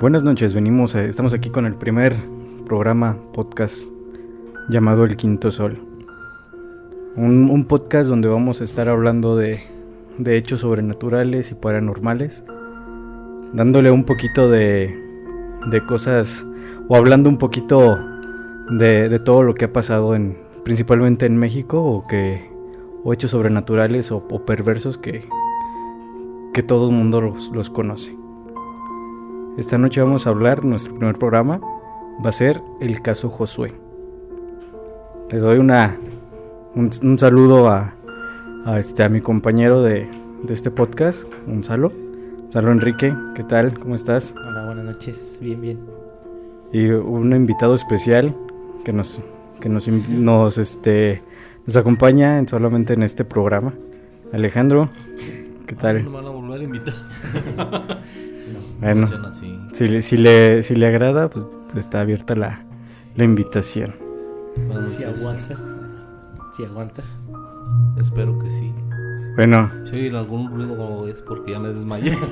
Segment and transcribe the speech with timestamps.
[0.00, 2.14] Buenas noches, venimos, estamos aquí con el primer
[2.66, 3.88] programa podcast
[4.68, 5.82] llamado El Quinto Sol.
[7.16, 9.58] Un, podcast donde vamos a estar hablando de,
[10.24, 12.44] hechos sobrenaturales y paranormales,
[13.52, 14.94] dándole un poquito de,
[15.88, 16.46] cosas
[16.86, 17.98] o hablando un poquito
[18.70, 22.48] de, todo lo que ha pasado en, principalmente en México o que
[23.12, 25.28] hechos sobrenaturales o, perversos que,
[26.54, 28.17] que todo el mundo los conoce.
[29.58, 31.60] Esta noche vamos a hablar, nuestro primer programa
[32.24, 33.72] va a ser el caso Josué.
[35.30, 35.96] Le doy una
[36.74, 37.94] un, un saludo a,
[38.64, 40.08] a, este, a mi compañero de,
[40.44, 41.90] de este podcast, Gonzalo.
[42.44, 43.78] Gonzalo Enrique, ¿qué tal?
[43.78, 44.32] ¿Cómo estás?
[44.36, 45.38] Hola, buenas noches.
[45.40, 45.78] Bien, bien.
[46.72, 48.34] Y un invitado especial
[48.84, 49.22] que nos,
[49.60, 51.22] que nos, nos, este,
[51.66, 53.74] nos acompaña en- solamente en este programa.
[54.32, 54.88] Alejandro,
[55.66, 56.04] ¿qué No tal?
[56.04, 56.94] me van a volver a invitar.
[58.80, 59.47] Bueno, Funciona así.
[59.78, 61.44] Si le, si le, si le agrada, pues
[61.76, 62.64] está abierta la,
[63.16, 63.94] la invitación.
[64.66, 65.20] Buenas Si noches.
[65.20, 65.80] aguantas.
[66.56, 67.26] Si aguantas.
[68.00, 68.72] Espero que sí.
[69.36, 72.16] Bueno, Si oyen algún ruido es porque ya me desmayé.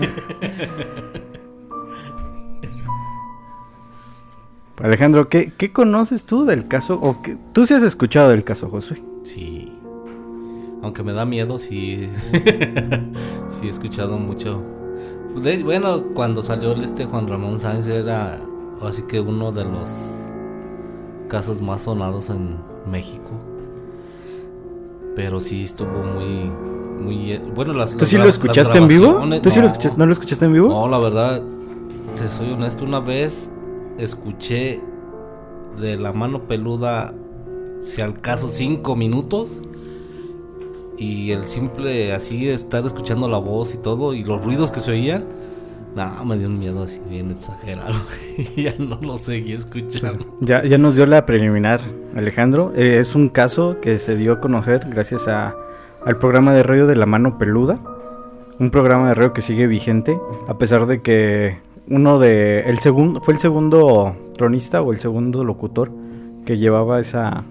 [4.82, 6.98] Alejandro, ¿qué, qué conoces tú del caso?
[7.00, 9.02] O qué- tú sí has escuchado del caso Josué.
[9.22, 9.72] sí.
[10.82, 12.08] Aunque me da miedo, sí.
[13.48, 14.62] sí he escuchado mucho.
[15.42, 18.38] De- bueno, cuando salió el este Juan Ramón Sáenz era
[18.82, 19.88] así que uno de los
[21.28, 22.58] casos más sonados en
[22.90, 23.30] México.
[25.14, 26.50] Pero sí estuvo muy
[27.00, 29.20] muy eh, bueno las ¿Tú las sí lo escuchaste en vivo?
[29.42, 29.72] ¿Tú sí lo no.
[29.72, 30.68] escuchaste, no lo escuchaste en vivo?
[30.68, 31.42] No, la verdad,
[32.18, 33.50] te soy honesto, una vez
[33.98, 34.80] escuché
[35.78, 37.14] de la mano peluda,
[37.80, 39.60] si al caso, cinco minutos.
[40.98, 44.92] Y el simple así estar escuchando la voz y todo, y los ruidos que se
[44.92, 45.24] oían,
[45.96, 47.94] no, me dio un miedo así bien exagerado.
[48.36, 50.26] y ya no lo seguí escuchando.
[50.40, 51.80] Ya, ya nos dio la preliminar,
[52.14, 52.72] Alejandro.
[52.76, 55.54] Eh, es un caso que se dio a conocer gracias a,
[56.04, 57.80] al programa de radio de La Mano Peluda.
[58.58, 62.60] Un programa de radio que sigue vigente, a pesar de que uno de.
[62.60, 63.20] El segundo.
[63.22, 65.90] Fue el segundo tronista o el segundo locutor
[66.44, 67.44] que llevaba esa.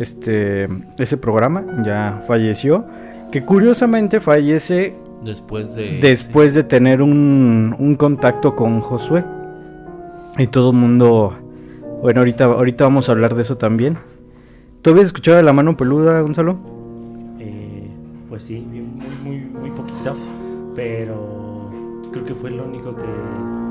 [0.00, 0.66] Este.
[0.98, 1.64] ese programa.
[1.84, 2.84] Ya falleció.
[3.30, 4.94] Que curiosamente fallece
[5.24, 5.98] Después de.
[6.00, 9.24] después de tener un, un contacto con Josué.
[10.38, 11.36] Y todo el mundo...
[12.02, 13.98] Bueno, ahorita, ahorita vamos a hablar de eso también.
[14.80, 16.56] ¿Tú habías escuchado de la mano peluda, Gonzalo?
[17.38, 17.90] Eh,
[18.28, 18.80] pues sí, muy,
[19.22, 20.16] muy, muy poquito.
[20.74, 21.70] Pero
[22.10, 23.04] creo que fue lo único que,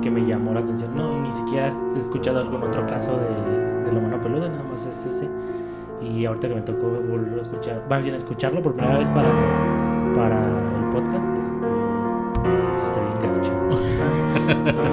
[0.03, 0.95] que me llamó la atención.
[0.95, 4.85] No, ni siquiera he escuchado algún otro caso de, de la mano peluda, nada más
[4.85, 5.28] es ese.
[6.02, 9.30] Y ahorita que me tocó volver a escuchar, más bien escucharlo por primera vez para,
[10.16, 11.68] para el podcast, este,
[12.74, 13.54] sí está bien gacho.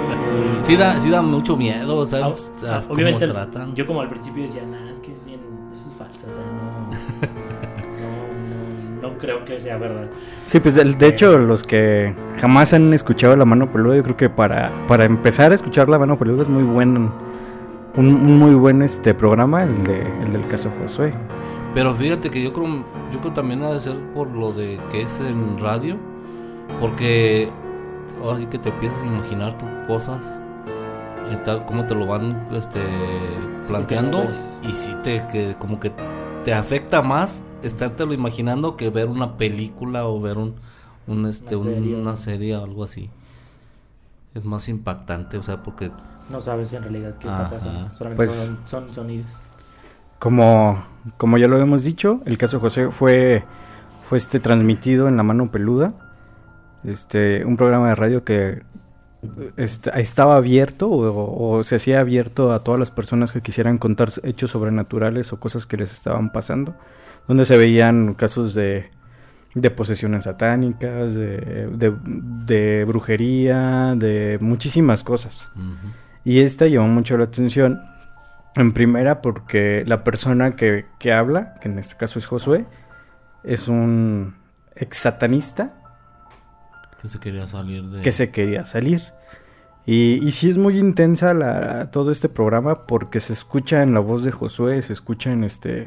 [0.62, 0.77] Sí.
[0.77, 3.72] Da, sí da mucho miedo, o sea, Ah, a- cómo Obviamente, tratan.
[3.75, 5.39] yo como al principio decía, nah, es que es bien,
[5.72, 6.91] eso es falso, o sea, no,
[9.00, 10.09] no, no, no creo que sea verdad.
[10.47, 14.17] Sí, pues de, de hecho los que jamás han escuchado la mano peluda, yo creo
[14.17, 17.11] que para, para empezar a escuchar la mano peluda es muy buen...
[17.96, 21.14] Un, un muy buen este programa, el, de, el del caso Josué.
[21.74, 22.66] Pero fíjate que yo creo,
[23.12, 25.96] yo creo también ha de ser por lo de que es en radio,
[26.80, 27.48] porque
[28.22, 30.38] ahora sí que te empiezas a imaginar tus cosas,
[31.32, 32.80] está, cómo te lo van este,
[33.68, 34.24] planteando,
[34.62, 35.92] y sí te, que como que
[36.44, 40.54] te afecta más estártelo imaginando que ver una película o ver un,
[41.06, 41.96] un este, Una un- serie.
[41.96, 43.10] una serie o algo así.
[44.34, 45.90] Es más impactante, o sea, porque
[46.31, 47.44] No sabes en realidad qué Ajá.
[47.44, 49.31] está pasando, solamente Pues- son, son sonidos.
[50.19, 50.82] Como,
[51.19, 53.44] como ya lo hemos dicho, el caso José fue,
[54.04, 55.92] fue este transmitido en La Mano Peluda.
[56.84, 58.62] Este, un programa de radio que
[59.56, 64.08] este, estaba abierto o, o se hacía abierto a todas las personas que quisieran contar
[64.22, 66.75] hechos sobrenaturales o cosas que les estaban pasando.
[67.28, 68.88] Donde se veían casos de,
[69.54, 71.94] de posesiones satánicas, de, de,
[72.46, 75.50] de brujería, de muchísimas cosas.
[76.26, 77.81] Y esta llamó mucho la atención.
[78.56, 82.67] En primera, porque la persona que, que habla, que en este caso es Josué,
[83.44, 84.34] es un
[84.75, 85.75] ex satanista
[87.00, 88.02] que se quería salir de...
[88.02, 89.05] que se quería salir.
[89.84, 94.00] Y, y sí es muy intensa la, todo este programa porque se escucha en la
[94.00, 95.87] voz de Josué, se escucha en este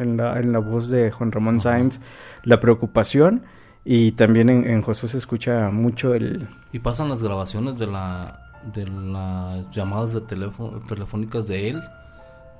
[0.00, 1.62] en la, en la voz de Juan Ramón Ajá.
[1.62, 2.00] Sáenz
[2.42, 3.44] la preocupación
[3.84, 8.41] y también en, en Josué se escucha mucho el, Y pasan las grabaciones de la
[8.74, 11.82] de las llamadas de teléfono telefónicas de él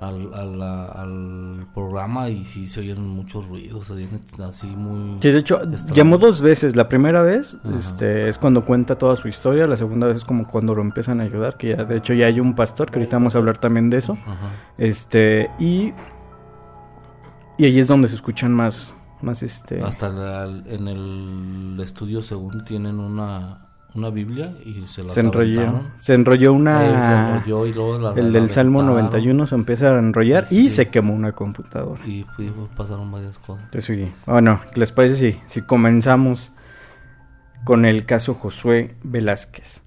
[0.00, 3.92] al, al, al programa y sí se oyeron muchos ruidos,
[4.48, 5.18] así muy...
[5.22, 5.94] Sí, de hecho, extraño.
[5.94, 6.74] llamó dos veces.
[6.74, 7.76] La primera vez Ajá.
[7.76, 11.20] este, es cuando cuenta toda su historia, la segunda vez es como cuando lo empiezan
[11.20, 13.58] a ayudar, que ya, de hecho ya hay un pastor, que ahorita vamos a hablar
[13.58, 14.14] también de eso.
[14.26, 14.50] Ajá.
[14.76, 15.92] Este, y...
[17.58, 19.82] Y ahí es donde se escuchan más, más este...
[19.82, 25.60] Hasta la- en el estudio según tienen una, una Biblia y se las se enrolló,
[25.60, 25.92] aventaron.
[26.00, 27.28] se enrolló Eh, se una...
[27.38, 30.56] enrolló y luego la- el la del Salmo aventaron 91 se empieza a enrollar Sí,
[30.58, 30.70] y sí.
[30.70, 32.00] se quemó una computadora.
[32.06, 33.64] Y pues, pasaron varias cosas.
[33.64, 34.12] Entonces, sí.
[34.26, 36.52] Bueno, ¿qué les parece si, si comenzamos
[37.64, 39.82] con el caso Josué Velázquez?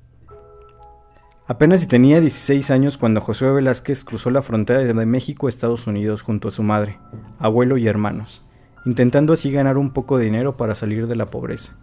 [1.48, 5.86] Apenas si tenía 16 años cuando Josué Velázquez cruzó la frontera de México a Estados
[5.86, 6.98] Unidos junto a su madre,
[7.38, 8.44] abuelo y hermanos,
[8.86, 11.74] intentando así ganar un poco de dinero para salir de la pobreza,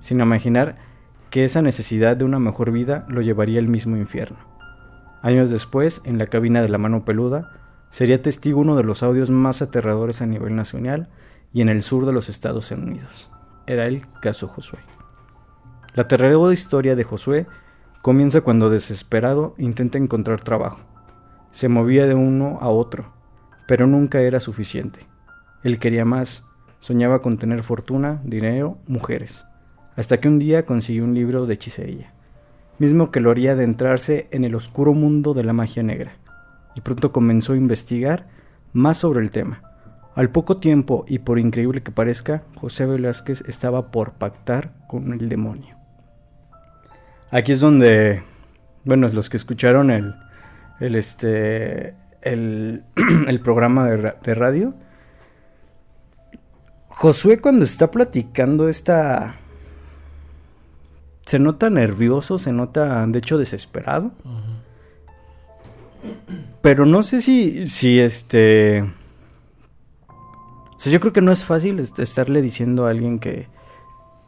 [0.00, 0.76] sin imaginar
[1.32, 4.36] que esa necesidad de una mejor vida lo llevaría al mismo infierno.
[5.22, 7.50] Años después, en la cabina de la mano peluda,
[7.88, 11.08] sería testigo uno de los audios más aterradores a nivel nacional
[11.50, 13.30] y en el sur de los Estados Unidos.
[13.66, 14.80] Era el caso Josué.
[15.94, 17.46] La aterradora historia de Josué
[18.02, 20.80] comienza cuando desesperado intenta encontrar trabajo.
[21.50, 23.10] Se movía de uno a otro,
[23.66, 25.06] pero nunca era suficiente.
[25.62, 26.46] Él quería más,
[26.80, 29.46] soñaba con tener fortuna, dinero, mujeres,
[29.96, 32.12] hasta que un día consiguió un libro de hechicería,
[32.78, 36.16] mismo que lo haría adentrarse en el oscuro mundo de la magia negra,
[36.74, 38.26] y pronto comenzó a investigar
[38.72, 39.62] más sobre el tema.
[40.14, 45.28] Al poco tiempo, y por increíble que parezca, José Velázquez estaba por pactar con el
[45.28, 45.76] demonio.
[47.30, 48.22] Aquí es donde,
[48.84, 50.14] bueno, los que escucharon el,
[50.80, 52.84] el este, el,
[53.26, 54.74] el programa de, de radio,
[56.88, 59.36] Josué cuando está platicando esta,
[61.26, 64.10] se nota nervioso, se nota, de hecho, desesperado.
[66.60, 68.92] Pero no sé si, si este...
[70.84, 73.48] Yo creo que no es fácil est- estarle diciendo a alguien que,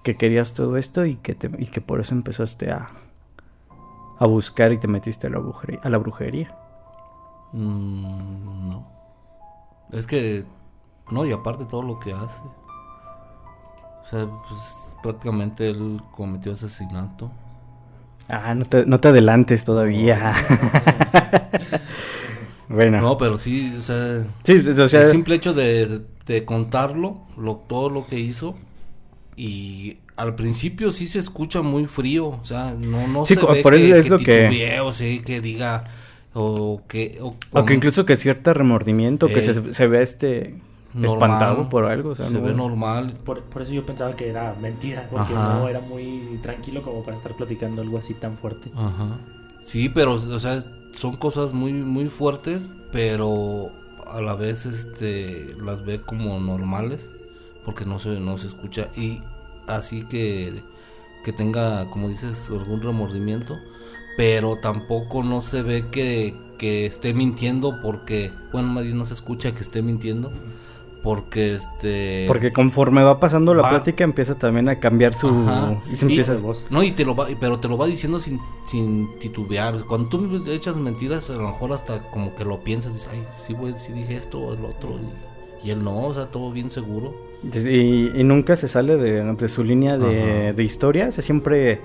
[0.05, 2.91] que querías todo esto y que, te- y que por eso empezaste a,
[4.19, 5.81] a buscar y te metiste a la brujería.
[5.83, 6.57] A la brujería.
[7.53, 8.87] Mm, no.
[9.91, 10.45] Es que.
[11.11, 12.41] No, y aparte todo lo que hace.
[14.05, 17.31] O sea, pues prácticamente él cometió asesinato.
[18.29, 20.35] Ah, no te, no te adelantes todavía.
[22.69, 23.01] bueno.
[23.01, 24.25] No, pero sí, o sea.
[24.45, 28.55] sí, o sea, el simple hecho de, de contarlo, lo, todo lo que hizo.
[29.37, 32.29] Y al principio sí se escucha muy frío.
[32.29, 35.21] O sea, no, no Sí, se ve por que, es que lo que- o sí,
[35.21, 35.85] que diga.
[36.33, 37.19] O que.
[37.21, 40.55] O, o que incluso que cierto remordimiento, que Eh, se, se vea este
[40.95, 42.11] normal, espantado por algo.
[42.11, 43.15] O sea, se no- ve normal.
[43.25, 45.59] Por, por eso yo pensaba que era mentira, porque Ajá.
[45.59, 48.71] no era muy tranquilo como para estar platicando algo así tan fuerte.
[48.75, 49.19] Ajá.
[49.65, 50.65] Sí, pero, o sea,
[50.95, 53.71] son cosas muy, muy fuertes, pero
[54.07, 57.11] a la vez, este, las ve como normales,
[57.65, 59.21] porque no se, no se escucha y
[59.67, 60.53] así que,
[61.25, 63.57] que tenga, como dices, algún remordimiento,
[64.17, 69.53] pero tampoco no se ve que, que esté mintiendo porque, bueno, bien no se escucha
[69.53, 70.31] que esté mintiendo,
[71.05, 72.25] porque, este...
[72.27, 75.29] Porque conforme va pasando la Va- plática empieza también a cambiar su...
[75.29, 75.81] Ajá.
[75.93, 76.35] Y se Y- empieza...
[76.35, 76.67] De voz.
[76.71, 79.85] No, y te lo va, pero te lo va diciendo sin, sin titubear.
[79.87, 83.53] Cuando tú echas mentiras, a lo mejor hasta como que lo piensas, dices, ay, sí,
[83.53, 84.99] güey, sí dije esto o el otro.
[85.63, 87.15] Y, y él no, o sea, todo bien seguro.
[87.53, 91.09] Y, y nunca se sale de, de su línea de, de historia.
[91.09, 91.81] O sea, siempre...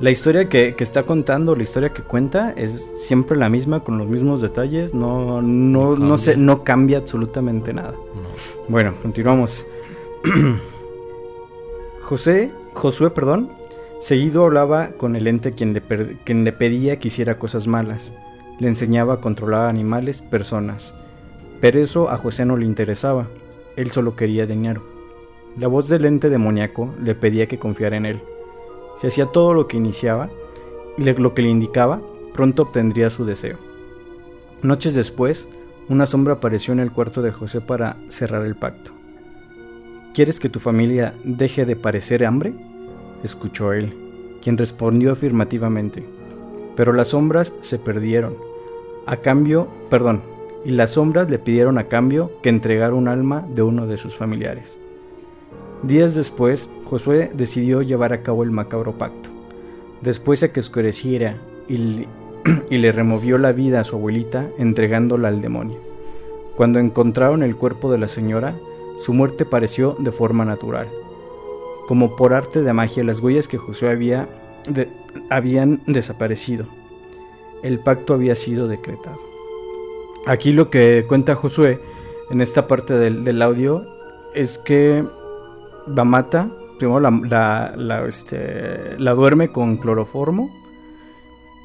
[0.00, 3.96] La historia que, que está contando, la historia que cuenta, es siempre la misma, con
[3.96, 4.92] los mismos detalles.
[4.92, 6.46] No, no, No no, se, cambia.
[6.46, 7.92] no cambia absolutamente nada.
[7.92, 8.28] No.
[8.68, 9.66] Bueno, continuamos.
[12.02, 13.50] José, Josué, perdón,
[14.00, 15.82] seguido hablaba con el ente quien le,
[16.24, 18.14] quien le pedía que hiciera cosas malas.
[18.58, 20.94] Le enseñaba a controlar animales, personas.
[21.60, 23.28] Pero eso a José no le interesaba.
[23.76, 24.82] Él solo quería dinero.
[25.56, 28.22] La voz del ente demoníaco le pedía que confiara en él.
[28.96, 30.30] Si hacía todo lo que iniciaba,
[30.96, 32.00] lo que le indicaba,
[32.32, 33.58] pronto obtendría su deseo.
[34.62, 35.48] Noches después,
[35.88, 38.92] una sombra apareció en el cuarto de José para cerrar el pacto.
[40.14, 42.54] ¿Quieres que tu familia deje de parecer hambre?
[43.22, 43.94] escuchó él,
[44.42, 46.06] quien respondió afirmativamente.
[46.76, 48.36] Pero las sombras se perdieron.
[49.06, 50.22] A cambio, perdón,
[50.64, 54.14] y las sombras le pidieron a cambio que entregara un alma de uno de sus
[54.16, 54.78] familiares.
[55.86, 59.28] Días después, Josué decidió llevar a cabo el macabro pacto.
[60.00, 61.36] Después de que oscureciera
[61.68, 62.06] y,
[62.78, 65.78] le- removió la vida a su abuelita, entregándola al demonio.
[66.56, 68.56] Cuando encontraron el cuerpo de la señora,
[68.98, 70.88] su muerte pareció de forma natural.
[71.86, 74.28] Como por arte de magia, las huellas que Josué había
[75.28, 76.64] habían desaparecido.
[77.62, 79.18] El pacto había sido decretado.
[80.26, 81.80] Aquí lo que cuenta Josué
[82.30, 83.84] en esta parte del audio
[84.34, 85.04] es que
[85.86, 86.48] la mata,
[86.78, 90.50] primero la, la, la, este, la duerme con cloroformo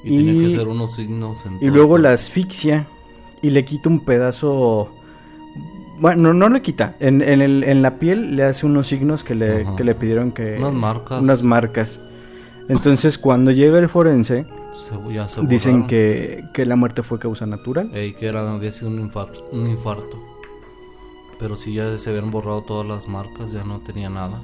[0.04, 2.88] Y, tenía que Y- hacer unos signos en y luego la asfixia
[3.42, 4.90] y le quita un pedazo...
[6.00, 6.96] Bueno, no le quita.
[7.02, 10.32] En, en, el- en la piel le hace unos signos que le, que le pidieron
[10.32, 10.56] que...
[10.58, 11.22] Unas marcas.
[11.22, 12.02] Unas marcas.
[12.70, 14.46] Entonces, cuando llega el forense,
[14.76, 17.90] Se- ya se dicen que, que la muerte fue causa natural.
[17.94, 20.18] Ey, que era, había sido un infarto, un infarto.
[21.40, 24.42] Pero si ya se habían borrado todas las marcas, ya no tenía nada.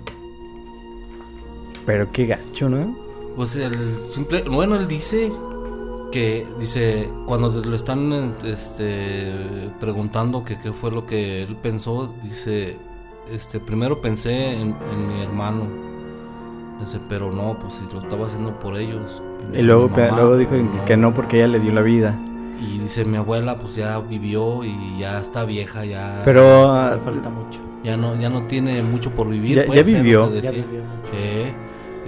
[1.85, 2.95] Pero qué gacho, ¿no?
[3.35, 3.75] Pues el
[4.09, 5.31] simple, bueno, él dice
[6.11, 9.33] que dice cuando le están este
[9.79, 12.77] preguntando que qué fue lo que él pensó, dice
[13.31, 15.67] este primero pensé en, en mi hermano.
[16.79, 19.21] Dice, pero no, pues si lo estaba haciendo por ellos.
[19.53, 20.51] Y luego, "Mi mamá, luego dijo
[20.85, 22.17] que no porque ella le dio la vida.
[22.61, 26.97] Y dice, mi abuela pues ya vivió y ya está vieja, ya Pero Le ah,
[27.03, 27.59] falta mucho.
[27.83, 29.57] ya no ya no tiene mucho por vivir.
[29.57, 30.33] Ya- puede ya ser lo vivió.
[30.41, 30.51] Ya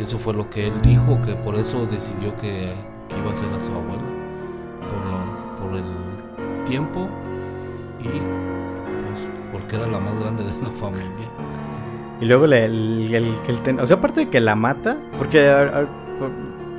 [0.01, 2.71] eso fue lo que él dijo, que por eso decidió que,
[3.09, 4.03] que iba a ser a su abuela.
[4.87, 7.07] Por, lo, por el tiempo
[7.99, 11.07] y pues, porque era la más grande de la familia.
[12.21, 15.51] y luego le, el, el- el ten- o sea, aparte de que la mata, porque
[16.19, 16.29] por,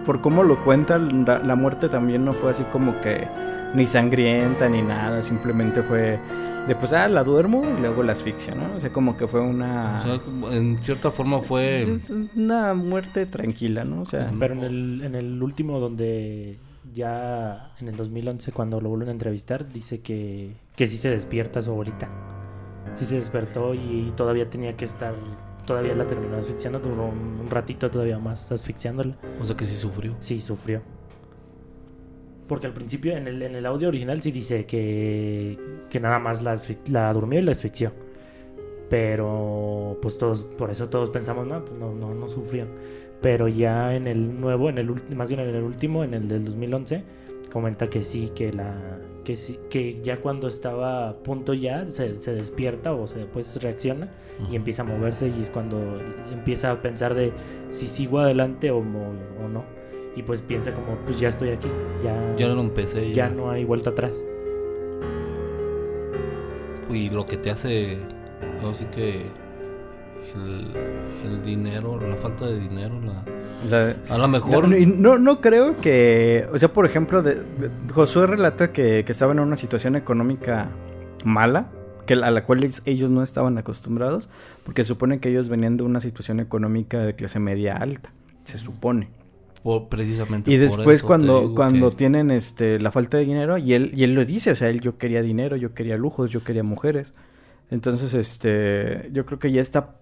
[0.07, 3.27] por cómo lo cuenta, la, la muerte también no fue así como que
[3.75, 6.19] ni sangrienta ni nada, simplemente fue
[6.69, 8.77] de pues, ah, la duermo y luego la asfixia, ¿no?
[8.77, 11.99] O sea, como que fue una, O sea, en cierta forma fue...
[12.37, 14.03] una muerte tranquila, ¿no?
[14.03, 16.59] O sea, Pero en el, en el último donde
[16.95, 21.63] ya en el 2011 cuando lo vuelven a entrevistar dice que, que sí se despierta
[21.63, 22.09] su abuelita.
[22.97, 25.15] Sí se despertó y, todavía tenía que estar,
[25.67, 29.17] todavía la terminó asfixiando, duró un, un ratito todavía más asfixiándola.
[29.41, 30.17] O sea que sí sufrió.
[30.21, 30.83] Sí, sufrió.
[32.49, 35.59] Porque al principio en el, en el audio original sí dice que,
[35.91, 37.93] que nada más la, la durmió y la asfixió.
[38.89, 42.67] Pero pues todos, por eso todos pensamos, no, pues no, no, no sufrió.
[43.21, 46.45] Pero ya en el nuevo, en el más bien en el último, en el del
[46.45, 47.03] 2011,
[47.53, 48.75] comenta que sí, que la
[49.25, 53.63] que sí, que ya cuando estaba a punto ya se, se despierta o se pues
[53.63, 54.09] reacciona
[54.51, 56.01] y empieza a moverse y es cuando
[56.33, 57.33] empieza a pensar de
[57.69, 59.13] si sigo adelante o, mo-
[59.45, 59.65] o no.
[60.19, 61.69] Y pues piensa como, pues ya estoy aquí,
[62.03, 63.13] ya, Ya lo empecé.
[63.13, 64.13] ya no hay vuelta atrás.
[66.91, 67.99] Y lo que te hace,
[68.69, 69.27] así que
[70.35, 70.67] el,
[71.25, 72.99] el dinero, la falta de dinero,
[73.71, 74.67] la, a lo mejor...
[74.69, 79.05] No, y no, no creo que, o sea, por ejemplo, de, de- Josué relata que,
[79.05, 80.69] que estaba en una situación económica
[81.25, 81.69] mala,
[82.07, 84.29] que a la cual ellos no estaban acostumbrados,
[84.65, 88.11] porque supone que ellos venían de una situación económica de clase media alta,
[88.43, 89.11] se supone.
[89.63, 93.17] Por- precisamente Y por después eso te cuando, digo cuando que- tienen este la falta
[93.19, 95.75] de dinero, y él, y él lo dice, o sea, él yo quería dinero, yo
[95.75, 97.15] quería lujos, yo quería mujeres.
[97.71, 99.97] Entonces, este, yo creo que ya está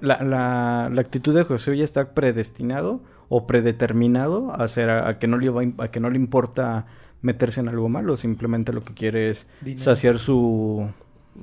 [0.00, 5.18] la, la, la actitud de José ya está predestinado o predeterminado a hacer a, a
[5.18, 6.86] que no le va a que no le importa
[7.22, 9.82] meterse en algo malo, simplemente lo que quiere es Dinero.
[9.82, 10.88] saciar su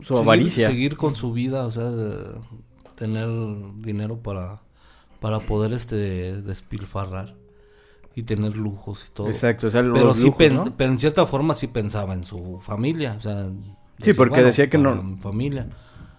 [0.01, 0.67] su seguir- avaricia.
[0.69, 2.39] Seguir con su vida, o sea, de-
[2.95, 3.27] tener
[3.81, 4.61] dinero para,
[5.23, 7.33] para poder este despilfarrar
[8.13, 9.27] y tener lujos y todo.
[9.27, 10.73] Exacto, o sea, los Pero sí, lujos, pen- ¿no?
[10.77, 13.47] pero en cierta forma sí pensaba en su familia, o sea,
[14.01, 15.67] Sí, porque decía que no- mi familia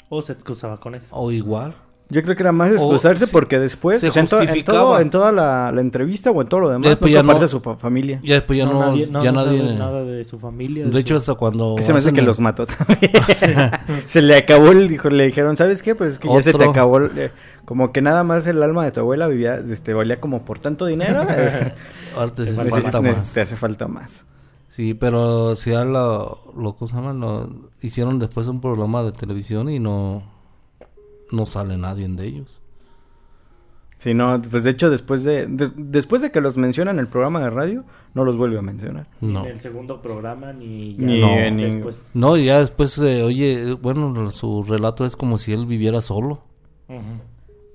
[0.09, 1.15] O se excusaba con eso.
[1.15, 1.75] o igual.
[2.11, 4.47] Yo creo que era más excusarse se- porque después, se o sea, en, to- en
[4.47, 4.79] justificaba.
[4.79, 7.33] todo- en toda la, la entrevista o en todo lo demás, Después no ya no-
[7.33, 8.21] a su fa- familia.
[8.23, 9.75] Ya después ya no, nadie, no, ya no sabe nadie.
[9.79, 10.85] nada de su familia.
[10.85, 13.11] De su- hecho, hasta cuando Que se me hace que el- los mató también.
[14.07, 15.95] se le acabó el dijo, le dijeron, ¿sabes qué?
[15.95, 16.71] Pues es que ya se te Otro.
[16.71, 17.31] acabó el- eh,
[17.65, 20.87] como que nada más el alma de tu abuela vivía, este, valía como por tanto
[20.87, 21.23] dinero.
[21.31, 21.73] eh,
[22.17, 23.35] ahora te Te hace falta más.
[23.35, 24.25] Te hace falta más.
[24.69, 26.77] Sí, pero si ya lo, lo.
[27.15, 30.23] Lo hicieron después un programa de televisión y no,
[31.31, 32.61] no sale nadie de ellos.
[33.99, 37.07] Sí, no, pues de hecho después de, de- después de que los menciona en el
[37.09, 39.07] programa de radio, no los vuelve a mencionar.
[39.23, 39.47] Ni No.
[39.47, 42.11] en el segundo programa, ni, ya Ni no, ningún- después.
[42.13, 46.03] No, y ya después, eh, oye, eh, bueno, su relato es como si él viviera
[46.03, 46.43] solo.
[46.89, 47.01] Ujú.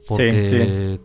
[0.09, 0.99] Porque,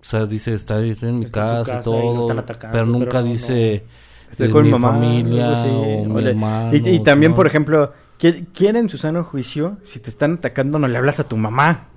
[0.00, 2.20] o sea, dice, está, estoy en mi Está casa, y casa y lo todo.
[2.22, 3.84] están atacando, pero nunca pero no, dice,
[4.30, 4.92] Estoy con mi mamá.
[4.92, 6.74] familia mi hermano.
[6.74, 7.36] Y, y también, ¿no?
[7.36, 11.20] por ejemplo, ¿qui- ¿quién en su sano juicio, si te están atacando, no le hablas
[11.20, 11.88] a tu mamá?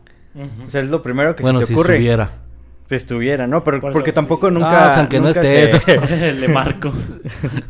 [0.66, 1.94] O sea, es lo primero que bueno, se te si ocurre.
[1.96, 2.32] estuviera.
[2.90, 3.64] Si estuviera, ¿no?
[3.64, 4.54] Pero Por eso, porque tampoco sí.
[4.56, 4.88] nunca.
[4.88, 5.80] Ah, o sea, que no esté.
[5.80, 6.92] se- Le marco.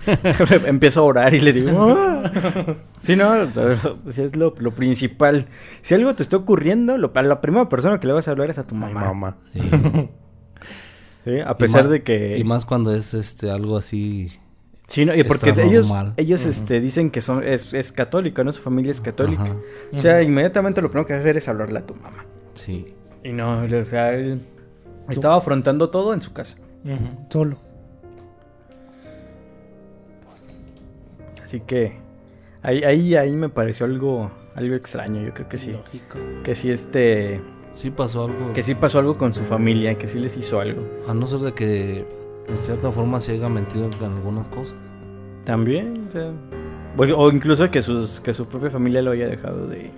[0.65, 1.71] Empiezo a orar y le digo.
[1.97, 2.31] "Ah".
[3.01, 3.71] Sí, no, o sea,
[4.17, 5.47] es lo, lo principal.
[5.81, 8.49] Si algo te está ocurriendo, lo, a la primera persona que le vas a hablar
[8.49, 9.37] es a tu Ay, mamá.
[11.25, 11.39] ¿sí?
[11.45, 12.37] A pesar de que.
[12.37, 14.31] Y más cuando es este algo así
[14.87, 16.13] Sí, no, y porque ellos, normal.
[16.17, 18.51] ellos este, dicen que son es, es católica, ¿no?
[18.51, 19.55] Su familia es católica.
[19.93, 22.25] O sea, inmediatamente lo primero que hacer es hablarle a tu mamá.
[22.53, 22.93] sí.
[23.23, 24.41] Y no, o sea, él
[25.09, 26.57] estaba afrontando todo en su casa.
[26.85, 27.57] Ujú, Solo.
[31.43, 31.97] Así que
[32.61, 35.21] ahí, ahí, ahí me pareció algo, algo extraño.
[35.21, 35.71] Yo creo que sí.
[35.71, 36.19] Lógico.
[36.43, 37.41] Que sí, este.
[37.75, 38.53] Sí pasó algo.
[38.53, 40.83] Que sí pasó algo con su familia, que sí les hizo algo.
[41.07, 42.05] A no ser de que
[42.47, 44.75] en cierta forma se haya mentido en algunas cosas.
[45.43, 46.31] También, o sea.
[46.97, 49.91] O, o incluso que sus, que su propia familia lo haya dejado de.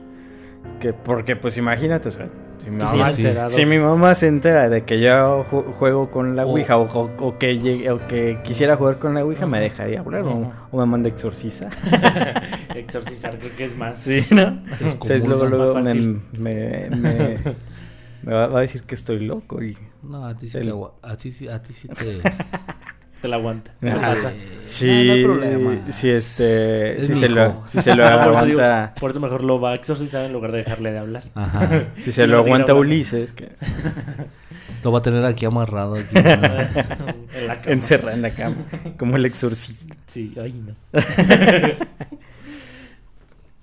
[0.82, 3.50] Que, porque, pues imagínate, o sea, si mi mamá, se haya enterado.
[3.52, 7.12] si mi mamá se entera de que yo ju- juego con la Ouija o, o-
[7.28, 10.86] o que llegue- o que quisiera jugar con la Ouija, me dejaría hablar o, me
[10.86, 11.70] manda exorcizar.
[12.76, 14.00] Exorcizar creo que es más.
[14.00, 14.60] Sí, ¿no?
[14.80, 16.22] Es O sea, es común, luego, luego Más me, fácil.
[16.34, 17.38] me, me,
[18.24, 19.78] me va, va a decir que estoy loco y...
[20.04, 22.22] No, a ti sí, El- te, agua- a ti, sí- a ti sí te...
[23.22, 23.72] Te la aguanta.
[23.80, 24.34] ¿Qué Ah, pasa?
[24.66, 25.92] Sí, No, no hay problema.
[25.92, 29.12] si este, Es si se, lo, si se lo No, por, eso digo- aguanta, por
[29.12, 31.24] eso mejor lo va a exorcizar en lugar de dejarle de hablar.
[31.36, 31.86] Ajá.
[32.00, 32.74] si se lo aguanta.
[32.74, 33.50] Ulises, que
[34.84, 35.96] Lo va a tener aquí amarrado.
[35.96, 37.72] Aquí, en la cama.
[37.74, 38.56] encerra en la cama,
[38.98, 39.96] como el exorcista.
[40.08, 40.76] Sí, ay no.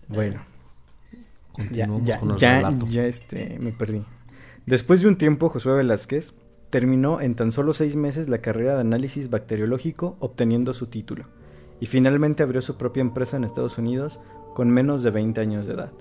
[0.08, 1.18] Bueno, ya,
[1.52, 2.86] Continuamos ya, con el ya, relato.
[2.88, 4.02] ya, este, me perdí.
[4.66, 6.32] Después de un tiempo, Josué Velázquez
[6.70, 11.24] terminó en tan solo seis meses la carrera de análisis bacteriológico obteniendo su título
[11.80, 14.20] y finalmente abrió su propia empresa en Estados Unidos
[14.54, 15.92] con menos de 20 años de edad.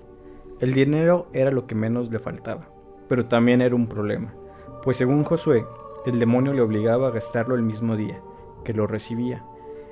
[0.60, 2.68] El dinero era lo que menos le faltaba,
[3.08, 4.34] pero también era un problema,
[4.82, 5.64] pues según Josué,
[6.04, 8.20] el demonio le obligaba a gastarlo el mismo día
[8.64, 9.44] que lo recibía.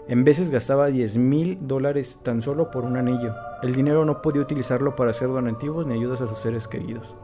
[0.09, 3.35] En veces gastaba 10 mil dólares tan solo por un anillo.
[3.63, 7.17] El dinero no podía utilizarlo para hacer donativos ni ayudas a sus seres queridos.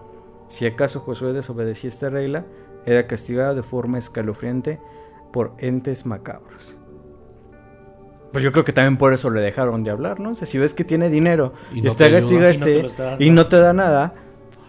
[0.49, 2.45] Si acaso Josué desobedecía esta regla,
[2.87, 4.81] era castigado de forma escalofriante
[5.33, 6.77] por entes macabros.
[8.33, 10.31] Pues yo creo que también por eso le dejaron de hablar, ¿no?
[10.31, 12.21] O sea, si ves que tiene dinero Y y, no está te ayuda.
[12.21, 14.15] castiga Y no te este y no te da nada,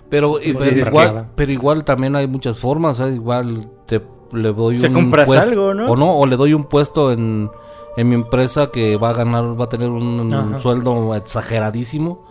[0.09, 1.29] Pero, y- Pues pero igual, marcada.
[1.35, 2.99] pero igual también hay muchas formas.
[2.99, 3.13] ¿eh?
[3.13, 4.01] Igual te
[4.33, 5.91] le doy Se un compras puesto- algo, ¿no?
[5.91, 7.49] O no, o le doy un puesto en,
[7.97, 12.25] en mi empresa que va a ganar, va a tener un, sueldo exageradísimo.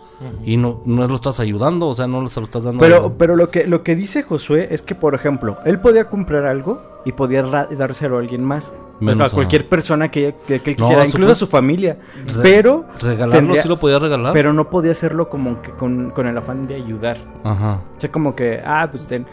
[0.45, 2.79] Y no, no lo estás ayudando, o sea, no se lo estás dando.
[2.79, 6.45] Pero, pero lo que lo que dice Josué es que, por ejemplo, él podía comprar
[6.45, 8.71] algo y podía dárselo a alguien más.
[8.99, 11.97] Menos a a- cualquier persona que, que- que él No, quisiera, incluso a su familia.
[12.25, 14.33] Re- pero, Regalarlo tendría- sí lo podía regalar.
[14.33, 17.17] pero no podía hacerlo como que con, con el afán de ayudar.
[17.43, 17.81] Ajá.
[17.97, 19.25] O sea, como que, ah, pues ten,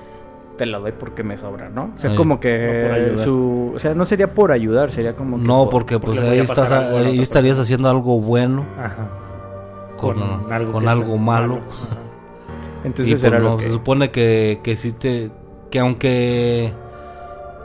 [0.59, 1.91] te lo doy porque me sobra, ¿no?
[1.95, 3.19] O sea, como No que ayudar.
[3.25, 3.73] su...
[3.75, 6.39] O sea, no sería por ayudar, sería como que No, por- porque pues porque voy
[6.39, 9.09] ahí, estás, ahí estarías haciendo algo bueno Ajá.
[10.01, 11.61] Con, algo malo.
[12.85, 13.65] Entonces y pues, era no, lo que...
[13.65, 15.31] se supone que, que sí te
[15.71, 16.73] que aunque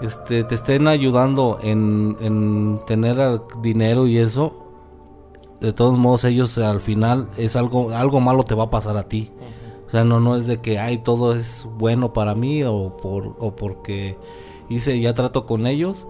[0.01, 3.17] este te estén ayudando en, en tener
[3.61, 4.65] dinero y eso
[5.61, 9.03] de todos modos ellos al final es algo algo malo te va a pasar a
[9.03, 9.31] ti.
[9.87, 13.35] O sea no no es de que ay todo es bueno para mí o por
[13.39, 14.17] o porque
[14.69, 16.07] hice ya trato con ellos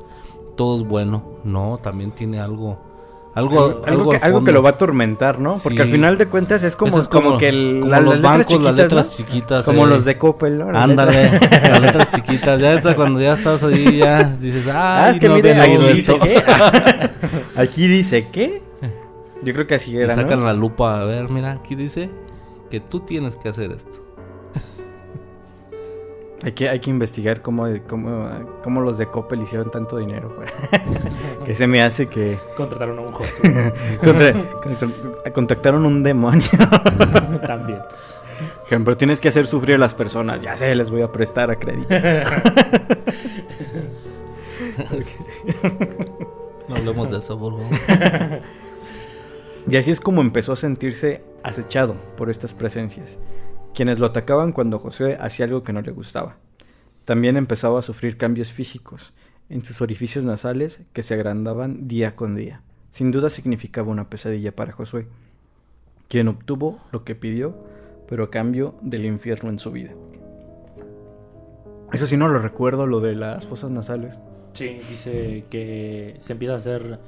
[0.56, 2.80] todo es bueno no también tiene algo
[3.36, 5.54] algo Algo, algo que, al algo que lo va a atormentar, ¿no?
[5.62, 5.82] Porque Sí.
[5.84, 8.38] al final de cuentas es como, es como, que el, como la- los las bancos,
[8.40, 9.12] las chiquitas, letras ¿no?
[9.18, 9.66] chiquitas.
[9.66, 9.90] Como eh.
[9.90, 10.72] los de Coppel, ¿no?
[10.72, 12.60] Las Ándale, letras- las letras chiquitas.
[12.62, 16.14] Ya está, cuando ya estás ahí, ya dices, Ah, es que no mire, aquí dice
[16.14, 16.20] esto".
[16.20, 16.44] qué.
[17.56, 18.64] aquí dice qué.
[19.44, 20.46] Yo creo que así Y era, sacan ¿no?
[20.46, 22.10] la lupa, a ver, mira, aquí dice
[22.72, 24.05] que tú tienes que hacer esto.
[26.46, 28.30] Hay que, hay que investigar cómo, cómo,
[28.64, 30.34] cómo los de Coppel hicieron tanto dinero.
[31.46, 36.44] que se me hace que Contrataron a un Josué contra- contra- contactaron un demonio.
[37.48, 37.80] también.
[38.70, 40.42] Pero tienes que hacer sufrir a las personas.
[40.44, 41.88] Ya sé, les voy a prestar a crédito.
[46.68, 48.42] No hablemos de eso, por favor.
[49.68, 53.18] Y así es como empezó a sentirse acechado por estas presencias,
[53.76, 56.38] quienes lo atacaban cuando Josué hacía algo que no le gustaba.
[57.04, 59.14] También empezaba a sufrir cambios físicos
[59.50, 62.62] en sus orificios nasales que se agrandaban día con día.
[62.90, 65.08] Sin duda significaba una pesadilla para Josué,
[66.08, 67.56] quien obtuvo lo que pidió,
[68.08, 69.92] pero a cambio del infierno en su vida.
[71.92, 74.20] Eso sí no lo recuerdo, lo de las fosas nasales.
[74.54, 77.00] Sí, dice que se empieza a hacer.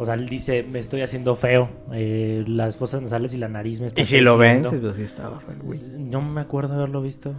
[0.00, 1.68] O sea, él dice: Me estoy haciendo feo.
[1.92, 4.88] eh, las fosas nasales y la nariz me están Y si lo ven, creciendo".
[4.88, 5.78] pues sí estaba el güey.
[5.98, 7.34] No me acuerdo haberlo visto.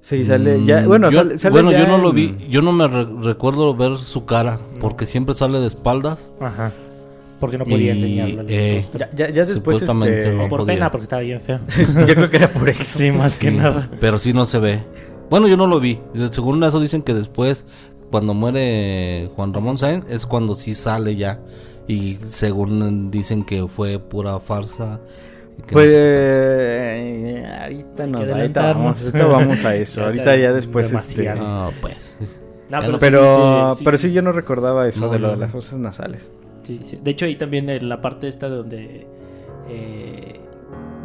[0.00, 0.82] Sí, sale ya.
[0.82, 3.06] Mm, Bueno, yo, sale, sale bueno, ya yo no lo vi, yo no me re-
[3.22, 6.30] recuerdo ver su cara, porque siempre sale de espaldas.
[6.40, 6.72] Ajá.
[7.40, 8.44] Porque no podía Y, enseñarlo.
[8.48, 8.84] eh.
[8.96, 9.54] Ya, ya, ya después.
[9.78, 10.48] Supuestamente este, no.
[10.48, 10.74] Por podía.
[10.74, 11.60] pena, porque estaba bien feo.
[12.06, 12.84] Yo creo que era por eso.
[12.98, 13.88] Sí, más que Sí, nada.
[14.00, 14.82] Pero sí no se ve.
[15.30, 16.00] Bueno, yo no lo vi.
[16.32, 17.64] Según eso dicen que después,
[18.10, 21.38] cuando muere Juan Ramón Sáenz, es cuando sí sale ya
[21.88, 25.00] Y según dicen que fue pura farsa.
[25.72, 30.04] Pues eh, ahorita no, ahorita vamos, ahorita vamos a eso.
[30.04, 31.28] Ahorita ya después este.
[31.30, 32.18] Ah, pues.
[32.70, 34.08] No, sí pero sí, pero sí.
[34.08, 36.30] sí yo no recordaba eso No, de lo no, de las fosas nasales.
[36.62, 37.00] Sí, sí.
[37.02, 39.06] De hecho, ahí también en la parte esta donde
[39.70, 40.40] eh,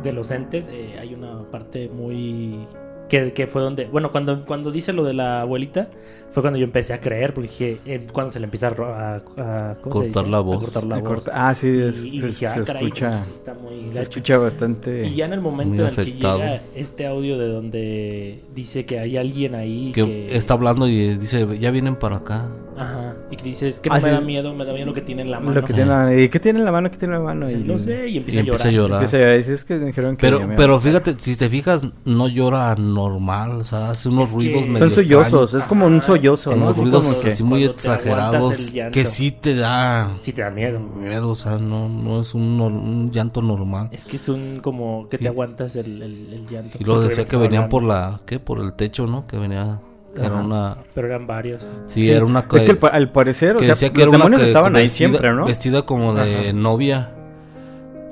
[0.03, 2.65] de los entes eh, hay una parte muy
[3.09, 5.89] que, que fue donde bueno cuando cuando dice lo de la abuelita
[6.33, 8.93] fue cuando yo empecé a creer porque dije eh, cuando se le empieza a, ro-
[8.93, 10.31] a- a- ¿cómo se Cortar dice?
[10.31, 10.59] la A voz.
[10.63, 11.29] cortar la voz.
[11.31, 13.87] Ah, sí, es- y, y se, dije, ah, se caray, escucha pues está muy se
[13.89, 13.99] gacho.
[13.99, 15.05] escucha bastante.
[15.07, 18.99] Y ya en el momento en el que llega este audio de donde dice que
[18.99, 22.49] hay alguien ahí Que que, está hablando y dice, ya vienen para acá.
[22.75, 24.87] Ajá, y que dice, es que no Ah, me sí, da miedo, me da miedo
[24.87, 25.53] lo que tiene en la mano.
[25.53, 26.19] Lo que tiene en la mano.
[26.19, 26.89] ¿Y qué tiene en la mano?
[26.89, 27.47] ¿Qué tiene en la mano?
[27.51, 28.93] Y- no sé, y Y empieza, empieza a a llorar.
[29.03, 29.35] Empieza a llorar.
[29.35, 33.51] Y dice, es que dijeron que Pero, pero fíjate, si te fijas, no llora normal,
[33.57, 36.55] o sea, hace unos Es ruidos Son medio Son sollozos, es como un sollozo, como
[36.65, 36.69] ¿no?
[36.71, 38.55] Así ruidos como que- así muy exagerados,
[38.91, 40.79] que sí te da Sí te da miedo.
[40.79, 43.89] miedo, o sea, no, no es un, un llanto normal.
[43.91, 46.77] Es que es un como que te Y- aguantas el, el, el llanto.
[46.79, 47.69] Y Porque decía que venían hablando.
[47.69, 48.39] por la, ¿qué?
[48.39, 49.25] Por el techo, ¿no?
[49.27, 49.79] Que venía,
[50.15, 51.63] era una, Pero eran varios.
[51.87, 54.01] sí, Sí, era una Es que al, pa- al parecer, o que sea, decía que
[54.05, 55.45] los demonios que- estaban ahí vestida- siempre, ¿no?
[55.45, 56.53] Vestida como de Ajá.
[56.53, 57.11] novia.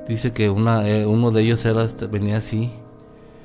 [0.08, 2.72] Dice que una, eh, uno de ellos era, este, venía así.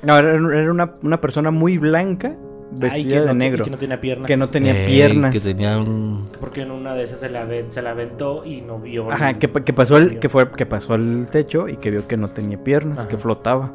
[0.02, 2.34] No, era, era una, una persona muy blanca,
[2.72, 4.26] vestida que de no, negro, Que no tenía piernas.
[4.26, 5.32] que no tenía Ey, piernas.
[5.34, 6.28] Que tenía un...
[6.40, 9.10] Porque en una de esas se la, se la aventó y no vio.
[9.10, 12.06] Ajá, el- que, que pasó el, que fue, que pasó al techo y que vio
[12.06, 13.08] que no tenía piernas, Ajá.
[13.08, 13.72] que flotaba.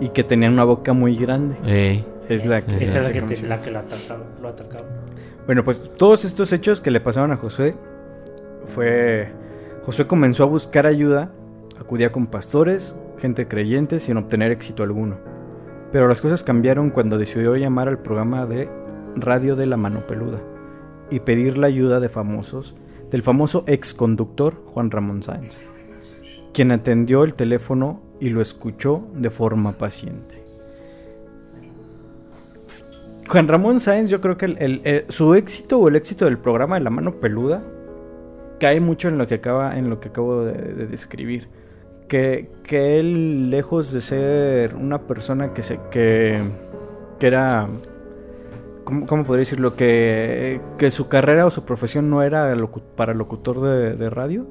[0.00, 1.56] Y que tenía una boca muy grande.
[1.66, 2.84] Ey, Es la que.
[2.84, 4.84] Esa es la que, te- la que la atacaba, lo atacaba.
[5.46, 7.74] Bueno, pues todos estos hechos que le pasaron a Josué
[8.74, 9.32] fue.
[9.84, 11.32] Josué comenzó a buscar ayuda,
[11.80, 15.16] acudía con pastores, gente creyente, sin obtener éxito alguno.
[15.92, 18.68] Pero las cosas cambiaron cuando decidió llamar al programa de
[19.16, 20.38] Radio de la Mano Peluda
[21.10, 22.76] y pedir la ayuda de famosos,
[23.10, 25.58] del famoso ex conductor Juan Ramón Sáenz,
[26.52, 30.42] quien atendió el teléfono y lo escuchó de forma paciente.
[33.28, 36.76] Juan Ramón Sáenz, yo creo que el- eh, su éxito o el éxito del programa
[36.78, 37.62] de la mano peluda
[38.60, 41.48] cae mucho en lo que acaba, en lo que acabo de describir.
[42.08, 45.78] Que, que él, lejos de ser una persona que se.
[45.90, 46.40] que,
[47.18, 47.68] que era.
[48.84, 49.76] ¿Cómo, cómo podría decirlo?
[49.76, 54.46] Que, que su carrera o su profesión no era locu- para locutor de, de radio.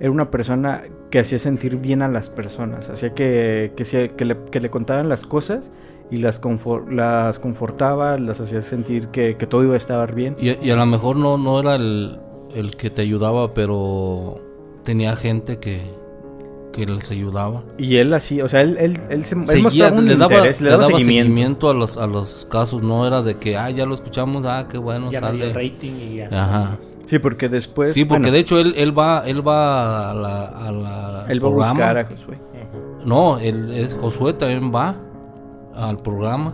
[0.00, 2.88] Era una persona que hacía sentir bien a las personas.
[2.90, 5.70] Hacía que, que, que le, que le contaran las cosas
[6.10, 10.36] y las, confor- las confortaba, las hacía sentir que, que todo iba a estar bien.
[10.38, 12.18] Y, y a lo mejor no, no era el,
[12.54, 14.36] el que te ayudaba, pero
[14.84, 15.82] tenía gente que,
[16.76, 17.64] que les ayudaba.
[17.78, 20.34] Y él así, o sea, él, él, él se él Seguía, mostraba un le daba,
[20.36, 21.24] interés, le le daba, daba seguimiento.
[21.24, 24.66] seguimiento, a, los, a los casos, no era de que, ah, ya lo escuchamos, ah,
[24.70, 25.52] qué bueno, ya sale.
[25.52, 26.28] rating y ya.
[26.30, 26.78] Ajá.
[27.06, 27.94] Sí, porque después.
[27.94, 31.30] sí, porque bueno, de hecho él, él va, él va a la, a la- al
[31.30, 31.70] él va a programa.
[31.72, 32.38] buscar a Josué.
[33.04, 34.96] No, él es Josué también va
[35.74, 36.52] al programa,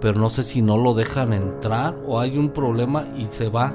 [0.00, 3.74] pero no sé si no lo dejan entrar o hay un problema y se va.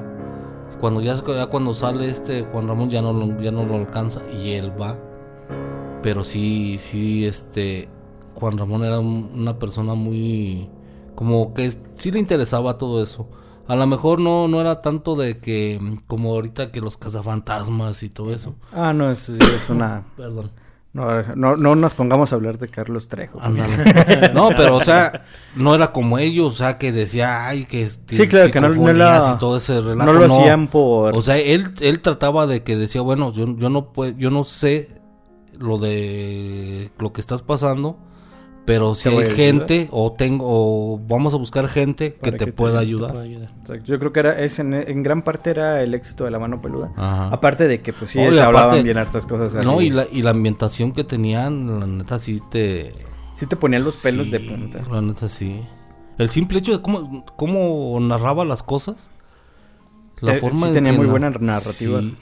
[0.79, 4.21] Cuando ya, ya cuando sale este Juan Ramón ya no lo, ya no lo alcanza
[4.34, 4.95] y él va.
[6.01, 7.89] Pero sí, sí, este
[8.35, 10.69] Juan Ramón era un- una persona muy
[11.15, 13.27] como que sí le interesaba todo eso.
[13.67, 18.09] A lo mejor no, no era tanto de que como ahorita que los cazafantasmas y
[18.09, 18.55] todo eso.
[18.73, 20.03] Ah, no, es, es una.
[20.17, 20.51] Perdón.
[20.91, 23.39] No, no, no nos pongamos a hablar de Carlos Trejo.
[23.39, 23.73] Ándale.
[24.33, 25.23] No, pero o sea,
[25.55, 28.73] no era como ellos, o sea, que decía, ay, que Sí, claro, que no- no
[28.73, 30.13] psicofonías la- y todo ese relajo.
[30.13, 31.15] no lo hacían por.
[31.15, 34.43] O sea, él, él trataba de que decía, bueno, yo, yo no puedo, yo no
[34.45, 34.98] sé
[35.60, 37.98] lo de lo que estás pasando,
[38.65, 42.80] pero si hay gente o tengo o vamos a buscar gente que te que pueda
[42.80, 43.12] te ayudar.
[43.12, 43.50] Puedo ayudar.
[43.62, 46.39] Exacto, Yo creo que era, es en, en gran parte era el éxito de la
[46.39, 46.91] mano peluda.
[46.95, 47.30] Ajá.
[47.30, 49.56] Aparte de que, pues sí, Oye, se hablaban aparte- bien hartas cosas.
[49.56, 49.65] así.
[49.65, 52.91] No, y la, y la ambientación que tenían, la neta sí te
[53.36, 54.82] Sí te ponían los pelos de punta.
[54.91, 55.62] La neta sí.
[56.17, 59.10] El simple hecho de cómo, cómo narraba las cosas.
[60.21, 62.17] La Eh, forma sí tenía que muy na- buena narrativa Sí.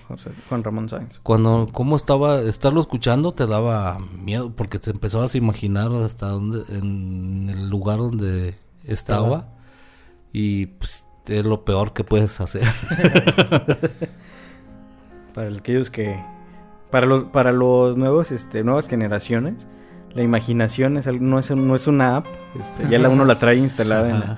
[0.50, 1.20] Juan Ramón Sáenz.
[1.24, 6.62] Cuando, cómo estaba, estarlo escuchando te daba miedo porque te empezabas a imaginar hasta dónde,
[6.78, 9.50] en el lugar donde estaba.
[10.32, 12.64] Y pues es lo peor que puedes hacer.
[15.34, 16.20] Para aquellos que.
[16.92, 19.68] Para los, para los nuevos, este, nuevas generaciones,
[20.18, 22.26] la imaginación es, no, es, no es una app.
[22.60, 24.38] Este, ya la uno la trae instalada en la-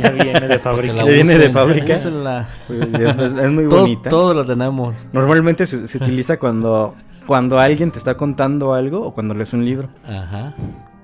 [0.00, 0.94] Ya viene de fábrica.
[0.94, 1.86] la Ya viene de fábrica.
[2.68, 4.08] pues, es, es- es muy Todos, bonita.
[4.08, 4.94] todos lo tenemos.
[5.12, 6.94] Normalmente se, se utiliza cuando,
[7.26, 9.88] cuando alguien te está contando algo o cuando lees un libro.
[10.08, 10.54] Ajá.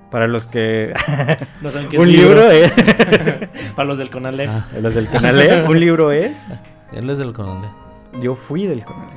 [0.09, 0.93] Para los que.
[1.61, 2.71] No saben qué es un libro, eh.
[3.75, 4.49] Para los del Conalep.
[4.49, 6.45] Ah, Los del Conalep, un libro es.
[6.93, 7.71] él es del Conalep.
[8.21, 9.11] Yo fui del Conalep.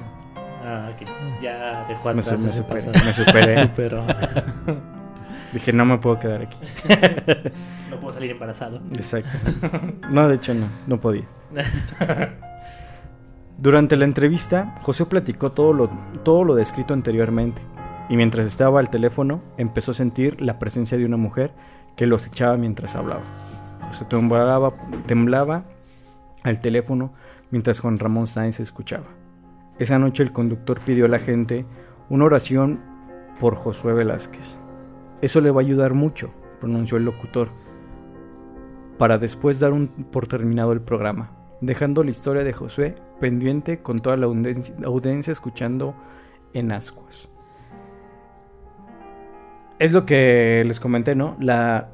[0.68, 1.06] Ah, ok.
[1.40, 3.62] Ya dejó Me, atrás su- me ese superé, me superé.
[3.62, 4.04] Superó.
[5.52, 6.56] Dije, no me puedo quedar aquí.
[7.90, 8.80] no puedo salir embarazado.
[8.92, 9.30] Exacto.
[10.10, 11.24] No, de hecho no, no podía.
[13.58, 15.88] Durante la entrevista, José platicó todo lo,
[16.24, 17.62] todo lo descrito anteriormente,
[18.08, 21.52] y mientras estaba al teléfono, empezó a sentir la presencia de una mujer
[21.96, 23.22] que los echaba mientras hablaba.
[23.88, 24.74] José temblaba,
[25.06, 25.62] temblaba
[26.42, 27.14] al teléfono
[27.50, 29.06] mientras Juan Ramón Sáenz escuchaba.
[29.78, 31.66] Esa noche el conductor pidió a la gente
[32.08, 32.80] una oración
[33.40, 34.58] por Josué Velázquez.
[35.20, 37.48] Eso le va a ayudar mucho, pronunció el locutor
[38.98, 43.98] para después dar un por terminado el programa, dejando la historia de Josué pendiente con
[43.98, 45.94] toda la audiencia, escuchando
[46.52, 47.30] en ascuas.
[49.78, 51.36] Es lo que les comenté, ¿no?
[51.38, 51.90] La,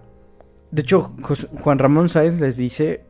[0.70, 1.12] de hecho,
[1.60, 3.06] Juan Ramón Sáenz les dice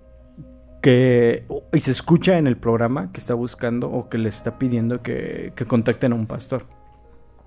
[0.82, 5.00] que, y se escucha en el programa que está buscando o que le está pidiendo
[5.02, 6.66] que, que contacten a un pastor.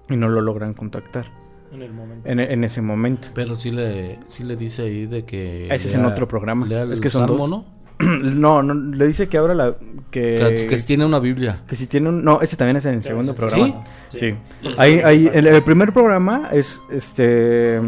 [0.10, 1.26] Y no lo logran contactar
[1.72, 2.30] En el momento.
[2.30, 3.28] en, en ese momento.
[3.34, 5.68] Pero sí le, sí le dice ahí de que...
[5.68, 6.68] Ese es en otro programa.
[6.92, 7.50] Es que son Salmo, dos.
[7.50, 7.76] ¿no?
[8.00, 9.76] no, no, le dice que ahora la.
[10.12, 11.62] Que, Que, que si tiene una Biblia.
[11.68, 12.24] que si tiene un.
[12.26, 13.84] No, ese también es en el segundo sí, programa.
[14.10, 14.20] sí.
[14.20, 14.36] Sí.
[14.64, 14.70] Sí.
[14.78, 17.80] Ahí, ahí, el, el primer programa es este.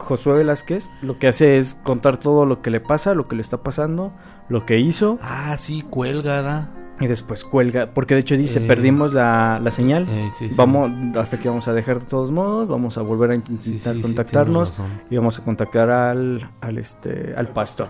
[0.00, 3.42] Josué Velázquez lo que hace es contar todo lo que le pasa, lo que le
[3.42, 4.12] está pasando,
[4.48, 6.70] lo que hizo Ah, sí, cuelga, ¿da?
[7.00, 7.94] y después cuelga.
[7.94, 10.06] Porque de hecho dice: Eh, perdimos la, la señal.
[10.08, 10.54] Eh, sí, sí.
[10.54, 14.02] Vamos, hasta aquí vamos a dejar de todos modos, vamos a volver a intentar sí,
[14.02, 14.82] contactarnos.
[15.08, 17.88] y vamos a contactar al, al, este, al pastor.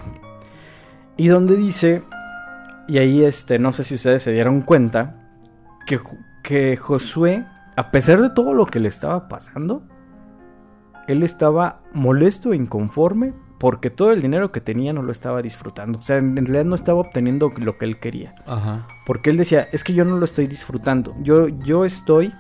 [1.16, 2.02] Y donde dice,
[2.86, 5.16] y ahí este, no sé si ustedes se dieron cuenta,
[5.86, 5.98] que,
[6.44, 7.44] que Josué,
[7.76, 9.82] a pesar de todo lo que le estaba pasando,
[11.12, 15.98] él estaba molesto e inconforme porque todo el dinero que tenía no lo estaba disfrutando.
[15.98, 18.34] O sea, en realidad no estaba obteniendo lo que él quería.
[18.46, 18.86] Ajá.
[19.04, 21.14] Porque él decía, es que yo no lo estoy disfrutando.
[21.20, 22.32] Yo, yo estoy,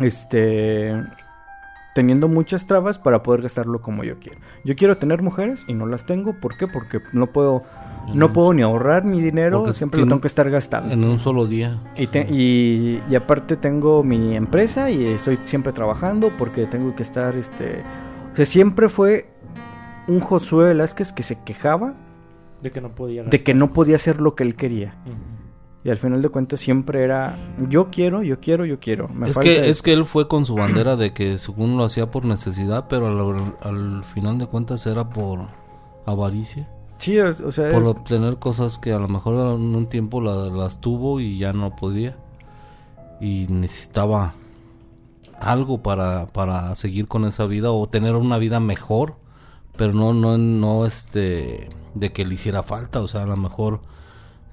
[0.00, 1.00] este,
[1.94, 4.40] teniendo muchas trabas para poder gastarlo como yo quiero.
[4.64, 6.32] Yo quiero tener mujeres y no las tengo.
[6.40, 6.66] ¿Por qué?
[6.66, 7.62] Porque no puedo,
[8.14, 9.62] no puedo ni ahorrar mi dinero.
[9.62, 10.92] Porque Siempre lo tengo que estar gastando.
[10.92, 11.78] En un solo día.
[11.96, 17.02] Y, te- y, y aparte tengo mi empresa y estoy siempre trabajando porque tengo que
[17.02, 17.82] estar, este...
[18.32, 19.28] O sea, siempre fue
[20.08, 21.94] un Josué Velázquez que se quejaba
[22.62, 24.96] De que no podía de que no podía hacer lo que él quería.
[25.84, 27.36] Y al final de cuentas siempre era
[27.68, 29.08] yo quiero, yo quiero, yo quiero.
[29.08, 29.70] Me es falta que, esto.
[29.70, 33.08] es que él fue con su bandera de que según lo hacía por necesidad, pero
[33.08, 35.40] al, al final de cuentas era por
[36.06, 36.68] avaricia.
[37.02, 40.20] Sí, o, o sea, Por es- obtener cosas que a lo mejor en un tiempo
[40.20, 42.16] la- las tuvo y ya no podía.
[43.20, 44.34] Y necesitaba
[45.40, 49.16] algo para, para seguir con esa vida o tener una vida mejor.
[49.76, 53.00] Pero no, no, no este, de que le hiciera falta.
[53.00, 53.80] O sea, a lo mejor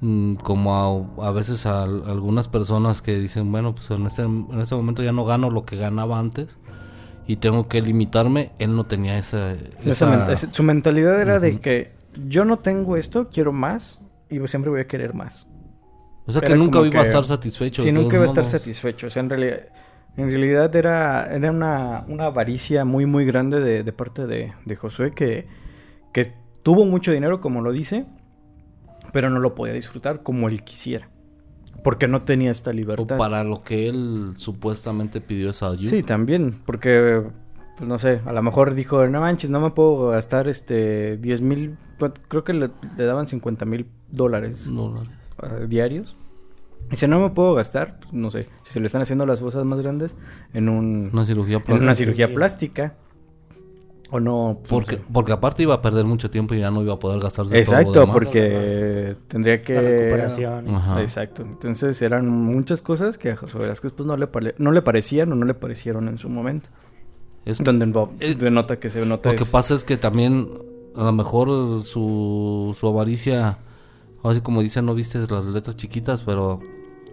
[0.01, 4.21] mm, como a, a veces a, al- algunas personas que dicen, bueno, pues en este,
[4.23, 6.57] en este momento ya no gano lo que ganaba antes.
[7.27, 8.51] Y tengo que limitarme.
[8.57, 9.55] Él no tenía esa...
[10.51, 14.87] su mentalidad era de que yo no tengo esto, quiero más y siempre voy a
[14.87, 15.47] querer más.
[16.25, 17.81] o sea, que era nunca iba a estar satisfecho.
[17.83, 19.07] Sí, nunca iba a estar satisfecho.
[19.07, 19.59] O sea, en realidad,
[20.17, 24.75] en realidad era, era una, una avaricia muy, muy grande de, de parte de, de
[24.75, 25.47] Josué que,
[26.13, 28.05] que tuvo mucho dinero, como lo dice,
[29.11, 31.09] pero no lo podía disfrutar como él quisiera.
[31.83, 33.17] Porque no tenía esta O libertad.
[33.17, 35.91] para lo que él supuestamente pidió esa ayuda.
[35.91, 37.23] Sí, también, porque,
[37.79, 41.41] pues no sé, a lo mejor dijo, no manches, no me puedo gastar este 10
[41.41, 41.77] mil,
[42.27, 45.09] creo que le, le daban 50 mil dólares Dólares.
[45.43, 46.15] eh, diarios.
[46.91, 49.63] Dice, no me puedo gastar, pues, no sé, si se le están haciendo las cosas
[49.63, 50.17] más grandes
[50.53, 51.83] en, un, Una cirugía en plástica.
[51.85, 52.95] una cirugía plástica.
[54.11, 54.57] O no.
[54.61, 55.07] pues, Porque, no sé.
[55.13, 57.55] porque aparte iba a perder mucho tiempo y ya no iba a poder gastarse todo
[57.75, 58.13] lo Exacto, demás.
[58.15, 59.73] porque tendría que...
[59.75, 60.67] La recuperación.
[60.75, 60.99] Ajá.
[61.01, 61.43] Exacto.
[61.43, 65.31] Entonces eran muchas cosas que a José Velázquez pues, no, le pare- no le parecían
[65.31, 66.69] o no le parecieron en su momento.
[67.45, 70.49] Es- Donde Bob Eh, denota que se nota lo que es- pasa es que también
[70.95, 73.57] a lo mejor su, su avaricia,
[74.23, 76.59] así como dicen, no viste las letras chiquitas, pero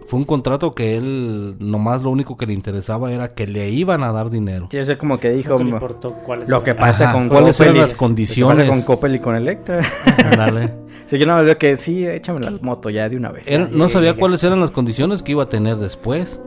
[0.05, 4.03] fue un contrato que él nomás lo único que le interesaba era que le iban
[4.03, 4.67] a dar dinero.
[4.71, 6.65] Sí, o sea, como que dijo "Ma- importó cuáles lo eran.
[6.65, 8.69] que pasa Ajá, con ¿cuáles Coppel eran las lo que pasa condiciones?
[8.69, 9.81] con Coppel y con Electra.
[10.31, 10.73] Ándale.
[11.07, 13.43] sí, yo nada más veo que sí, échame la moto ya de una vez.
[13.47, 14.19] Él Ya, no ya, sabía ya.
[14.19, 16.39] cuáles eran las condiciones que iba a tener después.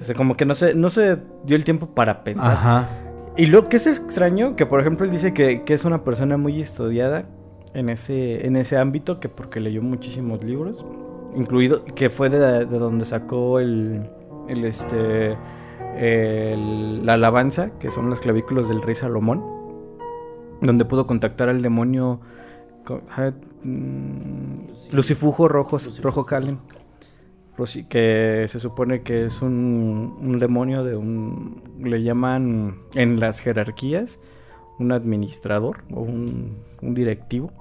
[0.00, 2.52] O sea, como que no se, no se dio el tiempo para pensar.
[2.52, 2.88] Ajá.
[3.36, 6.36] Y lo que es extraño, que por ejemplo él dice que, que es una persona
[6.36, 7.26] muy estudiada
[7.74, 10.84] en ese, en ese ámbito, que porque leyó muchísimos libros,
[11.36, 14.08] incluido, que fue de, de donde sacó el,
[14.48, 15.36] el este,
[15.96, 19.44] el- la alabanza, que son los clavículos del rey Salomón,
[20.60, 22.20] donde pudo contactar al demonio
[22.84, 23.30] co- ah,
[23.62, 26.02] mm, Lucifujo Rojo, Lucifujo.
[26.02, 26.58] Rojo Calen.
[27.88, 31.62] Que se supone que es un, un demonio de un...
[31.82, 34.18] Le llaman en las jerarquías
[34.78, 37.52] un administrador o un, un directivo.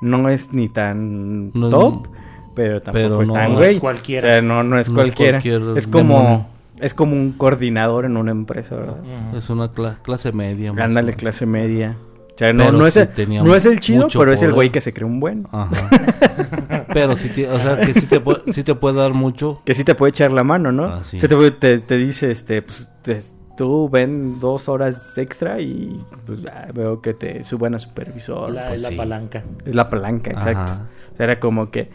[0.00, 2.08] No es ni tan No es- top,
[2.54, 3.78] pero tampoco pero es no tan güey.
[3.78, 4.26] cualquiera.
[4.28, 5.32] O sea, no, no es No es cualquiera.
[5.40, 6.18] cualquier es como...
[6.18, 6.46] demonio.
[6.80, 8.96] Es como un coordinador en una empresa, ¿verdad?
[9.36, 10.72] Es una cla- clase media.
[10.76, 11.96] Ándale, clase media.
[12.34, 13.08] O sea, no, Pero no, es el,
[13.44, 15.46] no es el chido, pero es el güey que se cree un buen.
[15.52, 15.70] Ajá.
[16.92, 19.60] Pero sí, te- o sea, que sí te, pu- sí te puede dar mucho.
[19.64, 20.84] Que sí te puede echar la mano, ¿no?
[20.84, 21.18] Ah, sí.
[21.18, 23.22] Se te, puede- te, te dice, este, pues, te-
[23.56, 28.50] tú ven dos horas extra y pues ah, veo que te suban a supervisor.
[28.50, 28.96] la, pues, la sí.
[28.96, 29.42] palanca.
[29.64, 30.72] es la palanca, exacto.
[30.72, 30.86] Ajá.
[31.12, 31.90] O sea, era como que,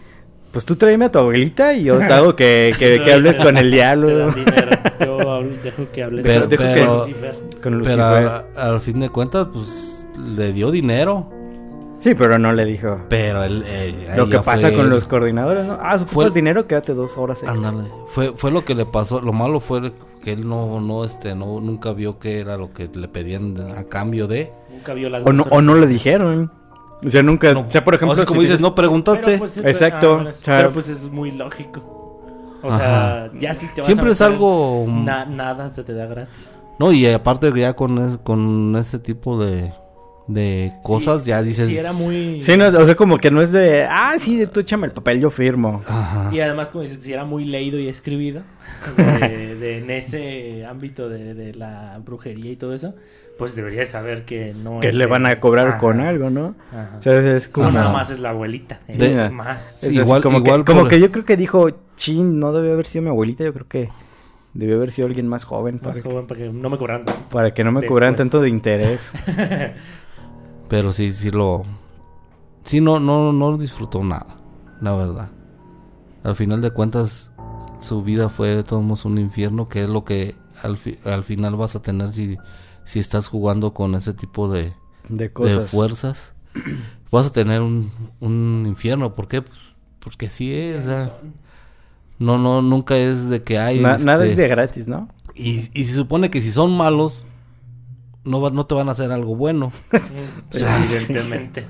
[0.52, 3.58] pues tú tráeme a tu abuelita y yo te hago que, que, que hables con
[3.58, 4.72] el Te diablo, dan dinero.
[5.00, 7.36] Yo hablo- dejo que hables Pero- con dejo que- pero- Lucifer.
[7.62, 11.30] con Pero al fin de cuentas, pues le dio dinero.
[12.00, 13.00] Sí, pero no le dijo.
[13.10, 13.64] Pero él.
[13.66, 15.78] eh, Lo que pasa fue- con los coordinadores, ¿no?
[15.82, 17.70] Ah, Fue- dinero, quédate dos horas extra.
[17.70, 17.90] Ándale.
[18.08, 19.20] Fue, fue lo que le pasó.
[19.22, 19.92] Lo malo fue
[20.24, 23.84] que él no, no, este, no, nunca vio que era lo que le pedían a
[23.86, 24.52] cambio de.
[24.72, 26.52] Nunca vio las O no, o no le dijeron.
[27.04, 27.52] O sea, nunca.
[27.54, 27.62] No.
[27.62, 29.26] O sea, por ejemplo, O sea, como si dices, no preguntaste.
[29.26, 31.82] Pero, pues, Exacto, pero- ah, pero, pues es muy lógico.
[32.64, 34.86] O sea, ya si te vas Siempre a es algo.
[34.88, 36.58] na- nada se te da gratis.
[36.80, 39.72] No, y aparte ya con, es- con ese tipo de,
[40.28, 41.68] de cosas, Sí, ya dices.
[41.70, 42.42] Sí, era muy.
[42.42, 43.84] Sí, no, o sea, como que no es de.
[43.90, 45.82] Ah, sí, tú échame el papel, yo firmo.
[45.88, 46.30] Ajá.
[46.34, 48.42] Y además, como dices, si era muy leído y escribido,
[48.98, 52.94] de, de- en ese ámbito de, de la brujería y todo eso,
[53.38, 56.30] pues debería saber que no Que es le de- van a cobrar Ajá, con algo,
[56.30, 56.56] ¿no?
[56.72, 56.96] ajá.
[56.98, 57.68] O sea, es como.
[57.68, 58.80] Como nada más es la abuelita.
[58.88, 59.82] Es De- más.
[59.84, 62.86] es Igual- como igual que, como que yo creo que dijo, chin, no debe haber
[62.86, 63.90] sido mi abuelita, yo creo que
[64.54, 67.06] debió haber sido alguien más joven para, Más que, joven para que no me cobraran
[67.06, 67.30] tanto.
[67.30, 69.12] para que no me cobraran tanto de interés.
[70.70, 71.64] Pero sí, sí lo.
[72.64, 74.36] Sí, no, no, no disfrutó nada,
[74.82, 75.30] la verdad.
[76.24, 77.32] Al final de cuentas,
[77.80, 81.24] su vida fue de todos modos un infierno, que es lo que al, fi- al
[81.24, 82.38] final vas a tener si,
[82.84, 84.74] si estás jugando con ese tipo de,
[85.08, 85.30] De
[85.72, 86.34] fuerzas.
[87.12, 89.16] Vas a tener un, un infierno.
[89.16, 89.42] ¿Por qué?
[89.42, 89.58] Pues
[90.02, 90.82] porque así es.
[90.82, 91.18] o sea,
[92.20, 93.80] no, no, nunca es de que hay.
[93.80, 95.08] Na- Nada este, es de gratis, ¿no?
[95.34, 97.24] y, y se supone que si son malos,
[98.28, 99.72] no, va- no te van a hacer algo bueno.
[100.52, 101.68] Evidentemente.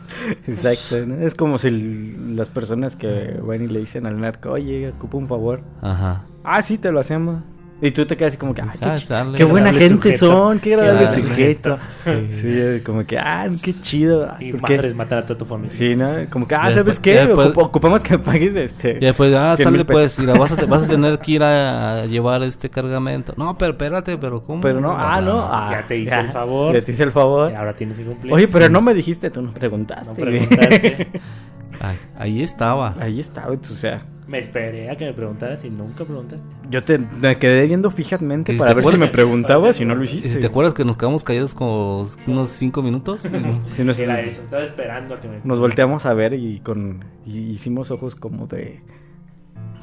[0.47, 1.05] Exacto.
[1.05, 1.15] ¿no?
[1.25, 5.17] Es como si el- las personas que van y le dicen al narco, oye, ocupa
[5.17, 5.61] un favor.
[5.81, 6.25] Ajá.
[6.43, 7.41] Ah, sí, te lo hacemos.
[7.79, 10.17] Y tú te quedas así como que, ah, qué, Ah, qué buena gente sujeto.
[10.31, 11.77] son, qué agradable Sí, sujeto.
[11.91, 12.11] sí.
[12.31, 14.33] Sí, como que, ah, qué chido.
[14.39, 14.75] Y ¿por qué?
[14.77, 15.69] madres matar a toda tu familia.
[15.69, 16.11] Sí, ¿no?
[16.31, 17.13] Como que, ah, ¿sabes qué?
[17.13, 18.97] después- Ocupa- ocupamos que pagues este.
[18.99, 21.31] Y después, ah, 100 mil sale pues, mira, vas a, te- vas a tener que
[21.33, 23.33] ir a, llevar este cargamento.
[23.37, 24.59] No, pero espérate, pero ¿cómo?
[24.61, 25.39] Pero no, ah, no.
[25.47, 26.73] ah, Ya te hice el favor.
[26.73, 27.51] Ya te hice el favor.
[27.51, 28.33] Y ahora tienes que cumplir.
[28.33, 28.71] Oye, pero Sí.
[28.71, 30.07] no me dijiste, tú no preguntaste.
[30.07, 31.09] No preguntaste.
[31.79, 32.95] Ay, ahí estaba.
[32.99, 34.01] Ahí estaba, o sea.
[34.27, 36.47] Me esperé a que me preguntaras y nunca preguntaste.
[36.69, 39.95] Yo te me quedé viendo fijamente ¿Y si para ver si me preguntabas y no
[39.95, 40.29] lo ¿Y hiciste.
[40.29, 43.23] si te acuerdas que nos quedamos callados como unos cinco minutos?
[43.71, 44.41] Sí, nos, Era eso.
[44.41, 45.39] Estaba esperando a que me.
[45.43, 48.81] nos volteamos a ver y con y hicimos ojos como de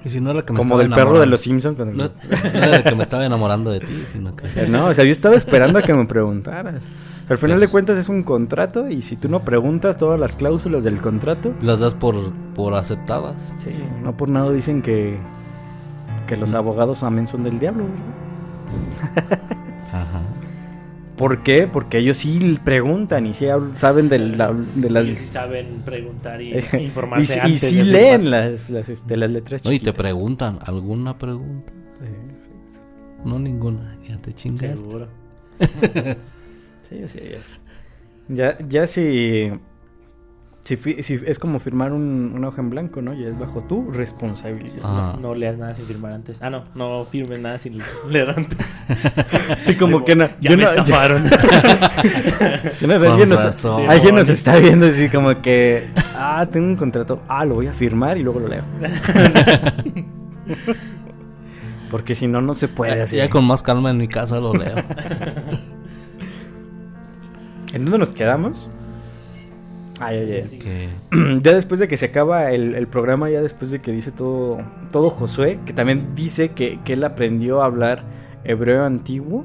[0.05, 2.05] y si no era que me como del perro de los Simpsons el- No,
[2.55, 4.47] no era que me estaba enamorando de ti, sino que...
[4.69, 6.89] No, o sea, yo estaba esperando a que me preguntaras.
[7.29, 10.85] Al final de cuentas es un contrato y si tú no preguntas todas las cláusulas
[10.85, 13.35] del contrato, Las das por, por aceptadas.
[13.59, 13.71] sí,
[14.03, 15.19] no por nada dicen que
[16.27, 17.85] que los abogados también son del diablo.
[19.93, 20.21] Ajá.
[21.17, 21.67] ¿Por qué?
[21.69, 23.47] Porque ellos sí preguntan y sí
[23.77, 27.61] saben de, la- de las Ellos sí saben preguntar y y, informarse sí- y antes
[27.61, 29.95] sí de leen las, las, este, las letras No, y te chiquitas.
[30.03, 31.73] preguntan, ¿alguna pregunta?
[32.01, 32.09] Sí,
[32.47, 32.51] sí.
[33.25, 33.97] No, ninguna.
[34.09, 34.77] Ya te chingaste.
[34.77, 35.09] Seguro.
[36.89, 37.61] Sí, sí, es.
[38.29, 39.51] Ya, ya si,
[40.65, 43.13] si, fi- si es como firmar un, una hoja en blanco, ¿no?
[43.13, 44.81] Ya es bajo tu responsabilidad.
[44.83, 45.19] Ah.
[45.21, 46.41] No leas nada sin firmar antes.
[46.43, 46.65] Ah, no.
[46.75, 47.79] No firmes nada sin
[48.11, 48.59] leer antes.
[49.63, 50.27] Sí, como que no.
[50.41, 51.25] Ya yo me no- estafaron.
[52.81, 57.45] no- alguien, nos, alguien nos está viendo así como que, ah, tengo un contrato, ah,
[57.45, 58.65] lo voy a firmar y luego lo leo.
[61.91, 63.17] Porque si no, no se puede así.
[63.17, 64.75] ya con más calma en mi casa lo leo.
[67.73, 68.71] ¿En dónde nos quedamos?
[70.01, 70.43] Ay, ay, ay.
[70.43, 70.59] Sí.
[70.59, 70.89] que
[71.43, 74.59] ya después de que se acaba el, el programa, ya después de que dice todo,
[74.93, 78.05] todo Josué, que también dice que, que él aprendió a hablar
[78.45, 79.45] hebreo antiguo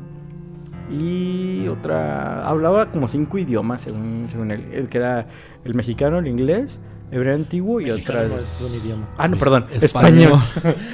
[0.90, 5.28] y otra, hablaba como cinco idiomas según, según él, el que era
[5.64, 6.82] el mexicano, el inglés,
[7.12, 8.62] hebreo antiguo y Mexicano otras...
[8.62, 9.10] es un idioma.
[9.18, 10.34] Ah, no, perdón, Español.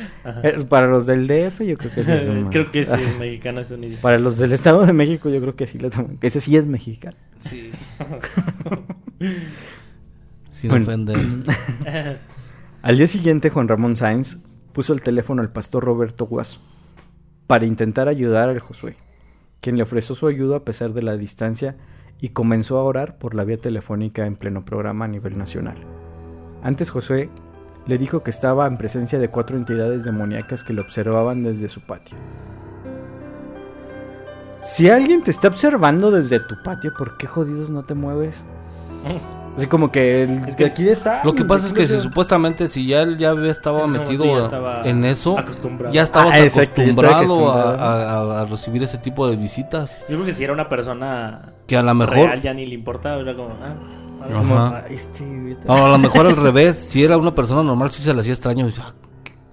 [0.70, 3.72] Para los del DF yo creo que sí es un- Creo que sí, mexicano es
[3.72, 4.01] un idioma.
[4.01, 6.55] Para los del Estado de México yo creo que sí lo toman, que ese sí
[6.57, 7.18] es mexicano.
[7.38, 7.72] Sí.
[10.49, 10.86] Sin Bueno.
[10.86, 11.18] ofender.
[12.82, 14.43] Al día siguiente, Juan Ramón Sáenz
[14.74, 16.59] puso el teléfono al pastor Roberto Guaso
[17.47, 18.95] para intentar ayudar al Josué,
[19.61, 21.76] quien le ofreció su ayuda a pesar de la distancia
[22.22, 25.78] y comenzó a orar por la vía telefónica en pleno programa a nivel nacional.
[26.64, 27.30] Antes Josué
[27.86, 31.82] le dijo que estaba en presencia de cuatro entidades demoníacas que lo observaban desde su
[31.82, 32.18] patio.
[34.64, 38.43] Si alguien te está observando desde tu patio, ¿por qué jodidos no te mueves?
[39.56, 41.22] Así como que el Es que de aquí está.
[41.24, 44.26] Lo que pasa es que si supuestamente si ya él ya había- estaba En metido
[44.26, 45.93] momento ya estaba en eso, acostumbrado.
[45.93, 48.32] ya estabas Ah, exacto, ya estaba acostumbrado a, acostumbrado.
[48.34, 49.97] a- a recibir ese tipo de visitas.
[50.10, 52.74] Yo creo que si era una persona Que a lo mejor, real ya ni le
[52.76, 53.76] importaba, era como, ah,
[54.26, 54.55] a ver, Como.
[54.57, 55.67] "Ah, este, vete".
[55.67, 58.34] o a lo mejor al revés, si era una persona normal, sí se le hacía
[58.34, 58.67] extraño.
[58.80, 58.93] ah,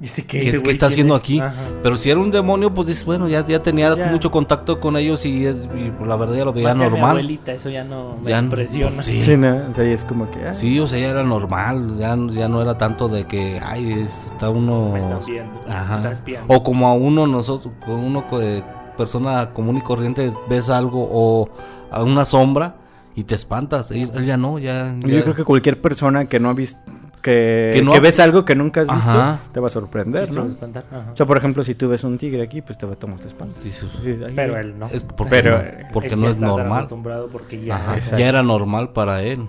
[0.01, 0.51] ¿Este ¿Qué, qué?
[0.51, 1.21] qué está quién haciendo es?
[1.23, 1.39] aquí?
[1.39, 1.55] Ajá.
[1.81, 4.07] Pero si era un demonio, pues dices, bueno, ya, ya tenía Ya.
[4.09, 6.89] mucho contacto con ellos y, es- y, pues, la verdad ya lo veía Mate a
[6.89, 7.11] mi normal.
[7.13, 8.91] abuelita, eso ya no me Ya, impresiona.
[8.97, 9.23] pues, sí.
[9.23, 10.45] Sí, no, o sea, es como que.
[10.49, 13.93] ah, Sí, o sea, ya era normal, ya, ya no era tanto de que, ay,
[13.93, 14.91] es- está uno...
[14.93, 16.11] Me están viendo, me Ajá.
[16.49, 18.65] O como a uno, nosotros, con uno que
[18.97, 21.49] persona común y corriente, ves algo o
[21.93, 22.75] a una sombra
[23.15, 23.91] y te espantas.
[23.91, 24.95] Él, él ya no, ya...
[24.99, 26.79] Yo ya- creo que cualquier persona que no ha visto.
[27.23, 29.39] Que, Que no que ha- ves algo que nunca has visto, Ajá.
[29.53, 30.47] te va a sorprender, Sí, se ¿no?
[30.49, 31.11] va a ajá.
[31.13, 33.21] O sea, por ejemplo, si tú ves un tigre aquí, pues te va a tomar
[33.21, 33.55] tu espalda.
[33.61, 33.87] Sí, sí,
[34.35, 34.87] Pero él no.
[34.87, 36.79] Es porque, Pero, no, porque Él no ya es normal.
[36.79, 37.77] acostumbrado porque ya.
[37.77, 38.19] Ajá, Exacto.
[38.19, 39.47] ya era normal para él.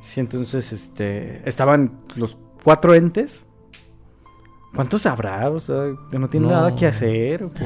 [0.00, 1.42] Sí, entonces, este.
[1.48, 3.46] Estaban los cuatro entes.
[4.74, 5.50] ¿Cuántos habrá?
[5.50, 6.52] O sea, que no tiene No.
[6.52, 7.42] nada que hacer.
[7.42, 7.64] ¿o qué?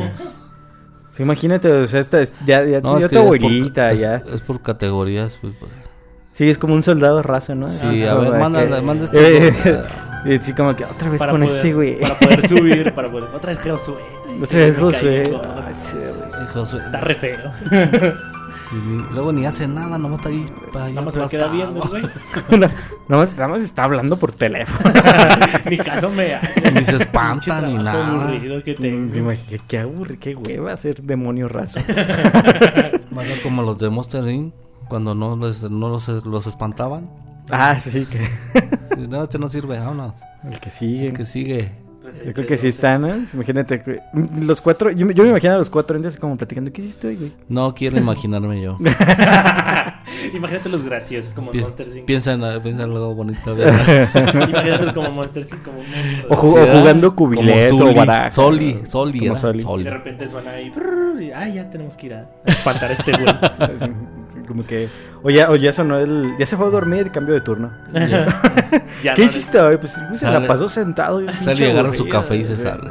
[1.16, 3.36] Sí, imagínate, o sea, esta es- ya, ya, No, ya es tu que es por-
[3.36, 4.16] abuelita, es- ya.
[4.16, 5.38] Es por categorías.
[5.40, 5.72] Pues, pues.
[6.32, 7.66] Sí, es como un soldado raso, ¿no?
[7.68, 9.52] Sí, Ah, a ver, manda, que- manda este...
[10.26, 12.00] Eh, sí, como que otra vez Para con poder, este güey.
[12.00, 13.28] Para poder subir, para poder.
[13.32, 13.94] Otra vez Josué.
[14.42, 15.22] Otra vez Josué.
[16.52, 16.80] Josué.
[16.84, 17.52] Está re feo.
[18.72, 20.44] Y ni- luego ni hace nada, nomás está ahí.
[20.74, 22.02] ahí Nada más se queda viendo, güey.
[22.50, 22.72] no, nada,
[23.08, 24.92] más, nada más está hablando por teléfono.
[25.70, 26.70] Ni caso me hace.
[26.72, 28.24] Ni se espanta ni nada.
[28.24, 29.14] aburrido que tengo.
[29.16, 31.80] imagínate, Qué, qué aburre, qué hueva ser demonio raso.
[31.88, 34.52] Va a ser como los de Monster Inc.
[34.88, 37.08] Cuando no, les, no los, los espantaban.
[37.50, 38.28] ah, sí, que
[39.08, 40.20] No, este no sirve, vámonos.
[40.44, 41.06] el que sigue.
[41.08, 41.72] El que sigue.
[42.24, 43.08] Yo creo que sí están, ¿no?
[43.34, 44.02] Imagínate,
[44.40, 47.08] los cuatro, yo, me- yo me imagino a los cuatro entes como platicando, ¿qué hiciste
[47.08, 47.32] hoy, güey?
[47.48, 48.78] No quiero imaginarme yo.
[50.36, 52.06] Imagínate los graciosos como Pi- Monster 5.
[52.06, 53.56] piensa, en, piensa en algo bonito.
[54.94, 56.26] como Monster 5, como monstruo.
[56.30, 56.80] O, ju- Sí, o ¿verdad?
[56.80, 58.30] jugando cubileto o baraja.
[58.30, 59.58] Soli, Soli, Soli.
[59.58, 59.84] Y Soli.
[59.84, 60.70] de repente suena ahí.
[60.70, 63.26] brrr, y, Ay, ya tenemos que ir a espantar a este güey.
[64.48, 64.88] Como que,
[65.22, 67.70] o ya, o ya sonó el, ya se fue a dormir, cambio de turno.
[69.02, 69.76] Ya ¿Qué no- hiciste hoy?
[69.78, 71.20] Pues se la pasó sentado.
[71.22, 72.90] y Sale y agarra su café y se sale.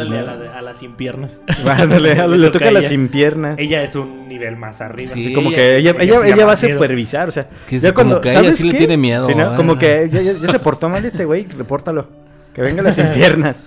[0.00, 1.42] Háblale a la, de- a la sin piernas.
[1.66, 2.88] Ándale, le toca a las ella.
[2.90, 3.58] sin piernas.
[3.58, 5.12] Ella es un nivel más arriba.
[5.14, 7.92] Sí, Así como ella- que ella, ella ella, va a supervisar, o sea, Que ya
[7.94, 9.26] cuando, como que ella ¿sabes sí le tiene miedo.
[9.26, 9.54] Sí, ¿no?
[9.56, 12.08] Como que ya, ya- ya se portó mal este güey, repórtalo.
[12.54, 13.64] Que venga las sin piernas.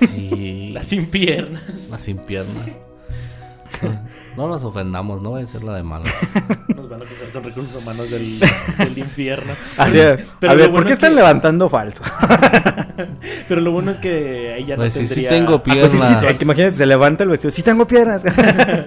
[0.00, 0.70] Sí.
[0.72, 1.62] La sin piernas.
[1.90, 2.52] La sin pierna.
[4.36, 6.06] No nos ofendamos, no va a ser la de mala.
[6.74, 9.52] Nos van a acusar con recursos humanos del, del infierno.
[9.78, 9.98] Así,
[10.40, 12.02] Pero a ver, ¿por qué es están que- levantando falso?
[13.48, 15.28] Pero lo bueno es que ella no Pues sí, sí tendría...
[15.30, 16.36] tengo Ah, pues sí, sí, Piernas.
[16.36, 17.50] sí, imagínate, se levanta el vestido.
[17.52, 18.24] Sí tengo piernas.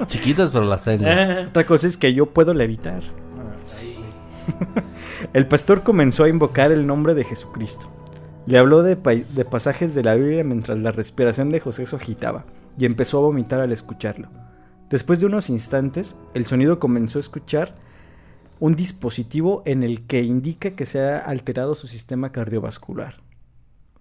[0.08, 1.06] Chiquitas, pero las tengo.
[1.08, 3.02] Ah, Otra cosa es que yo puedo levitar.
[3.02, 4.06] ay,
[5.34, 7.90] El pastor comenzó a invocar el nombre de Jesucristo.
[8.46, 11.96] Le habló de, pa- de pasajes de la Biblia mientras la respiración de José se
[11.96, 12.46] agitaba
[12.78, 14.30] y empezó a vomitar al escucharlo.
[14.90, 17.76] Después de unos instantes, el sonido comenzó a escuchar
[18.60, 23.18] un dispositivo en el que indica que se ha alterado su sistema cardiovascular.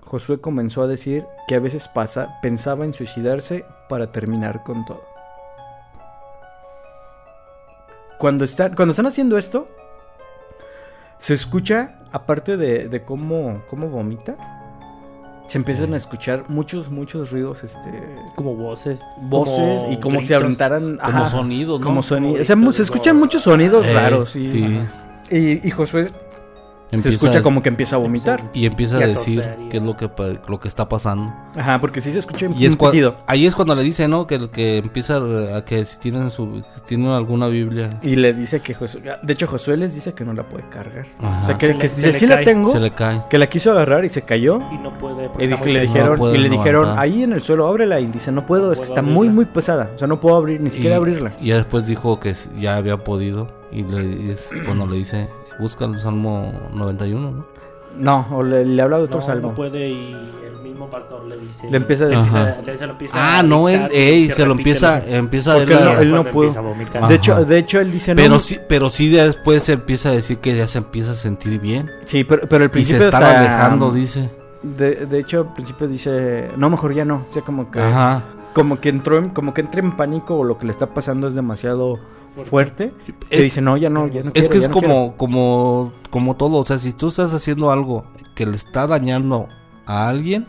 [0.01, 5.03] Josué comenzó a decir que a veces pasa, pensaba en suicidarse para terminar con todo.
[8.19, 9.69] Cuando están, cuando están haciendo esto,
[11.19, 14.37] se escucha, aparte de, cómo, cómo vomita,
[15.49, 19.01] se empiezan a escuchar muchos, muchos ruidos, este, como voces.
[19.23, 20.43] voces y como si gritos.
[20.43, 20.97] aventaran...
[20.99, 21.87] Como sonidos, ¿no?
[21.87, 22.49] Como sonidos.
[22.49, 24.31] Como O sea, se escuchan como- muchos sonidos Eh, raros.
[24.31, 24.45] Sí.
[24.45, 24.79] sí.
[25.31, 26.11] Y, y Josué
[26.91, 28.51] se Empieza escucha a- como que empieza a vomitar.
[28.55, 30.09] Y empieza y a a decir toser y- qué es lo que,
[30.49, 31.33] lo que está pasando.
[31.57, 32.77] Ajá, porque sí se escucha Y es
[33.27, 34.27] ahí es cuando le dice, ¿no?
[34.27, 35.17] Que, que empieza
[35.57, 39.03] a que si tienen, su, si tienen alguna Biblia, Y le dice que Josué...
[39.23, 41.07] De hecho, Josué les dice que no la puede cargar.
[41.21, 41.41] Ajá.
[41.43, 42.45] O sea, que, Se le- que se dice, le sí la cae.
[42.45, 42.71] tengo.
[42.71, 43.23] se le cae.
[43.31, 44.61] Que la quiso agarrar y se cayó.
[44.73, 45.29] Y no puede.
[45.29, 47.05] porque Y muy le dijeron, No puede y le dijeron, levantar.
[47.05, 47.99] ahí en el suelo, ábrela.
[48.01, 49.33] Y dice, no puedo, No es que está muy, abrirla".
[49.35, 49.91] muy pesada.
[49.95, 51.33] O sea, no puedo abrir, ni siquiera Y- abrirla.
[51.41, 53.49] Y ya después dijo que ya había podido.
[53.73, 55.29] Y le, y es cuando le dice,
[55.59, 57.47] busca el Salmo 91, ¿no?
[57.99, 59.49] No, o le, le habla de otro No, salmo.
[59.49, 60.13] no puede y
[60.45, 61.71] el mismo pastor le dice.
[61.71, 62.31] Le empieza a decir-
[62.67, 65.57] le- se lo empieza Ah, a no, él, ey, y se lo empieza, los- empieza
[65.57, 67.09] él no- él cuando pudo.
[67.09, 70.11] De hecho, de hecho, él dice, no, Pero no- sí, pero sí después se empieza
[70.11, 71.91] a decir que ya se empieza a sentir bien.
[72.05, 74.31] Sí, pero, pero al Y se principio estaba hasta- alejando, dice.
[74.63, 77.25] De, de hecho, al principio dice, no, mejor ya no.
[77.31, 78.25] O sea, como que, Ajá.
[78.57, 81.29] Como que entró, en, como que entra en pánico o lo que le está pasando
[81.29, 81.99] es demasiado
[82.47, 82.93] fuerte.
[83.07, 84.89] Y Es- dice, no, ya no, ya no Es quiero, que es no quiero".
[84.89, 86.57] como, como, como todo.
[86.59, 88.05] O sea, si tú estás haciendo algo
[88.35, 89.47] que le está dañando
[89.87, 90.47] a alguien,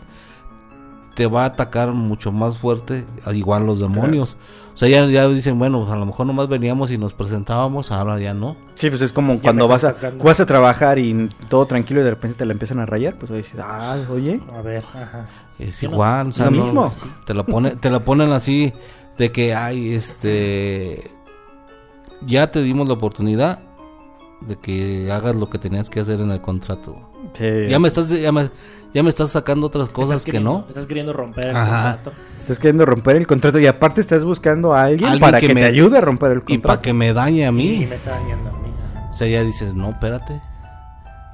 [1.14, 4.36] te va a atacar mucho más fuerte, al igual los demonios.
[4.78, 7.90] O sea, ya, ya dicen, bueno, pues a lo mejor nomás veníamos y nos presentábamos,
[7.90, 8.56] ahora ya no.
[8.76, 10.22] Sí, pues es como Ya cuando vas a, tocando.
[10.22, 13.28] vas a trabajar y todo tranquilo y de repente te la empiezan a rayar, pues
[13.32, 15.26] ahí dices, ah, oye, A ver, ajá.
[15.58, 16.92] Es Yo no- igual, o sea, lo no- mismo.
[17.26, 18.72] Te lo, pone, te lo ponen así
[19.18, 21.10] de que, ay, este...
[22.24, 23.58] Ya te dimos la oportunidad
[24.42, 27.00] de que hagas lo que tenías que hacer en el contrato.
[27.36, 28.48] te- Ya me estás, ya me,
[28.94, 30.64] ya me estás sacando otras cosas que no.
[30.68, 31.92] Estás queriendo romper el Ajá.
[31.96, 32.12] contrato.
[32.38, 35.54] estás queriendo romper el contrato y aparte estás buscando a alguien, Alguien para que que,
[35.54, 36.62] me- te ayude a romper el Y contrato.
[36.68, 37.86] para que me dañe a Y mí.
[37.88, 38.72] me está dañando a mí.
[38.94, 39.10] ajá.
[39.10, 40.40] O sea, ya dices, no, espérate.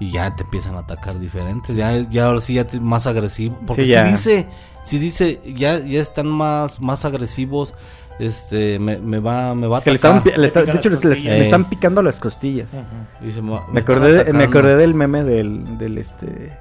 [0.00, 1.74] Y ya te empiezan a atacar diferente.
[1.74, 3.56] Ya, ya ahora sí ya te- más agresivo.
[3.64, 4.46] Porque Sí, si dice,
[4.82, 7.74] si dice, ya, ya están más, más agresivos,
[8.18, 10.16] este, me, me va, me va a Que le atacar.
[10.18, 11.38] estaban pi- le está- pican de hecho, las le, le- costillas.
[11.38, 11.66] le están Eh.
[11.70, 12.80] picando las costillas.
[13.22, 14.44] Dice, "Me- me Me están acordé, de- me atacando".
[14.58, 16.58] acordé del meme del, del este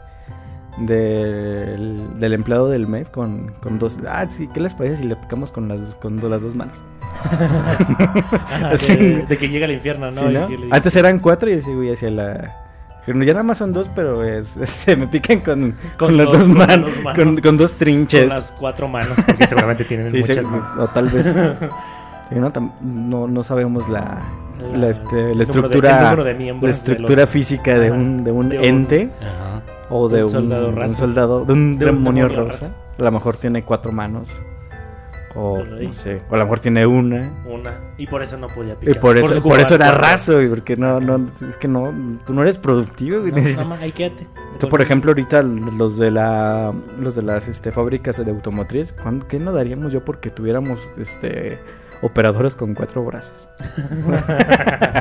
[0.77, 3.99] del, del empleado del mes con, con dos.
[4.07, 6.83] Ah, sí, ¿qué les parece si le picamos con las con do- las dos manos?
[7.13, 8.95] Ajá, Sí.
[8.95, 10.47] de, de que llega al infierno, ¿no?
[10.71, 12.59] Antes eran cuatro y ese güey hacía la.
[13.05, 16.39] Pero ya nada más son dos, pero es, este, me pican con, con, las dos-
[16.39, 17.23] dos con las manos, dos manos.
[17.25, 18.21] con, con dos trinches.
[18.21, 20.67] con las cuatro manos, porque seguramente tienen Sí, muchas sí, manos.
[20.79, 21.35] o tal vez.
[22.31, 22.51] no,
[22.81, 24.23] no, no sabemos la,
[24.71, 27.87] la, La- este, la número de- estructura, número de la de estructura los- física de
[27.87, 29.09] Ajá, un, de un de un- ente.
[29.21, 29.61] Ajá.
[29.95, 30.95] O de Un soldado un raso.
[30.97, 32.67] soldado, de un De un demonio demonio rosa.
[32.69, 32.75] raso.
[32.99, 34.41] A lo mejor tiene cuatro manos.
[35.35, 35.87] O Ay.
[35.87, 36.21] no sé.
[36.29, 37.33] O a lo mejor tiene una.
[37.51, 37.73] Una.
[37.97, 38.99] Y por eso no podía Y picar.
[38.99, 41.91] por eso, por eso era raso, güey, porque no, no, es que no,
[42.25, 43.31] tú no eres productivo, güey.
[43.55, 44.27] No, más, ahí quédate.
[44.59, 49.27] Tú, por ejemplo, ahorita los de la, los de las este, fábricas de automotriz, ¿cuándo-
[49.27, 51.57] ¿qué no daríamos yo porque tuviéramos este
[52.03, 53.49] operadores con cuatro brazos?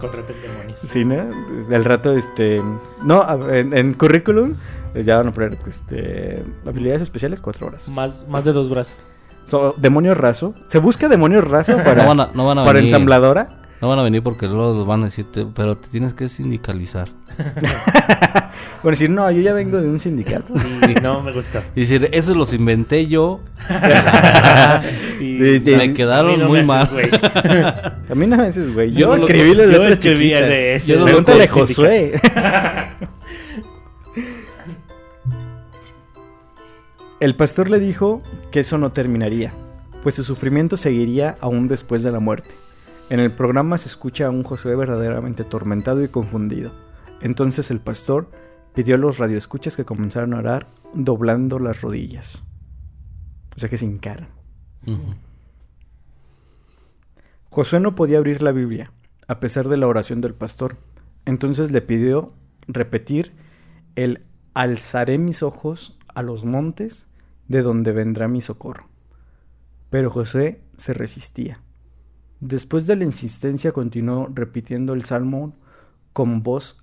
[0.00, 0.80] Contraten demonios.
[0.80, 1.24] Sí, ¿no?
[1.68, 2.62] Del rato, este,
[3.02, 4.54] no, en, en currículum
[4.94, 7.88] eh, ya van a poner, este, habilidades especiales, cuatro brazos.
[7.88, 9.10] Más, más de dos brazos.
[9.46, 10.54] So, demonio raso.
[10.66, 12.88] Se busca demonio raso para, No van a, no van a para venir.
[12.90, 13.62] ensambladora.
[13.80, 16.28] No van a venir porque luego los van a decir, "Te- pero te tienes que
[16.28, 17.08] sindicalizar.
[18.82, 20.54] Bueno, decir, no, yo ya vengo de un sindicato.
[20.88, 21.60] Y no me gustó.
[21.74, 23.40] Y decir, eso los inventé yo.
[25.20, 25.70] Y Sí, sí.
[25.76, 26.88] Me quedaron no muy me mal.
[26.92, 27.08] güey.
[27.12, 28.92] A mí no me haces, güey.
[28.92, 30.48] Yo Yo, escribí las Yo letras escribí chiquitas.
[30.48, 30.86] de ese.
[30.86, 32.20] Yo no lo Pregúntale Josué.
[37.20, 39.52] El pastor le dijo que eso no terminaría,
[40.02, 42.54] pues su sufrimiento seguiría aún después de la muerte.
[43.08, 46.72] En el programa se escucha a un Josué verdaderamente atormentado y confundido.
[47.20, 48.30] Entonces el pastor
[48.74, 52.42] pidió a los radioescuchas que comenzaran a orar doblando las rodillas.
[53.54, 54.28] O sea que se hincaran.
[54.86, 55.14] Ujú.
[57.48, 58.92] Josué no podía abrir la Biblia,
[59.28, 60.76] a pesar de la oración del pastor.
[61.24, 62.34] Entonces le pidió
[62.66, 63.32] repetir
[63.94, 67.08] el alzaré mis ojos a los montes,
[67.46, 68.88] de donde vendrá mi socorro.
[69.90, 71.62] Pero Josué se resistía.
[72.40, 75.54] Después de la insistencia continuó repitiendo el salmo
[76.12, 76.82] con voz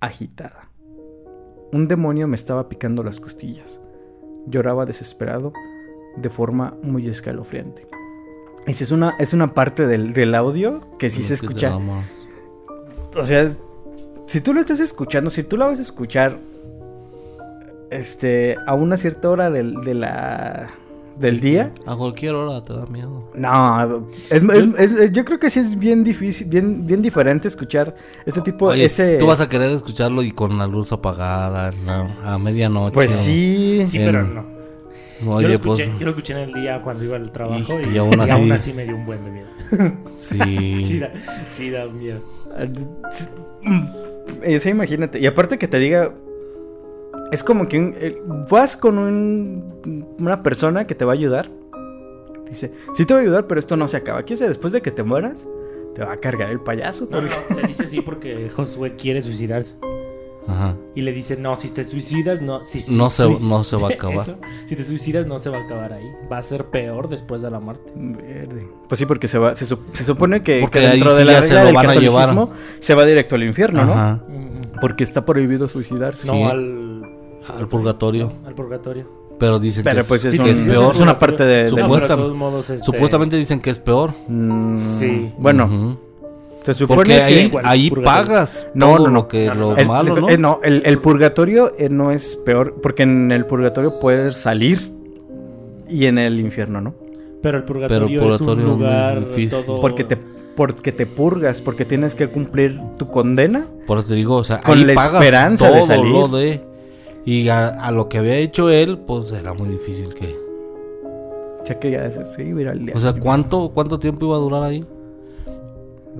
[0.00, 0.68] agitada.
[1.72, 3.80] Un demonio me estaba picando las costillas.
[4.46, 5.52] Lloraba desesperado,
[6.16, 7.86] de forma muy escalofriante.
[8.66, 11.70] Esa es una, es una parte del, del audio que sí se escucha.
[13.16, 13.60] O sea, es-
[14.26, 16.38] si tú lo estás escuchando, si tú la vas a escuchar
[17.90, 19.62] este, a una cierta hora de
[19.94, 20.70] la,
[21.20, 23.30] del día, A cualquier hora te da miedo.
[23.34, 27.46] no, es, es- es- es- yo creo que sí es bien difícil, bien, bien diferente
[27.48, 27.94] escuchar
[28.26, 29.16] este tipo, Oye, ese...
[29.18, 32.94] tú vas a querer escucharlo y con la luz apagada no, a medianoche.
[32.94, 34.60] Pues sí, Sí, En- pero no.
[35.26, 37.78] Oye, yo, lo pues escuché, yo lo escuché en el día cuando iba al trabajo
[37.78, 38.14] Y- y, y aún
[38.48, 39.48] y así- me dio un buen de miedo.
[40.20, 40.82] sí.
[40.82, 41.12] Sí da,
[41.46, 42.20] sí da miedo.
[44.42, 45.18] Eh, sí, imagínate.
[45.18, 46.12] Y aparte que te diga.
[47.32, 48.20] Es como que un- eh,
[48.50, 51.48] vas con un- una persona que te va a ayudar.
[52.48, 54.18] Dice: Sí, te voy a ayudar, pero esto no se acaba.
[54.20, 55.46] Aquí, o sea, después de que te mueras,
[55.94, 57.06] te va a cargar el payaso.
[57.10, 59.76] No, porque- no, le dice sí porque Josué quiere suicidarse.
[60.48, 60.74] Ajá.
[60.96, 62.64] Y le dice, no, si te suicidas, no...
[62.64, 64.16] Si, si- No se- suic- no se va a acabar.
[64.20, 66.06] Eso, si te suicidas, no se va a acabar ahí.
[66.32, 67.92] Va a ser peor después de la muerte.
[67.94, 68.66] Verde.
[68.88, 69.54] Pues sí, porque se va.
[69.54, 71.94] Se, se supone que, Porque que dentro sí de la regla lo del van a
[71.94, 72.48] llevar.
[72.80, 73.92] se va directo al infierno, ¿no?
[73.92, 74.24] Ajá.
[74.80, 76.26] Porque está prohibido suicidarse.
[76.26, 76.42] No Sí.
[76.42, 76.89] al...
[77.58, 78.32] Al purgatorio.
[78.46, 79.06] Al purgatorio.
[79.38, 80.94] Pero dicen Pero que, pues es, sí que es sí, peor.
[80.94, 81.64] es una parte de.
[81.64, 84.12] No, de- pero Supuesta- de todos modos, este, Supuestamente dicen que es peor.
[84.28, 85.32] Mm, Sí.
[85.38, 85.96] Bueno, Ujú.
[86.62, 87.22] Se supone Porque que...
[87.22, 89.10] ahí, ahí pagas No, todo no, no.
[89.14, 89.76] lo que No, no, lo.
[89.78, 90.28] El, malo, ¿no?
[90.28, 94.92] eh, no, el, el purgatorio eh, no es peor, porque en el purgatorio puedes salir
[95.88, 96.94] y en el infierno, ¿no?
[97.42, 99.64] Pero el purgatorio, Pero el purgatorio es es un lugar difícil.
[99.64, 99.80] todo...
[99.80, 100.18] Porque te,
[100.54, 103.66] porque te purgas, porque tienes que cumplir tu condena.
[103.86, 106.04] Por eso te digo, o sea, Con ahí la pagas esperanza todo de salir.
[106.12, 106.60] lo de...
[107.30, 110.36] Y a, a lo que había hecho él, pues era muy difícil que...
[111.62, 112.94] O sea que ya es sí, mira el día.
[112.96, 114.84] O sea, ¿cuánto, cuánto tiempo iba a durar ahí?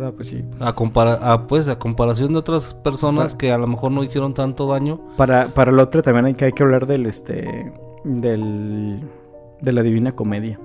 [0.00, 0.44] Ah, pues sí.
[0.60, 4.34] A, compara a, pues, a comparación de otras personas que a lo mejor no hicieron
[4.34, 5.00] tanto daño.
[5.16, 7.72] Para, para lo otro también hay que, hay que hablar del este
[8.04, 9.00] del
[9.60, 10.58] de la divina comedia.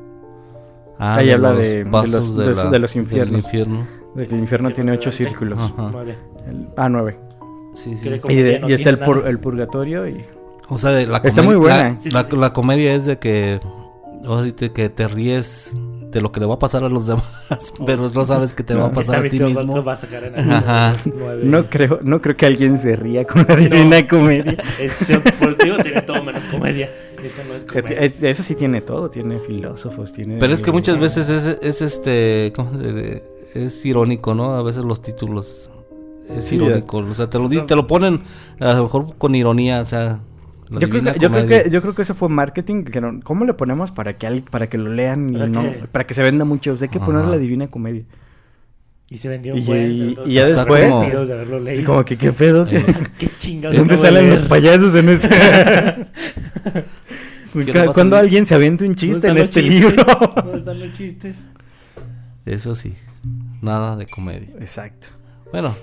[0.99, 3.43] Ah, Ahí de habla los de- de los- de los- de los del infiernos.
[3.43, 3.87] infierno.
[4.13, 5.25] De que el infierno tiene ocho Veinte.
[5.25, 5.59] círculos.
[5.59, 5.89] Ajá.
[5.91, 6.15] Nueve.
[6.47, 7.17] El- ah, nueve.
[7.73, 8.09] Sí, sí.
[8.29, 10.23] Y, y está el, pur- el purgatorio y
[10.69, 11.89] O sea, de la Está comedia- muy buena.
[11.93, 12.37] La, Sí, la- sí, sí.
[12.37, 13.59] la comedia es de que...
[14.27, 15.77] O sea, de que te ríes
[16.09, 18.73] de lo que le va a pasar a los demás, pero no sabes que te
[18.73, 19.83] va a pasar a ti te mismo.
[19.83, 20.93] va a sacar en Ajá.
[20.93, 21.41] los nueve.
[21.43, 24.55] no creo no creo que alguien se ría con la divina comedia.
[24.79, 26.89] Este, pues digo, tiene todo menos comedia.
[27.21, 28.01] Eso no es O sea, comedia.
[28.01, 30.37] es- Eso sí tiene todo, tiene filósofos, tiene...
[30.39, 32.51] Pero es que muchas veces es, es este...
[32.55, 34.55] ¿cómo se le- Es irónico, ¿no?
[34.55, 35.69] A veces los títulos...
[36.35, 36.97] Es Sí, irónico.
[36.97, 38.23] O sea, te lo, te lo ponen
[38.59, 40.19] a lo mejor con ironía, o sea...
[40.69, 42.83] Yo creo, que, yo, creo que, yo creo que eso fue marketing.
[42.83, 45.61] Que no- ¿Cómo le ponemos para que, al- para que lo lean y ¿Para no,
[45.61, 45.83] qué?
[45.91, 46.73] para que se venda mucho?
[46.73, 48.03] O sea, hay que poner la divina comedia.
[49.07, 49.91] Y se vendió Y- un buen.
[49.91, 51.73] y- entonces, y ya después- arrepentidos de haberlo leído.
[51.79, 52.65] Así como que qué pedo.
[52.65, 52.83] ¿Qué-.
[53.19, 53.77] ¿Qué chingados?
[53.77, 55.29] ¿Dónde salen los payasos en este?
[56.73, 56.83] ¿Qué
[57.53, 58.25] Cu- le va a Cuando salir?
[58.25, 59.81] alguien se avienta un ¿Dónde chiste en este chistes?
[59.95, 60.03] libro.
[60.35, 61.49] ¿Dónde están los chistes?
[62.45, 62.95] Eso sí.
[63.61, 64.49] Nada de comedia.
[64.59, 65.07] Exacto.
[65.51, 65.73] Bueno,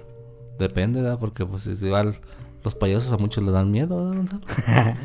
[0.58, 1.18] depende, ¿verdad?
[1.18, 2.16] Porque pues es igual
[2.64, 4.40] los payasos a muchos les dan miedo, ¿verdad, Gonzalo?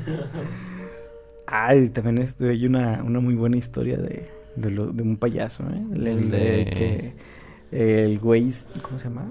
[1.45, 5.63] Ay, también este, hay una, una muy buena historia de, de, lo- de un payaso,
[5.63, 5.81] ¿eh?
[5.95, 7.13] El, El de de- que
[8.05, 8.51] el güey,
[8.81, 9.29] ¿cómo se llama?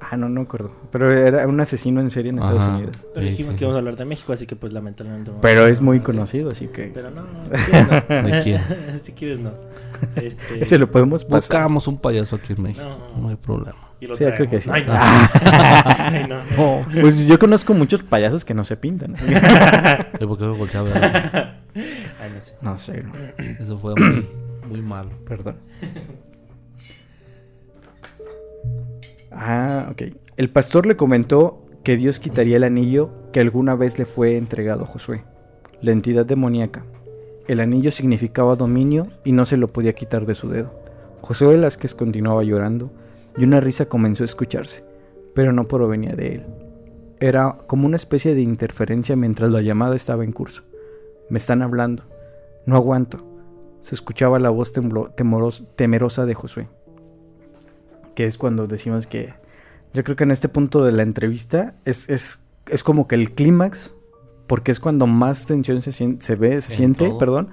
[0.00, 0.72] Ah, no, no me acuerdo.
[0.92, 2.76] Pero era un asesino en serie en Estados Ajá.
[2.76, 2.96] Unidos.
[3.14, 3.58] Pero dijimos sí.
[3.58, 5.30] que íbamos a hablar de México, así que pues lamentablemente.
[5.30, 6.90] no- Pero es muy no, conocido, así que...
[6.94, 7.22] Pero no,
[7.58, 8.22] si quieres no.
[8.30, 8.60] ¿De quién?
[9.02, 9.52] si quieres no.
[10.16, 11.38] Este, Ese lo podemos pasar.
[11.38, 12.86] Buscamos un payaso aquí en México.
[13.16, 13.22] No.
[13.22, 13.87] No, hay problema.
[14.00, 14.70] Y lo Sí, yo creo que sí.
[14.72, 14.92] Ay, no.
[14.94, 16.40] Ay, no.
[16.56, 19.14] Oh, pues yo conozco muchos payasos que no se pintan.
[20.20, 20.94] ¿Y por qué me volteé a ver?
[22.20, 22.56] Ay, no sé.
[22.62, 23.12] No sé, no,
[23.58, 24.28] Eso fue muy,
[24.68, 25.10] muy malo.
[25.26, 25.56] perdón.
[29.30, 30.02] Ah, ok.
[30.36, 34.84] El pastor le comentó que Dios quitaría el anillo que alguna vez le fue entregado
[34.84, 35.24] a Josué,
[35.80, 36.84] la entidad demoníaca.
[37.46, 40.72] El anillo significaba dominio y no se lo podía quitar de su dedo.
[41.22, 42.90] Josué Velázquez continuaba llorando
[43.38, 44.84] y una risa comenzó a escucharse,
[45.34, 46.46] pero no provenía de él.
[47.20, 50.62] Era como una especie de interferencia mientras la llamada estaba en curso.
[51.30, 52.04] Me están hablando.
[52.66, 53.24] No aguanto.
[53.80, 56.68] Se escuchaba la voz temoros- temerosa de Josué.
[58.14, 59.34] Que es cuando decimos que...
[59.94, 63.32] Yo creo que en este punto de la entrevista es, es, es como que el
[63.32, 63.94] clímax,
[64.46, 67.18] porque es cuando más tensión se, se ve, se En siente, todo.
[67.18, 67.48] perdón,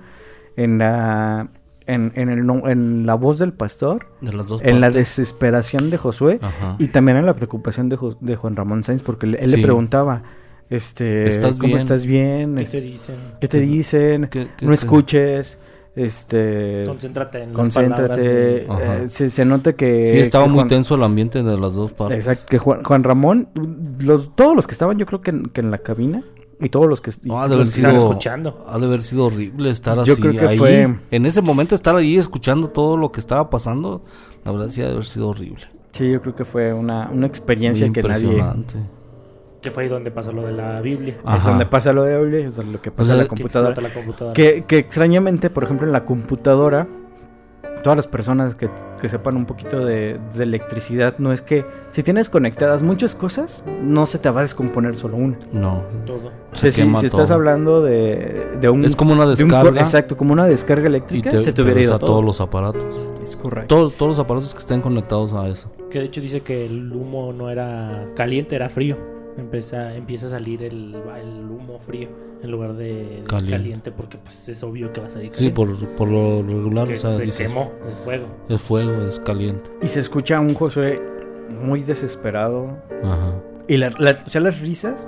[0.57, 1.49] en la,
[1.88, 5.97] en, en el en la voz del pastor, De las dos en la desesperación de
[5.97, 6.75] Josué Ajá.
[6.79, 9.57] y también en la preocupación de, Jo- de Juan Ramón Sáenz, porque le- él le
[9.59, 10.23] preguntaba,
[10.69, 11.77] este, ¿Estás ¿cómo bien?
[11.77, 12.55] estás bien?
[12.55, 13.15] ¿Qué te dicen?
[13.39, 14.27] ¿Qué te dicen?
[14.31, 15.59] ¿Qué- qué no escuches,
[15.95, 18.21] este, Concéntrate en las palabras concéntrate.
[18.29, 18.97] de- Ajá.
[19.03, 20.05] eh, se, se nota que...
[20.07, 22.17] Sí, estaba que muy Juan- tenso el ambiente de las dos partes.
[22.17, 23.47] Exacto, que Juan, Juan Ramón,
[23.99, 26.23] los, todos los que estaban yo creo que en, que en la cabina
[26.60, 28.64] y todos los que, y No, ha de haber los que sido, están escuchando.
[28.68, 30.58] Ha de haber sido horrible estar Yo así creo que ahí.
[30.58, 34.03] fue- En ese momento estar ahí escuchando todo lo que estaba pasando,
[34.43, 35.66] la verdad sí ha de haber sido horrible.
[35.91, 38.24] Sí, yo creo que fue una, una experiencia Muy que nadie...
[38.26, 38.76] impresionante.
[39.62, 41.18] Que fue ahí donde pasó lo de la Biblia.
[41.26, 41.36] Ah.
[41.38, 41.49] Es Ajá.
[41.49, 43.70] donde pasa lo de Biblia, es lo que pasa sea, en la Que computadora.
[43.72, 44.34] explota la computadora.
[44.34, 46.88] Que, que extrañamente, por ejemplo, en la computadora,
[47.86, 48.67] todas las personas que,
[48.99, 53.63] que sepan un poquito de, de electricidad, no es que si tienes conectadas muchas cosas,
[53.83, 55.38] no se te va a descomponer solo una.
[55.53, 55.83] No.
[56.03, 56.31] Todo.
[56.51, 57.33] O sea, Se si, estás todo.
[57.36, 58.83] hablando de, de un...
[58.86, 61.45] Es como una de un cor- descarga exacto, como una descarga y eléctrica, te, se
[61.45, 62.09] te te hubiera ves ido a todo.
[62.13, 62.83] todos los aparatos.
[63.23, 63.75] Es correcto.
[63.75, 65.71] Todos, todos los aparatos que estén conectados a eso.
[65.91, 68.97] Que de hecho dice que el humo no era caliente, era frío.
[69.38, 72.07] Empieza, empieza a salir el, el humo frío
[72.41, 73.51] en lugar de Caliente.
[73.57, 73.91] caliente.
[73.91, 75.55] porque pues es obvio que va a salir Sí, caliente.
[75.55, 78.27] por, por lo regular, o sea, se dices, quemó, es fuego.
[78.47, 79.69] es fuego, es caliente.
[79.81, 81.01] Y se escucha a un Josué
[81.63, 82.77] muy desesperado.
[83.03, 83.33] Ajá.
[83.67, 85.07] Y la, la- o sea, las risas.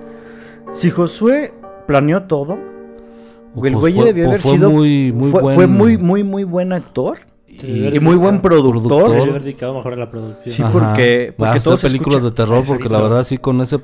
[0.71, 1.53] Si Josué
[1.85, 4.69] planeó todo, el Pues güey fue- debió pues haber fue sido.
[4.69, 7.19] muy, muy fue, buen- fue muy, muy, muy buen actor.
[7.63, 9.15] Y muy buen productor.
[9.15, 10.55] haber dedicado mejor a la producción.
[10.55, 10.71] Sí, Ajá.
[10.71, 12.29] porque- porque se películas escucha.
[12.29, 13.79] de terror porque la verdad sí con ese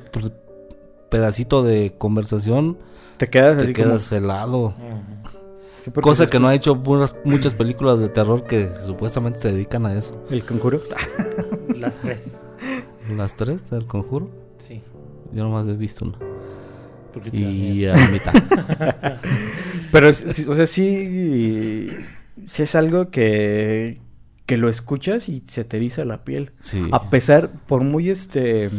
[1.08, 2.78] pedacito de conversación
[3.16, 4.74] Te quedas te así quedas helado.
[5.84, 6.74] Sí, Cosa que no ha hecho
[7.24, 10.16] muchas películas de terror que supuestamente se dedican a eso.
[10.30, 10.80] El conjuro.
[11.78, 12.42] Las tres.
[13.14, 14.30] Las tres del conjuro.
[14.56, 14.80] Sí.
[15.32, 16.18] Yo nomás he visto una.
[17.32, 18.32] Y a la mitad.
[19.92, 21.90] Pero, o sea, sí,
[22.48, 24.00] sí es algo que,
[24.46, 26.52] que lo escuchas y se te eriza la piel.
[26.60, 26.88] Sí.
[26.92, 28.70] A pesar, por muy este,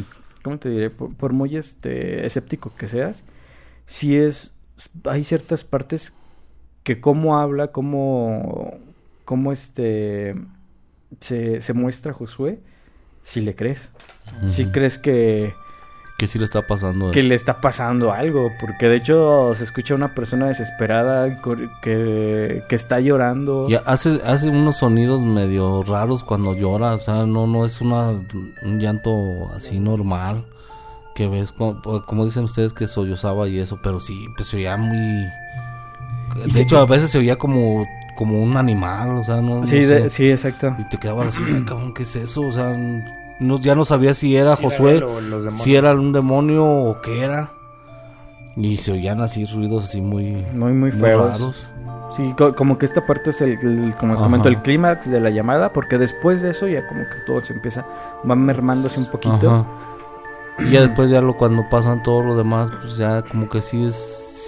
[0.44, 0.90] ¿cómo te diré?
[0.90, 3.24] Por, por muy este escéptico que seas,
[3.86, 4.52] sí es,
[5.06, 6.14] hay ciertas partes
[6.84, 8.78] que cómo habla, cómo,
[9.26, 10.36] cómo este,
[11.20, 12.60] se, se muestra Josué,
[13.24, 13.92] si le crees.
[14.44, 15.54] Si crees que,
[16.18, 17.12] Que sí le está pasando.
[17.12, 21.42] que le está pasando algo, porque de hecho se escucha una persona desesperada
[21.82, 23.68] que, que está llorando.
[23.70, 28.12] Y hace, hace unos sonidos medio raros cuando llora, o sea, no, no es una,
[28.12, 30.46] un llanto así normal,
[31.16, 34.78] que ves, como, como dicen ustedes que sollozaba y eso, pero sí, pues se oía
[34.78, 34.96] muy...
[36.54, 37.86] De hecho, a veces se oía como,
[38.18, 39.60] como un animal, o sea, no...
[39.60, 40.74] no sí, de- sí, exacto.
[40.80, 42.42] Y te quedabas así, "Ay, cabrón, ¿qué es eso?
[42.42, 42.74] O sea,
[43.40, 45.04] no, ya no sabía si era Sí, Josué,
[45.58, 47.50] si era un demonio o qué era.
[48.58, 51.32] Y se oían así ruidos así muy, Muy, muy feos.
[51.40, 51.68] raros.
[52.16, 55.20] Sí, co- como que esta parte es el, el- como les comento, el clímax de
[55.20, 57.86] la llamada, porque después de eso ya como que todo se empieza,
[58.30, 59.50] va mermándose un poquito.
[59.50, 59.66] Ajá.
[60.60, 63.86] Y ya después ya lo cuando pasan todo lo demás, pues ya como que sí
[63.86, 63.96] es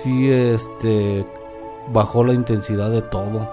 [0.01, 1.25] sí este
[1.91, 3.51] bajó la intensidad de todo.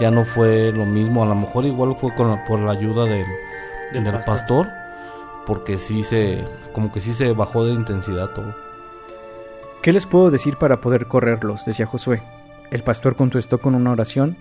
[0.00, 3.04] Ya no fue lo mismo, a lo mejor igual fue con la- por la ayuda
[3.04, 3.26] del,
[3.92, 4.66] Del del pastor.
[4.66, 4.68] pastor,
[5.46, 8.54] porque sí se como que sí se bajó de intensidad todo.
[9.82, 11.64] ¿Qué les puedo decir para poder correrlos?
[11.64, 12.22] decía Josué.
[12.70, 14.36] El pastor contestó con una oración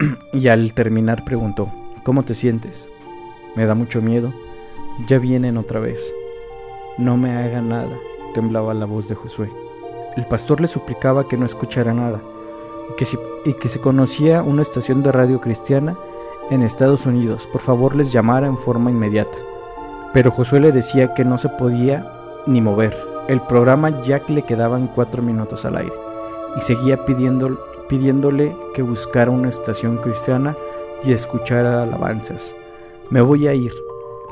[0.32, 1.72] y al terminar preguntó,
[2.04, 2.90] ¿cómo te sientes?
[3.54, 4.32] Me da mucho miedo.
[5.06, 6.14] Ya vienen otra vez.
[6.98, 7.96] No me haga nada,
[8.34, 9.50] temblaba la voz de Josué.
[10.16, 12.20] El pastor le suplicaba que no escuchara nada
[12.90, 15.96] y que si, y que si conocía una estación de radio cristiana
[16.50, 19.38] en Estados Unidos, por favor les llamara en forma inmediata.
[20.12, 22.12] Pero Josué le decía que no se podía
[22.46, 22.96] ni mover.
[23.28, 25.94] El programa ya le quedaban cuatro minutos al aire
[26.56, 30.56] y seguía pidiéndole que buscara una estación cristiana
[31.04, 32.54] y escuchara alabanzas.
[33.10, 33.72] Me voy a ir.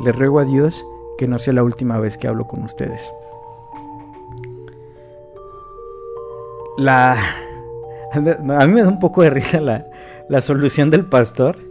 [0.05, 0.85] Le ruego a Dios
[1.19, 3.13] que no sea la última vez que hablo con ustedes.
[6.79, 7.17] La...
[8.13, 9.87] A mí me da un poco de risa la,
[10.29, 11.70] la solución del pastor.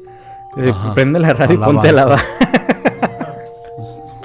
[0.59, 0.93] Eh, Ajá.
[0.93, 2.19] Prende la radio y ponte a lavar.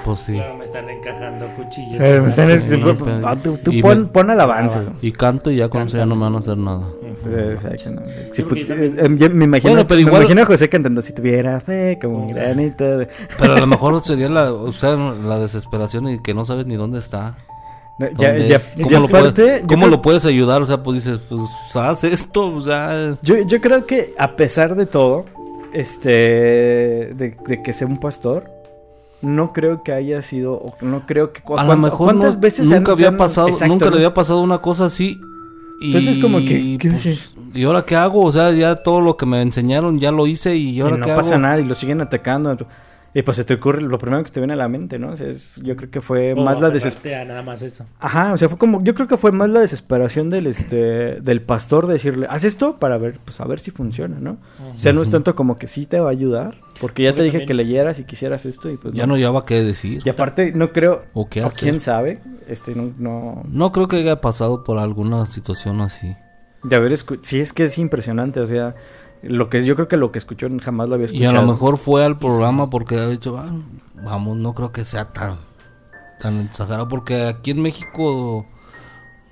[0.03, 0.33] Pues sí.
[0.33, 1.99] Claro, me están encajando cuchillos.
[1.99, 5.03] Eh, me están- Sí, pero- ah, tú tú y pon, me- pon alabanzas.
[5.03, 6.83] Y canto y ya con eso ya no me van a hacer nada.
[7.15, 7.67] Sí, sí.
[7.77, 7.89] Sí,
[8.33, 10.69] Sí, porque pu- también- eh, yo me imagino, Bueno, pero me igual- imagino a José
[10.69, 13.07] cantando si tuviera fe como un granito de...
[13.39, 16.75] Pero a lo mejor sería la, o sea, la desesperación y que no sabes ni
[16.75, 17.35] dónde está.
[17.97, 20.61] No, ya, dónde ya, ¿Cómo, lo, aparte, puedes, cómo creo- lo puedes ayudar?
[20.61, 21.41] O sea, pues dices, pues
[21.75, 25.25] haz esto, o sea, Yo, yo creo que a pesar de todo,
[25.75, 28.49] este, de, de que sea un pastor,
[29.21, 31.41] no creo que haya sido, o no creo que...
[31.55, 33.91] a lo ¿cuán- mejor ¿Cuántas no- veces nunca han- había han- pasado, Exacto, nunca ¿no?
[33.91, 35.19] le había pasado una cosa así.
[35.79, 37.33] Y, Entonces, como que, ¿qué pues?
[37.53, 38.23] ¿Y ahora qué hago?
[38.23, 41.05] O sea, ya todo lo que me enseñaron ya lo hice y Y ahora no
[41.05, 42.55] qué pasa nada y lo siguen atacando.
[43.17, 45.11] Y pues se te ocurre lo primero que te viene a la mente, ¿no?
[45.11, 47.29] O sea, es- yo creo que fue O más la desesperación.
[47.29, 47.85] nada más eso.
[48.01, 51.41] Ajá, o sea, fue como, yo creo que fue más la desesperación del este del
[51.41, 54.37] pastor de decirle, haz esto para ver, pues a ver si funciona, ¿no?
[54.75, 57.13] O sea, no es tanto como que sí te va a ayudar, porque ya Porque
[57.13, 60.01] te dije también- que leyeras y quisieras esto y pues Ya no llevaba qué decir.
[60.03, 61.61] Y aparte no creo ¿O qué o hacer?
[61.61, 66.17] quién sabe, este no no No creo que haya pasado por alguna situación así.
[66.63, 68.75] de haber escu- sí es que es impresionante, o sea,
[69.27, 71.37] lo que yo creo que lo que escuchó jamás lo había Y escuchado.
[71.37, 73.51] a lo mejor fue al programa porque ha dicho, "Ah,
[74.03, 75.37] vamos, no creo que sea tan,
[76.19, 76.87] tan exagerado.
[76.87, 78.45] Porque aquí en México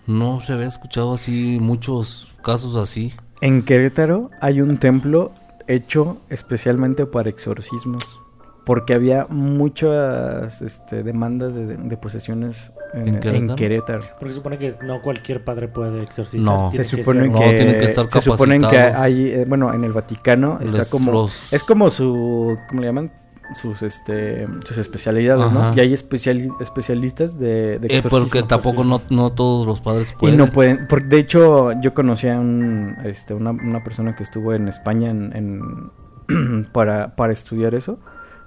[0.07, 3.13] no se había escuchado así muchos casos así.
[3.41, 5.31] En Querétaro hay un templo
[5.67, 8.19] hecho especialmente para exorcismos.
[8.65, 13.55] Porque había muchas este, demandas de, de posesiones en, ¿En en Querétaro?
[13.55, 14.03] Querétaro.
[14.19, 16.45] Porque se supone que no cualquier padre puede exorcizar.
[16.45, 16.71] No.
[16.71, 19.45] Se Tiene que supone ser- No, que, tienen que estar se suponen que hay, eh,
[19.47, 23.11] bueno, en el Vaticano está Les- como, los- es como su, ¿cómo le llaman?
[23.53, 25.73] Sus, este, sus especialidades, ¿no?
[25.75, 28.19] Y hay especiali- especialistas de, de Eh, exorcismo.
[28.19, 30.37] porque tampoco no, no todos los padres Y pueden.
[30.37, 34.53] no pueden, por- de hecho yo conocí a un, este, una, una persona que estuvo
[34.53, 37.99] en España en, en- para, para estudiar eso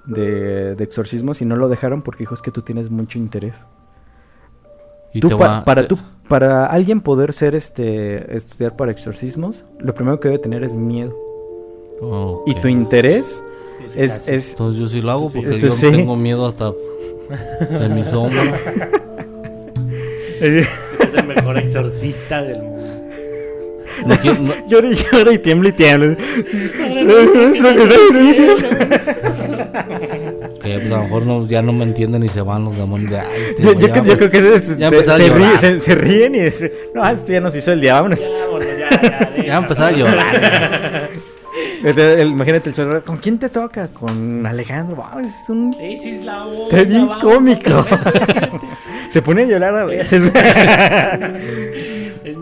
[0.06, 3.66] de, de exorcismos y no lo dejaron porque dijo es que tú tienes mucho interés.
[5.12, 5.98] Y Tú te pa- va- para, te- tú,
[6.28, 11.14] para alguien poder ser este estudiar para exorcismos, lo primero que debe tener es miedo.
[12.46, 13.42] Y tu interés
[13.86, 15.90] sí es, es Entonces yo sí lo hago porque yo sí.
[15.90, 16.72] tengo miedo hasta
[17.70, 18.42] de mi sombra.
[20.38, 22.75] Sí, es el mejor exorcista del mundo.
[24.04, 26.16] No quiero- no- Llora y llora y tiembla y tiembla.
[30.62, 33.10] que pues, a lo mejor no, ya no me entienden y se van los demonios.
[33.10, 35.32] de, "Ay, este Yo, güey yo ya, creo- yo creo que se, ya se, se
[35.32, 38.16] ríe- se- se ríen y dicen, no, este ya nos hizo el diablo.
[38.16, 39.56] Vámonos, ya, ya, Ya deja.
[39.58, 41.10] empezó a llorar.
[41.84, 43.88] Este, el- Imagínate el suegro, ¿con quién te toca?
[43.88, 44.96] Con Alejandro.
[44.96, 45.74] Wow, es un...
[45.80, 47.86] Es la onda, Está bien vamos, cómico.
[49.08, 50.32] Se pone a llorar a veces.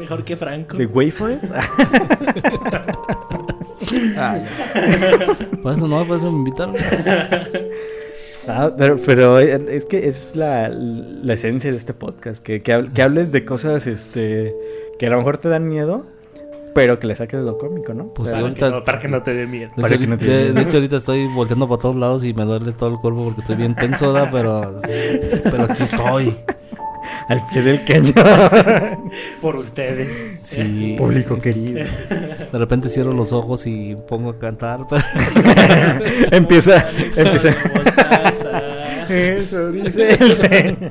[0.05, 0.77] Mejor que Franco.
[0.77, 1.41] ¿Se wait for it?
[4.17, 4.39] Ah.
[5.63, 6.75] Por eso no, por eso me invitaron.
[8.47, 13.03] Ah, pero, pero es que es la, la esencia de este podcast, que, que, que
[13.03, 14.55] hables de cosas este
[14.99, 16.05] que a lo mejor te dan miedo,
[16.75, 18.09] pero que le saques lo cómico, ¿no?
[18.13, 19.71] Pues O sea, ahorita- que no, para que no te dé miedo.
[19.77, 21.97] De Para hecho, que no ahorita- te- de, de hecho, ahorita estoy volteando para todos
[21.97, 24.29] lados y me duele todo el cuerpo porque estoy bien tenso, ¿verdad?
[24.33, 24.81] Pero,
[25.45, 26.37] pero aquí estoy.
[27.29, 29.11] Al pie del cañón.
[29.41, 30.39] Por ustedes.
[30.43, 30.95] Sí.
[30.99, 31.81] Público querido.
[32.53, 34.87] De repente cierro los ojos y pongo a cantar.
[34.89, 35.03] pero-
[36.33, 37.55] empieza, empieza.
[39.09, 40.91] Eso dice el.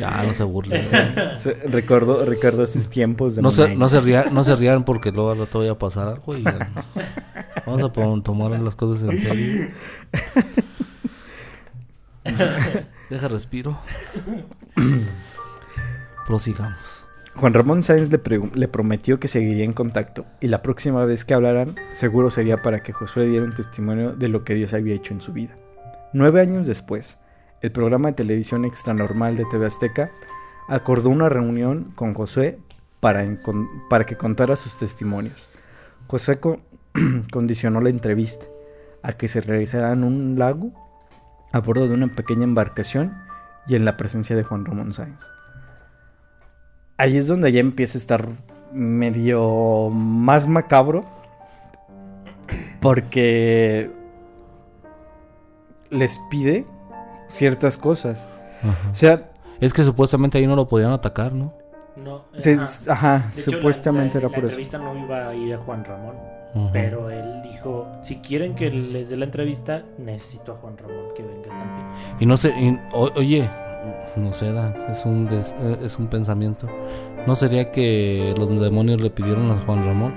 [0.00, 0.82] Ya, no se burlen.
[1.36, 5.10] Se- Recuerdo, recuerdo esos tiempos de No se, no, se rían, no se rían porque
[5.12, 6.70] luego al rato vaya a pasar algo y ya.
[7.66, 7.92] Vamos a
[8.22, 9.68] tomar las cosas en serio.
[13.10, 13.78] Deja respiro.
[16.28, 17.08] Prosigamos.
[17.36, 21.76] Juan Ramón Sáenz le, prometió que seguiría en contacto y la próxima vez que hablaran
[21.94, 25.22] seguro sería para que Josué diera un testimonio de lo que Dios había hecho en
[25.22, 25.56] su vida.
[26.12, 27.18] Nueve años después,
[27.62, 30.10] el programa de televisión Extranormal de TV Azteca
[30.68, 32.58] acordó una reunión con Josué
[33.00, 35.48] para que contara sus testimonios.
[36.08, 36.60] Josué co-
[37.32, 38.44] condicionó la entrevista
[39.02, 40.72] a que se realizara en un lago
[41.52, 43.16] a bordo de una pequeña embarcación
[43.66, 45.24] y en la presencia de Juan Ramón Sáenz.
[46.98, 48.28] Ahí es donde ya empieza a estar
[48.72, 51.04] medio más macabro.
[52.80, 53.90] Porque
[55.90, 56.66] les pide
[57.28, 58.28] ciertas cosas.
[58.90, 59.30] O sea,
[59.60, 61.52] Es que supuestamente ahí no lo podían atacar, ¿no?
[61.96, 62.92] No, se- ajá.
[62.92, 64.60] ajá, De hecho, supuestamente la, la- era por La eso.
[64.60, 66.14] entrevista no iba a ir a Juan Ramón,
[66.72, 71.24] pero él dijo, si quieren que les dé la entrevista, necesito a Juan Ramón que
[71.24, 71.86] venga también.
[72.20, 73.50] Y no sé, y- o- oye,
[74.16, 76.66] no sé, da, es un, des- eh, es un pensamiento.
[77.26, 80.14] ¿No sería que los demonios le pidieron a Juan Ramón?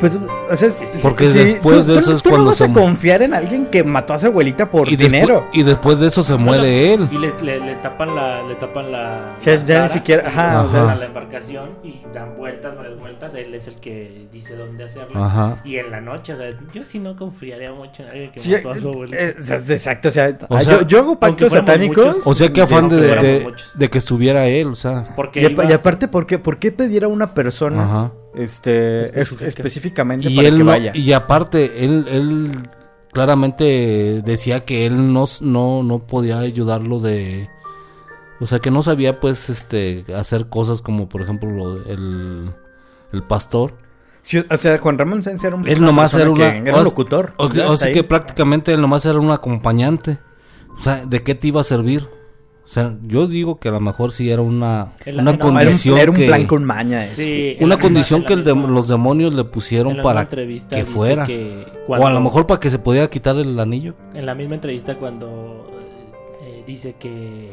[0.00, 0.16] Pues,
[0.50, 0.68] o sea,
[1.02, 3.34] porque después tú- de tú- eso es tú no cuando vas se a confiar en
[3.34, 5.26] alguien que mató a su abuelita por y, dinero.
[5.34, 7.08] después, y después de eso se muere él.
[7.10, 10.26] Y le- le- les tapan la, le tapan la, Ya- la ya ni siquiera- y
[10.28, 14.28] ajá, o sea, a la embarcación y dan vueltas, varias vueltas, él es el que
[14.32, 15.24] dice dónde hacerlo.
[15.24, 15.60] Ajá.
[15.64, 18.52] Y en la noche, o sea, yo sí no confiaría mucho en alguien que Sí,
[18.52, 19.18] mató a su abuelita.
[19.20, 22.06] eh, eh, exacto, o sea, O ah, sea, yo, yo hago pactos satánicos.
[22.06, 25.08] muchos, O sea, qué afán de, Este, de- de que estuviera él, o sea.
[25.16, 28.12] Porque Y, iba- y aparte, ¿por qué, ¿por qué pedir a una persona Ajá.
[28.42, 29.46] Este, es- Específica.
[29.48, 30.92] específicamente Y para él que no- vaya?
[30.94, 32.50] y aparte, él, él
[33.12, 37.48] claramente decía que él no, no, no podía ayudarlo de.
[38.40, 42.50] O sea, que no sabía, pues, este, hacer cosas como, por ejemplo, lo- el,
[43.12, 43.74] el pastor.
[44.22, 46.84] Sí, o sea, Juan Ramón Sáenz era un, Él nomás era que era o- un
[46.84, 47.34] locutor.
[47.38, 50.18] O, o sea que prácticamente él nomás era un acompañante.
[50.78, 52.08] O sea, ¿de qué te iba a servir?
[52.68, 55.38] O sea, yo digo que a lo mejor sí era una, una no, Era un-
[55.38, 57.04] condición era un, plan con maña.
[57.06, 57.14] eso.
[57.22, 60.02] Sí, Una la condición la que el de- misma- los demonios le en pusieron la
[60.02, 61.24] para que fuera.
[61.24, 63.94] que O a lo mejor para que se pudiera quitar el anillo.
[64.12, 65.64] En la misma entrevista cuando
[66.42, 67.52] eh, dice que,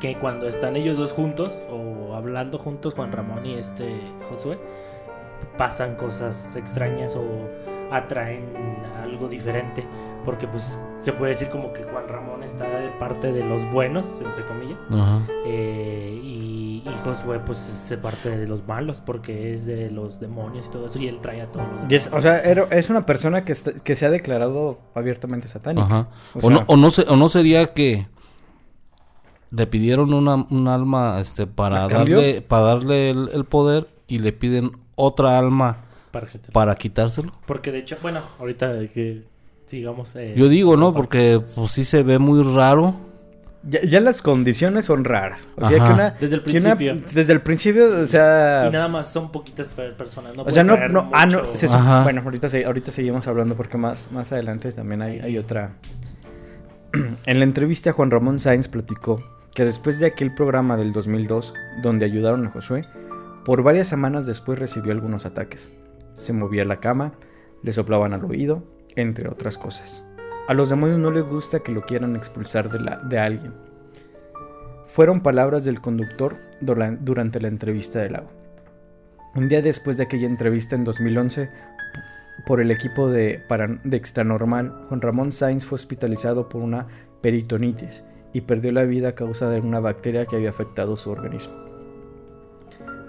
[0.00, 4.58] que cuando están ellos dos juntos o hablando juntos, Juan Ramón y este Josué,
[5.56, 7.22] pasan cosas extrañas o
[7.90, 8.46] atraen
[9.02, 9.84] algo diferente.
[10.24, 14.20] Porque pues se puede decir como que Juan Ramón está de parte de los buenos,
[14.22, 15.20] entre comillas, Ajá.
[15.46, 20.20] eh, y, y Josué pues es de parte de los malos, porque es de los
[20.20, 22.90] demonios y todo eso, y él trae a todos los es- o sea, era- es
[22.90, 25.86] una persona que, está- que se ha declarado abiertamente satánica.
[25.86, 26.08] Ajá.
[26.34, 28.06] O O, sea- no, o, no se- o no sería que
[29.50, 34.34] le pidieron una, un alma este, para, darle, para darle el, el poder y le
[34.34, 35.78] piden otra alma
[36.52, 37.32] para quitárselo.
[37.46, 39.22] Porque de hecho, bueno, ahorita que
[39.66, 40.14] sigamos...
[40.16, 40.92] eh, Yo digo, ¿no?
[40.92, 42.94] Porque pues sí se ve muy raro.
[43.62, 45.48] Ya, ya las condiciones son raras.
[45.56, 45.86] O sea, Ajá.
[45.88, 46.10] que una.
[46.18, 47.06] Desde el que una- principio.
[47.14, 48.64] desde el principio, o sea.
[48.66, 50.34] Y nada más son poquitas per- personas.
[50.34, 50.76] No o sea, no.
[50.88, 51.66] no, ah, no se
[52.02, 55.72] bueno, ahorita, se- ahorita seguimos hablando porque más, más adelante también hay, hay otra.
[57.26, 59.20] en la entrevista, Juan Ramón Sáenz platicó
[59.54, 61.52] que después de aquel programa del 2002,
[61.82, 62.82] donde ayudaron a Josué,
[63.44, 65.70] por varias semanas después recibió algunos ataques.
[66.12, 67.12] Se movía la cama,
[67.62, 68.62] le soplaban al oído,
[68.96, 70.04] entre otras cosas.
[70.48, 73.52] A los demonios no les gusta que lo quieran expulsar de, la, de alguien.
[74.86, 78.28] Fueron palabras del conductor dura- durante la entrevista del lago.
[79.36, 81.48] Un día después de aquella entrevista en 2011,
[82.46, 83.42] por el equipo de,
[83.84, 86.88] de Extranormal, Juan Ramón Sainz fue hospitalizado por una
[87.20, 91.54] peritonitis y perdió la vida a causa de una bacteria que había afectado su organismo.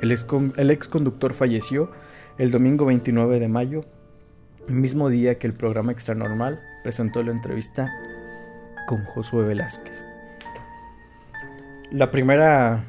[0.02, 0.28] El ex,
[0.58, 1.90] el ex conductor falleció
[2.38, 3.86] el domingo 29 de mayo,
[4.68, 7.92] el mismo día que el programa Extranormal presentó la entrevista
[8.88, 10.06] con Josué Velázquez.
[11.92, 12.84] La primera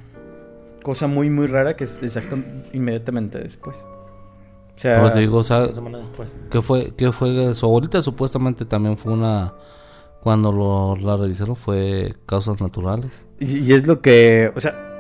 [0.82, 2.38] cosa muy muy rara que es exacto
[2.72, 3.76] inmediatamente después.
[4.74, 6.36] O sea, Pues digo, o sea, después.
[6.51, 7.55] ¿qué fue, qué fue?
[7.55, 9.55] Su abuelita supuestamente también fue una...
[10.22, 13.26] Cuando lo, la revisaron fue causas naturales.
[13.40, 14.91] y, y es lo que, o sea,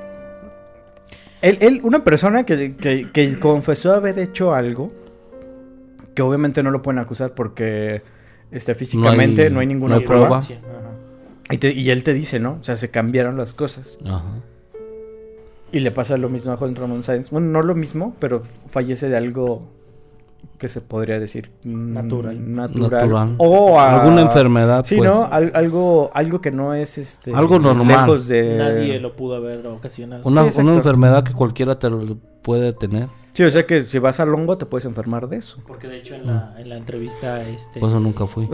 [1.42, 4.92] él, él, una persona que, que, que confesó haber hecho algo,
[6.14, 8.02] que obviamente no lo pueden acusar porque
[8.50, 10.26] este, físicamente no hay, ninguna no hay prueba.
[10.26, 10.40] prueba.
[10.40, 11.54] Sí, ajá.
[11.54, 12.58] Y, te- y él te dice, ¿no?
[12.60, 13.98] O sea, se cambiaron las cosas.
[14.04, 14.24] Ajá.
[15.72, 17.30] Y le pasa lo mismo a Juan Ramón Sáenz.
[17.30, 19.62] Bueno, no lo mismo, pero fallece de algo
[20.58, 22.54] que se podría decir mm, Natural.
[22.54, 22.90] natural.
[22.90, 23.34] Natural.
[23.38, 25.10] O a- Alguna enfermedad, Sí, pues.
[25.10, 25.28] ¿no?
[25.30, 27.32] Al- algo, algo que no es este.
[27.34, 27.88] Algo normal.
[27.88, 28.56] Lejos de.
[28.58, 30.22] Nadie lo pudo haber ocasionado.
[30.24, 33.08] Una, Sí, una enfermedad que cualquiera te lo puede tener.
[33.34, 35.58] Sí, o sea que si vas al hongo te puedes enfermar de eso.
[35.66, 38.46] Porque de hecho en la, en la entrevista, este, Por eso nunca fui.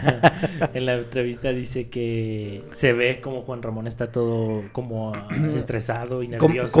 [0.74, 5.12] en la entrevista dice que se ve como Juan Ramón está todo como
[5.54, 6.80] estresado y nervioso.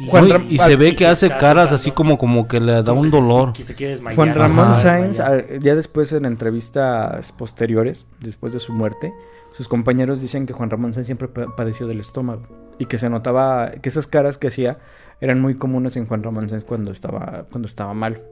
[0.00, 2.92] y, Juan se ve y que se hace caras así como, como que le da
[2.92, 3.52] un que se- dolor.
[3.52, 4.16] que se quiere desmayar.
[4.16, 4.74] Juan Ramón.
[4.76, 9.12] Sáenz, ah, ya después en entrevistas posteriores, después de su muerte,
[9.52, 12.42] sus compañeros dicen que Juan Ramón Sáenz siempre pa- padeció del estómago
[12.78, 14.78] y que se notaba que esas caras que hacía
[15.20, 18.22] eran muy comunes en Juan Ramón Sáenz cuando estaba, cuando estaba mal.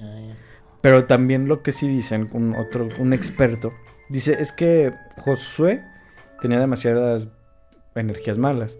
[0.00, 0.34] Ah.
[0.80, 3.72] Pero también lo que sí dicen, un otro, un experto,
[4.08, 4.92] dice es que
[5.24, 5.82] Josué
[6.40, 7.28] tenía demasiadas
[7.94, 8.78] energías malas.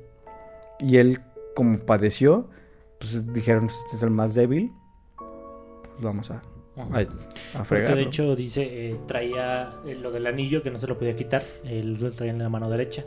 [0.79, 1.21] Y él,
[1.55, 2.51] como padeció,
[2.99, 4.73] pues dijeron, este es el más débil,
[5.17, 6.43] pues vamos a,
[6.77, 7.97] a, a fregarlo.
[7.97, 11.43] de hecho dice, eh, traía eh, lo del anillo que no se lo podía quitar,
[11.65, 13.05] él lo traía en la mano derecha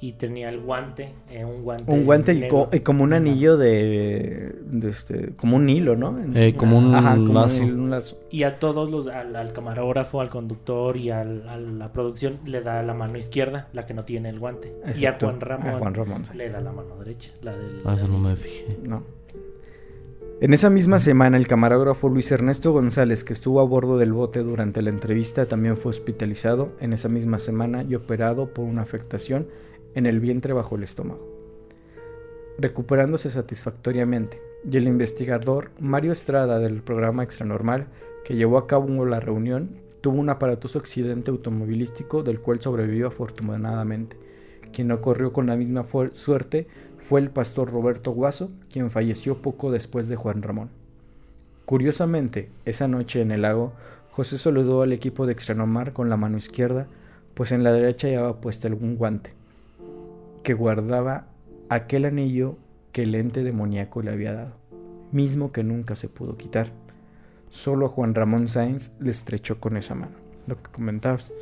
[0.00, 1.90] y tenía el guante, eh, un guante.
[1.92, 6.16] un guante y, co- y como un anillo de, de este, como un hilo, ¿no?
[6.34, 7.62] Eh, como un Ajá, como lazo.
[7.62, 8.18] Un, hilo, un lazo.
[8.30, 12.60] Y a todos los, al, al camarógrafo, al conductor y al- a la producción le
[12.60, 14.72] da la mano izquierda, la que no tiene el guante.
[14.96, 16.36] Y a Juan Ramón, a Juan Ramón, sí.
[16.36, 17.80] le da la mano derecha, la del...
[17.84, 18.66] A eso no me fijé.
[18.84, 19.02] No.
[20.40, 24.38] En esa misma semana, el camarógrafo Luis Ernesto González, que estuvo a bordo del bote
[24.44, 29.48] durante la entrevista, también fue hospitalizado en esa misma semana y operado por una afectación
[29.94, 31.26] en el vientre bajo el estómago,
[32.58, 34.40] recuperándose satisfactoriamente.
[34.68, 37.86] Y el investigador Mario Estrada del programa Extranormal,
[38.24, 44.16] que llevó a cabo la reunión, tuvo un aparatoso accidente automovilístico del cual sobrevivió afortunadamente.
[44.72, 46.66] Quien no corrió con la misma suerte
[46.98, 50.70] fue el pastor Roberto Guaso, quien falleció poco después de Juan Ramón.
[51.64, 53.72] Curiosamente, esa noche en el lago,
[54.10, 56.86] José saludó al equipo de Extranomar con la mano izquierda,
[57.34, 59.32] pues en la derecha llevaba puesta algún guante,
[60.48, 61.26] que guardaba
[61.68, 62.56] aquel anillo
[62.92, 64.52] que el ente demoníaco le había dado,
[65.12, 66.68] mismo que nunca se pudo quitar.
[67.50, 70.12] Solo a Juan Ramón Sáenz le estrechó con esa mano,
[70.46, 71.34] lo que comentabas.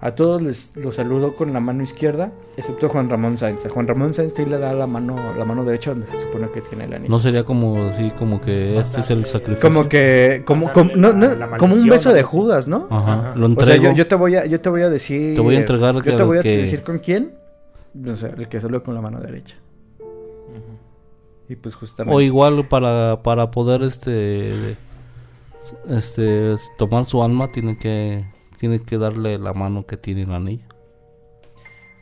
[0.00, 3.66] A todos les los saludó con la mano izquierda, excepto a Juan Ramón Sáenz.
[3.66, 6.62] A Juan Ramón Sáenz le da la mano, la mano derecha donde se supone que
[6.62, 7.10] tiene el anillo.
[7.10, 9.68] No sería como así, como que este es el sacrificio.
[9.68, 12.22] como que, como, como, no, no, la- la como un beso de.
[12.22, 12.86] Judas, ¿no?
[12.88, 13.82] Ajá, lo O sea, entrego.
[13.84, 15.34] yo, yo te voy a, yo te voy a decir.
[15.34, 17.32] Te voy a entregar Yo que- te voy a que- decir con quién.
[17.94, 19.56] No sé, el que saluda con la mano derecha.
[21.48, 22.14] Y pues justamente.
[22.16, 24.76] O igual para, para poder este
[25.88, 28.24] este tomar su alma tiene que
[28.58, 30.66] tiene que darle la mano que tiene el anillo.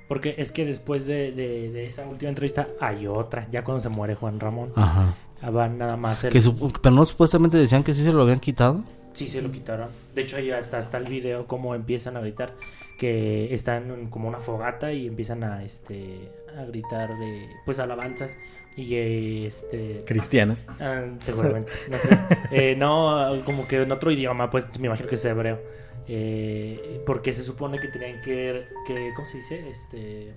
[0.09, 3.89] Porque es que después de, de- de esa última entrevista hay otra, ya cuando se
[3.89, 4.73] muere Juan Ramón.
[4.77, 5.15] Ajá.
[5.43, 6.33] Ah, Va nada más el...
[6.33, 6.41] Que
[6.81, 8.83] pero no supuestamente decían que sí se lo habían quitado.
[9.13, 9.89] Sí, se lo quitaron.
[10.15, 12.55] De hecho, ahí hasta está el video como empiezan a gritar
[12.99, 18.37] que están en como una fogata y empiezan a este a gritar de pues alabanzas
[18.77, 20.67] y eh, este Cristianas.
[20.81, 22.19] ah, seguramente no sé.
[22.51, 25.61] Eh, no como que en otro idioma pues me imagino que es hebreo.
[26.09, 30.35] Eh, porque se supone que tenían que, que cómo se dice este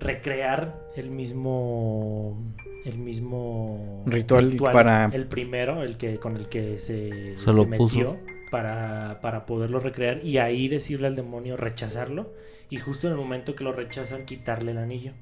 [0.00, 2.36] recrear el mismo
[2.84, 7.76] el mismo Ritual para- el primero el que con el que se, Se lo se
[7.76, 8.16] puso.
[8.50, 12.32] Para, para poderlo recrear y ahí decirle al demonio rechazarlo
[12.70, 15.12] y justo en el momento que lo rechazan quitarle el anillo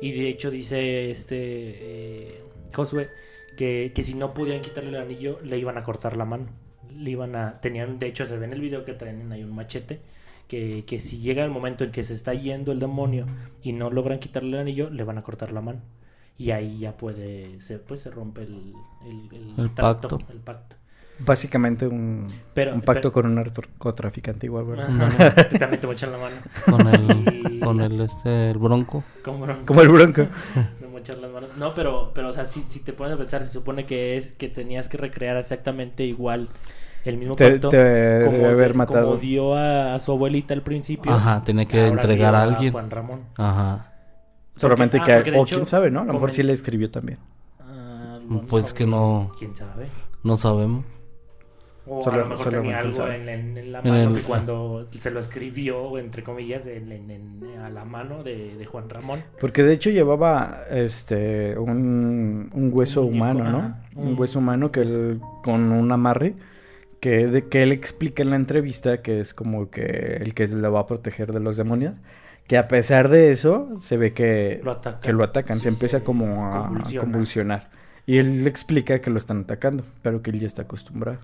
[0.00, 3.10] y de hecho dice este eh, Josué
[3.56, 6.46] que, que si no podían quitarle el anillo le iban a cortar la mano
[6.96, 9.54] le iban a tenían de hecho se ve en el video que traen ahí un
[9.54, 10.00] machete
[10.48, 13.28] que, que si llega el momento en que se está yendo el demonio
[13.62, 15.80] y no logran quitarle el anillo le van a cortar la mano
[16.36, 18.74] y ahí ya puede, se, pues se rompe el,
[19.06, 20.18] el, el El trato, pacto.
[20.28, 20.76] el pacto.
[21.18, 24.88] Básicamente un, Pero- un pacto pero- con un narcotraficante igual, ¿verdad?
[25.00, 26.36] Ajá, también te voy a echar la mano.
[26.68, 29.04] Con el, Y- con el, este, el bronco.
[29.24, 30.26] Como no, Como el bronco.
[30.80, 31.50] me voy a echar las manos.
[31.56, 34.32] No, pero, pero, o sea, si, si te pones a pensar, se supone que es
[34.32, 36.48] que tenías que recrear exactamente igual
[37.04, 37.68] el mismo Te, pacto.
[37.68, 39.06] te debe como, haber de- matado.
[39.06, 41.12] como dio a, a su abuelita al principio.
[41.12, 42.72] Ajá, tenía que entregar a alguien.
[42.72, 43.20] Juan Ramón.
[43.36, 43.92] Ajá.
[44.56, 45.36] Solamente Porque- que...
[45.36, 46.00] ah, o hecho, quién sabe, ¿no?
[46.00, 47.18] A lo mejor sí le escribió también.
[47.60, 49.86] Ah, Pues que no- ¿Quién sabe?
[50.24, 50.84] No sabemos.
[51.86, 54.22] O Solo- a lo mejor tenía algo en, en- en la En mano el- que
[54.22, 58.88] cuando se lo escribió, entre comillas, en, en- en- a la mano de, de Juan
[58.88, 59.22] Ramón.
[59.38, 63.58] Porque de hecho llevaba este un, un hueso Un muñeco, humano, ¿no?
[63.58, 66.34] ajá, Un un- hueso humano que él, con un amarre
[67.00, 70.68] que de que él explica en la entrevista que es como que el que le
[70.68, 71.94] va a proteger de los demonios,
[72.46, 75.00] que a pesar de eso se ve que Lo atacan.
[75.02, 77.04] que lo atacan, Sí, se empieza se como a convulsiona.
[77.04, 77.70] convulsionar.
[78.06, 81.18] Y él le explica que lo están atacando, pero que él ya está acostumbrado.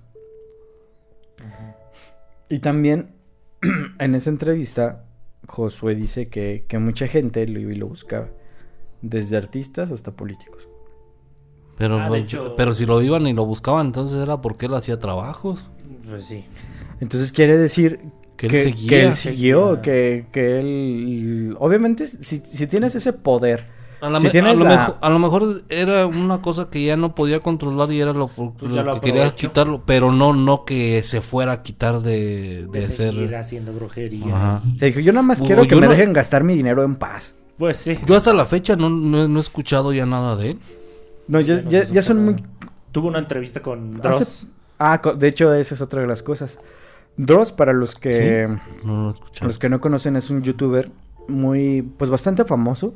[2.51, 3.15] Y también
[3.99, 5.05] en esa entrevista,
[5.47, 8.29] Josué dice que, que mucha gente lo iba y lo buscaba,
[9.01, 10.67] desde artistas hasta políticos.
[11.77, 14.99] Pero, Ah, hecho- pero si lo iban y lo buscaban, entonces era porque él hacía
[14.99, 15.69] trabajos.
[16.07, 16.43] Pues sí.
[16.99, 17.99] Entonces quiere decir
[18.37, 19.03] Que que, él que seguía.
[19.07, 19.81] él siguió, Seguía.
[19.81, 21.55] que, que él...
[21.59, 23.65] Obviamente, si, si tienes ese poder,
[24.01, 26.69] A, la Si me- tienes a lo la- mejor, a lo mejor era una cosa
[26.69, 29.83] que ya no podía controlar y era lo, Pues lo ya lo que quería quitarlo,
[29.85, 33.13] pero no no que se fuera a quitar de, de De ser...
[33.13, 34.61] seguir haciendo brujería.
[34.73, 36.83] Y- se dijo, yo nada más quiero que yo me no- dejen gastar mi dinero
[36.83, 37.35] en paz.
[37.57, 37.95] Pues sí.
[38.07, 40.59] Yo hasta la fecha no, no, no he escuchado ya nada de él.
[41.27, 42.43] No, ya, Ya no ya- son muy...
[42.91, 44.47] Tuvo una entrevista con hace- Dross.
[44.79, 46.57] Ah, co- de hecho, esa es otra de las cosas.
[47.17, 48.47] Dross, para los que...
[48.83, 49.45] No lo.
[49.45, 50.89] Los que no conocen es un youtuber
[51.27, 52.95] muy, pues bastante famoso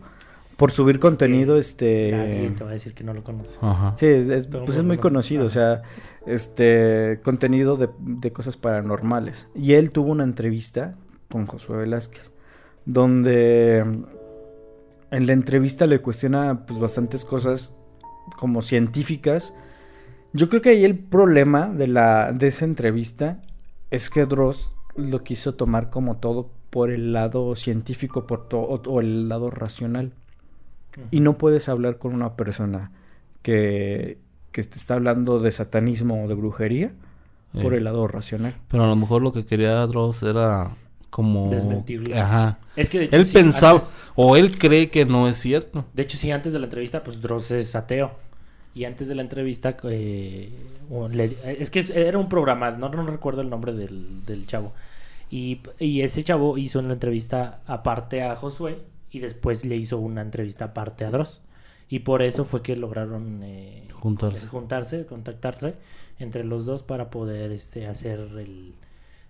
[0.58, 2.52] por subir contenido, Nadie este...
[2.58, 3.58] te va a decir que no lo conoce.
[3.62, 3.96] Ajá.
[3.98, 5.00] Sí, es, pues es muy conoce.
[5.00, 5.82] conocido, o sea,
[6.26, 9.48] este, contenido de, de cosas paranormales.
[9.54, 10.96] Y él tuvo una entrevista
[11.30, 12.32] con Josué Velázquez,
[12.86, 13.80] donde
[15.12, 17.74] en la entrevista le cuestiona, pues, bastantes cosas
[18.38, 19.54] como científicas.
[20.34, 23.42] Yo creo que ahí el problema de la, de esa entrevista
[23.92, 28.82] es que Dross lo quiso tomar como todo por el lado científico por to- o,
[28.82, 30.14] o el lado racional.
[31.12, 32.92] Y no puedes hablar con una persona
[33.42, 34.18] que,
[34.52, 36.92] que te está hablando de satanismo o de brujería
[37.62, 38.56] por Eh, el lado racional.
[38.68, 40.72] Pero a lo mejor lo que quería Dross era
[41.10, 41.50] como...
[41.50, 42.16] Desmentirlo.
[42.16, 42.60] Ajá.
[42.76, 45.86] Es que de hecho, Él sí, pensaba, antes- o él cree que no es cierto.
[45.94, 48.12] de hecho, sí, antes de la entrevista, pues Dross es ateo.
[48.74, 50.50] Y antes de la entrevista, eh,
[51.12, 54.74] le- es que era un programa, no, no recuerdo el nombre del, del chavo.
[55.30, 58.80] Y, y ese chavo hizo una entrevista aparte a Josué
[59.16, 61.42] y después le hizo una entrevista aparte a Dross.
[61.88, 64.48] Y por eso fue que lograron eh, Juntarse.
[64.48, 65.76] juntarse, contactarse
[66.20, 68.74] entre los dos para poder este, hacer el-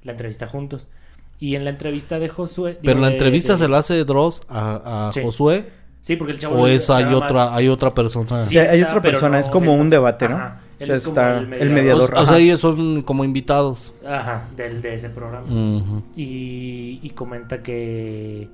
[0.03, 0.87] la entrevista juntos.
[1.39, 2.79] Y en la entrevista de Josué...
[2.81, 5.21] Pero digo, la de- entrevista de- se la hace Dross a, a Sí.
[5.23, 5.65] Josué
[6.01, 6.55] Sí, porque el chavo...
[6.61, 8.27] o es hay más- otra hay otra persona.
[8.43, 10.35] Sí Sí, hay está, otra persona, no es como un debate, ¿no?
[10.37, 11.73] Ajá, O sea, es como está el el mediador.
[11.73, 12.13] mediador.
[12.15, 13.91] o, o sea, ellos son como invitados.
[14.07, 15.45] Ajá, del, de ese programa.
[16.15, 18.47] Y, y comenta que...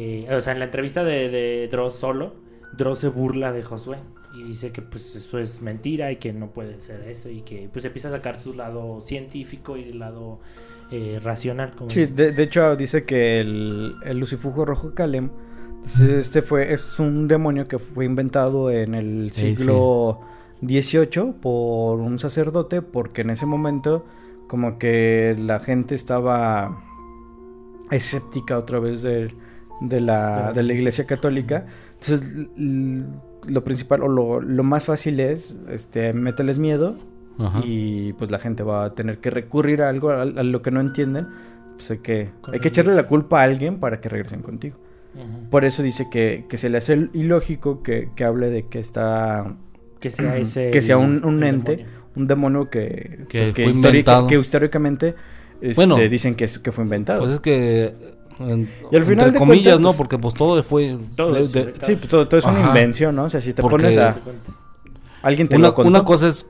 [0.00, 2.36] eh, o sea, en la entrevista de, de Dross solo,
[2.72, 3.98] Dross se burla de Josué.
[4.32, 7.28] Y dice que pues eso es mentira y que no puede ser eso.
[7.28, 10.38] Y que pues empieza a sacar su lado científico y el lado
[10.92, 11.74] eh, racional.
[11.74, 15.30] Como Sí, de, de hecho dice que el, el lucifujo rojo Kalem,
[16.00, 20.20] este fue, es un demonio que fue inventado en el siglo
[20.62, 24.06] XVIII por un sacerdote, porque en ese momento
[24.46, 26.84] como que la gente estaba
[27.90, 29.34] escéptica otra vez de,
[29.80, 31.66] de, la, de la iglesia católica.
[32.00, 32.48] Entonces
[33.46, 36.96] lo principal o lo, lo más fácil es este, mételes miedo
[37.38, 37.60] Ajá.
[37.64, 40.70] y pues la gente va a tener que recurrir a algo a, a lo que
[40.70, 41.26] no entienden
[41.76, 44.76] pues hay que hay que echarle la culpa a alguien para que regresen contigo
[45.14, 45.48] Ujú.
[45.50, 49.54] por eso dice que, que se le hace ilógico que, que hable de que está
[50.00, 50.70] Que sea ese...
[50.70, 51.98] que sea un, un ente demonio.
[52.16, 55.14] un demonio que Que pues, que, histórica- que históricamente
[55.60, 55.96] este, Bueno.
[55.96, 57.94] dicen que, es- que fue inventado Pues es que
[58.40, 61.32] en- Y al final entre de comillas, cuentas, no, pues- porque pues todo fue Todo
[61.34, 61.86] de- es de- inventado.
[61.86, 62.68] sí pues, todo, todo es una Ajá.
[62.68, 64.16] invención no o sea si te Porque- pones a
[65.22, 66.48] alguien te una, lo contó una cosa es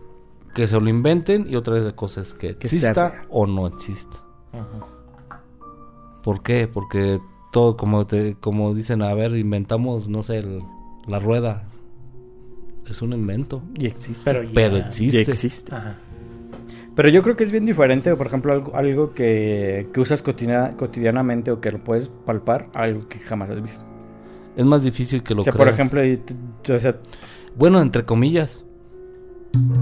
[0.55, 4.19] que se lo inventen y otra cosa es que Que exista o no exista.
[4.53, 4.87] Ujú.
[6.25, 6.67] ¿Por qué?
[6.69, 7.21] Porque
[7.53, 10.63] todo como te como dicen, a ver, inventamos, no sé, el-
[11.07, 11.65] la rueda.
[12.89, 14.51] Es un invento, y existe Pero ya...
[14.55, 15.21] pero y existe.
[15.21, 15.99] existe Ajá.
[16.99, 20.77] Pero yo creo que es bien diferente, por ejemplo, algo, algo que, que usas cotidiana-
[20.77, 23.85] cotidianamente o que lo puedes palpar, algo que jamás has visto.
[24.57, 25.65] es más difícil que lo O sea, creas.
[25.69, 26.35] por ejemplo, y t-
[26.65, 26.97] t- o sea,
[27.57, 28.65] Bueno, entre comillas.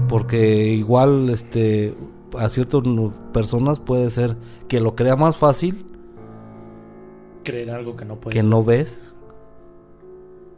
[0.07, 1.95] Porque igual, este,
[2.37, 2.83] a ciertas
[3.33, 4.37] personas puede ser
[4.67, 5.87] que lo crea más fácil,
[7.43, 8.35] Creer algo que no puede.
[8.35, 9.15] que no ves,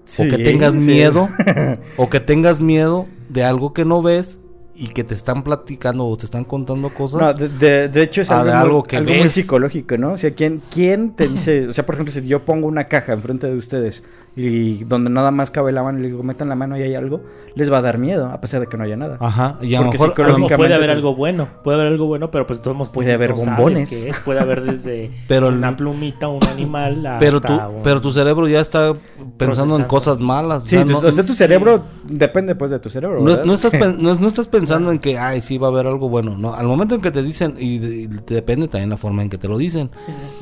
[0.04, 0.80] sí, o que tengas sí.
[0.92, 1.30] miedo,
[1.98, 4.42] o que tengas miedo de algo que no ves
[4.82, 7.22] y que te están platicando o te están contando cosas.
[7.22, 10.14] No, de, de- de hecho es Ah, algo, muy- que algo muy psicológico, ¿no?
[10.14, 11.68] O sea, ¿quién, ¿quién te dice?
[11.68, 14.04] O sea, por ejemplo, si yo pongo una caja enfrente de ustedes
[14.36, 16.96] y donde nada más cabe la mano y les digo, metan la mano y hay
[16.96, 17.22] algo,
[17.56, 19.18] les va a dar miedo, a pesar de que no haya nada.
[19.20, 22.46] Ajá, y a lo Porque mejor, puede haber algo bueno, puede haber algo bueno, pero
[22.46, 23.90] pues todos Puede haber no sabes bombones.
[23.90, 24.20] qué es.
[24.20, 28.12] Puede haber desde Pero el- una plumita, un animal, pero, hasta tu, un- pero tu
[28.12, 28.94] cerebro ya está
[29.38, 30.64] pensando en cosas malas.
[30.64, 31.38] Sí, o sea, tu- no, o sea, tu sí.
[31.38, 33.20] cerebro depende pues de tu cerebro.
[33.22, 36.08] no, estás, pen- no, no estás pensando en que, ay, sí va a haber algo
[36.08, 36.38] bueno.
[36.38, 39.38] No, al momento en que te dicen, y, y depende también la forma en que
[39.38, 39.90] te lo dicen.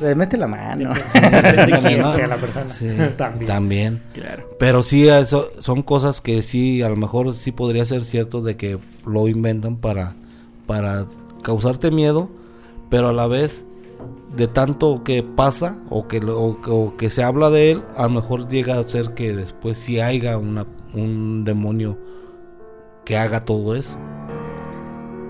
[0.02, 0.92] Eh, Mete la mano.
[1.14, 2.68] Depende de quién sea la persona.
[2.68, 3.46] Sí, También.
[4.12, 4.48] Claro.
[4.58, 8.56] Pero sí, eso son cosas que sí, a lo mejor sí podría ser cierto de
[8.56, 10.14] que lo inventan para,
[10.66, 11.06] para
[11.42, 12.28] causarte miedo,
[12.90, 13.64] pero a la vez
[14.36, 18.10] de tanto que pasa o que, o, o que se habla de él, a lo
[18.10, 21.98] mejor llega a ser que después sí haya una, un demonio
[23.04, 23.98] que haga todo eso.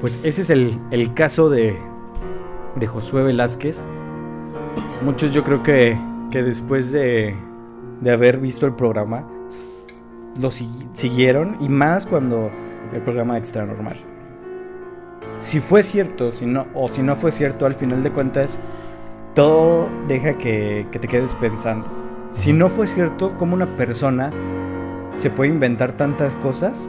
[0.00, 1.76] Pues ese es el, el caso de,
[2.76, 3.86] de Josué Velázquez.
[5.04, 5.98] Muchos yo creo que,
[6.30, 7.36] que después de,
[8.00, 9.24] de haber visto el programa,
[10.40, 12.50] lo sigui- siguieron y más cuando
[12.92, 13.94] el programa extra normal.
[15.38, 18.60] Si fue cierto si no, o si no fue cierto, al final de cuentas,
[19.34, 21.86] todo deja que, que te quedes pensando.
[22.32, 24.30] Si no fue cierto, ¿cómo una persona
[25.18, 26.88] se puede inventar tantas cosas?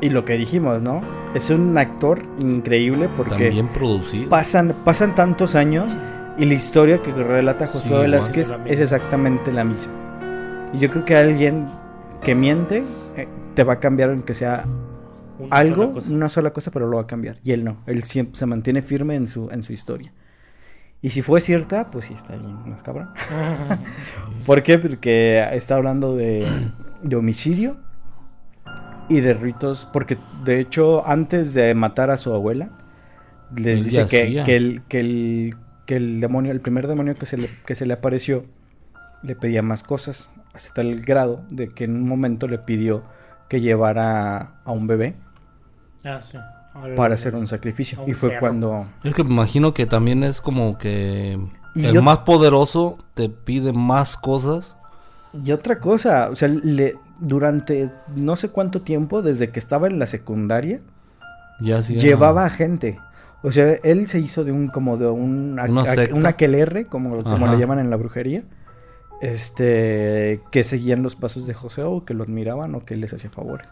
[0.00, 1.00] Y lo que dijimos, ¿no?
[1.34, 4.28] Es un actor increíble porque También producido.
[4.28, 5.96] pasan, pasan tantos años
[6.38, 8.02] y la historia que relata Josué Sí, igual.
[8.02, 8.64] Velázquez misma.
[8.66, 9.92] es exactamente la misma.
[10.72, 11.66] Y yo creo que alguien
[12.22, 12.84] que miente
[13.16, 14.64] eh, te va a cambiar aunque sea
[15.38, 17.38] Una algo, sola una sola cosa, pero lo va a cambiar.
[17.42, 20.12] Y él no, él siempre se mantiene firme en su, en su historia.
[21.02, 23.10] Y si fue cierta, pues sí está bien, más cabrón.
[24.46, 24.78] ¿Por qué?
[24.78, 26.46] Porque está hablando de,
[27.02, 27.76] de homicidio
[29.08, 29.88] y de ritos.
[29.92, 32.70] Porque de hecho, antes de matar a su abuela,
[33.54, 35.56] les Él dice ya que, que el, que, el,
[35.92, 38.44] que el demonio, el primer demonio que se, le, que se le apareció,
[39.22, 40.28] le pedía más cosas.
[40.54, 43.02] Hasta tal grado de que en un momento le pidió
[43.48, 45.14] que llevara a un bebé
[46.04, 46.38] Ah, sí.
[46.96, 48.02] Para hacer un sacrificio.
[48.02, 48.86] un Y fue cuando.
[49.04, 51.38] Es que me imagino que también es como que
[51.74, 54.74] Y el yo- más poderoso te pide más cosas.
[55.34, 59.98] Y otra cosa, o sea, le, durante no sé cuánto tiempo, desde que estaba en
[59.98, 60.80] la secundaria,
[61.60, 62.98] Ya llevaba a gente.
[63.42, 66.14] O sea, él se hizo de un, como de un, a- Una a- secta.
[66.14, 67.54] un aquelarre, como, como Ajá.
[67.54, 68.44] le llaman en la brujería,
[69.20, 73.30] este, que seguían los pasos de José o que lo admiraban o que les hacía
[73.30, 73.68] favores.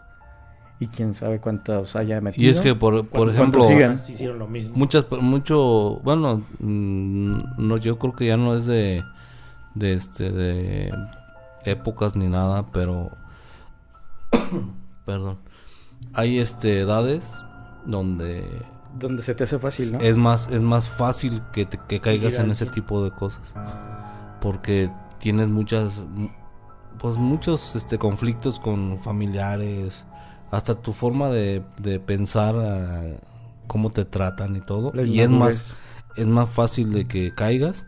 [0.79, 2.45] Y quién sabe cuántos haya metido.
[2.47, 4.75] Y es que, por, por ¿Cuántos ejemplo, hicieron lo mismo.
[4.75, 9.03] muchas, mucho, bueno, mm, no, yo creo que ya no es de,
[9.75, 10.91] de este, de
[11.65, 13.11] épocas ni nada, pero,
[15.05, 15.37] perdón,
[16.13, 17.31] hay este edades
[17.85, 18.43] donde
[18.97, 19.99] Donde se te hace fácil, ¿no?
[20.01, 23.53] es más, es más fácil que, te- que caigas en ese tipo de cosas,
[24.41, 24.89] porque
[25.19, 26.05] tienes muchas,
[26.99, 30.05] pues muchos este conflictos con familiares,
[30.51, 33.03] hasta tu forma de, de pensar, ah,
[33.67, 35.79] cómo te tratan y todo, y es más,
[36.17, 37.85] es más fácil de que caigas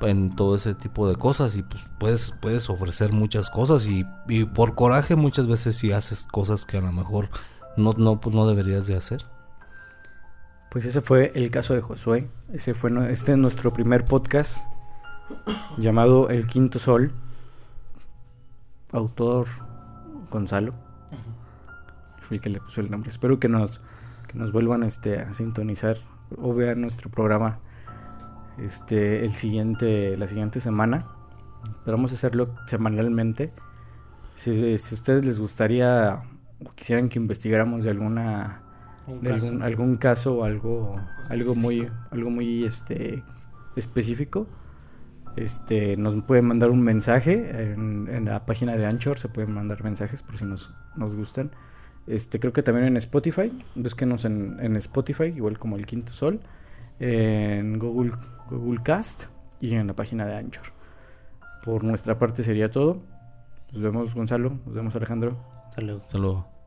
[0.00, 4.44] en todo ese tipo de cosas y pues puedes, puedes ofrecer muchas cosas y, y
[4.44, 7.30] por coraje muchas veces si haces cosas que a lo mejor
[7.76, 9.22] no, no, pues, no deberías de hacer.
[10.70, 12.28] Pues ese fue el caso de Josué.
[12.52, 14.58] Ese fue nue- este es nuestro primer podcast
[15.78, 17.12] llamado El Quinto Sol.
[18.92, 19.46] Autor
[20.30, 20.74] Gonzalo.
[22.20, 23.08] Fue el que le puso el nombre.
[23.10, 23.80] Espero que nos,
[24.26, 25.96] que nos vuelvan este, a sintonizar
[26.36, 27.58] o vean nuestro programa
[28.58, 31.06] este, el siguiente, la siguiente semana.
[31.78, 33.50] Esperamos hacerlo semanalmente.
[34.34, 36.22] Si, si a ustedes les gustaría
[36.64, 38.67] o quisieran que investigáramos de alguna Un
[39.16, 39.46] de caso.
[39.46, 43.22] algún, algún caso o algo algo muy algo muy este
[43.76, 44.46] específico
[45.36, 49.84] este nos pueden mandar un mensaje en, en la página de Anchor se pueden mandar
[49.84, 51.50] mensajes por si nos, nos gustan.
[52.06, 56.40] Este creo que también en Spotify búsquenos en, en Spotify igual como el quinto sol
[56.98, 58.12] en Google
[58.50, 59.24] Google Cast
[59.60, 60.64] y en la página de Anchor.
[61.64, 63.02] Por nuestra parte sería todo.
[63.72, 64.58] Nos vemos Gonzalo.
[64.64, 65.36] Nos vemos Alejandro.
[65.68, 65.82] Hasta
[66.18, 66.57] luego.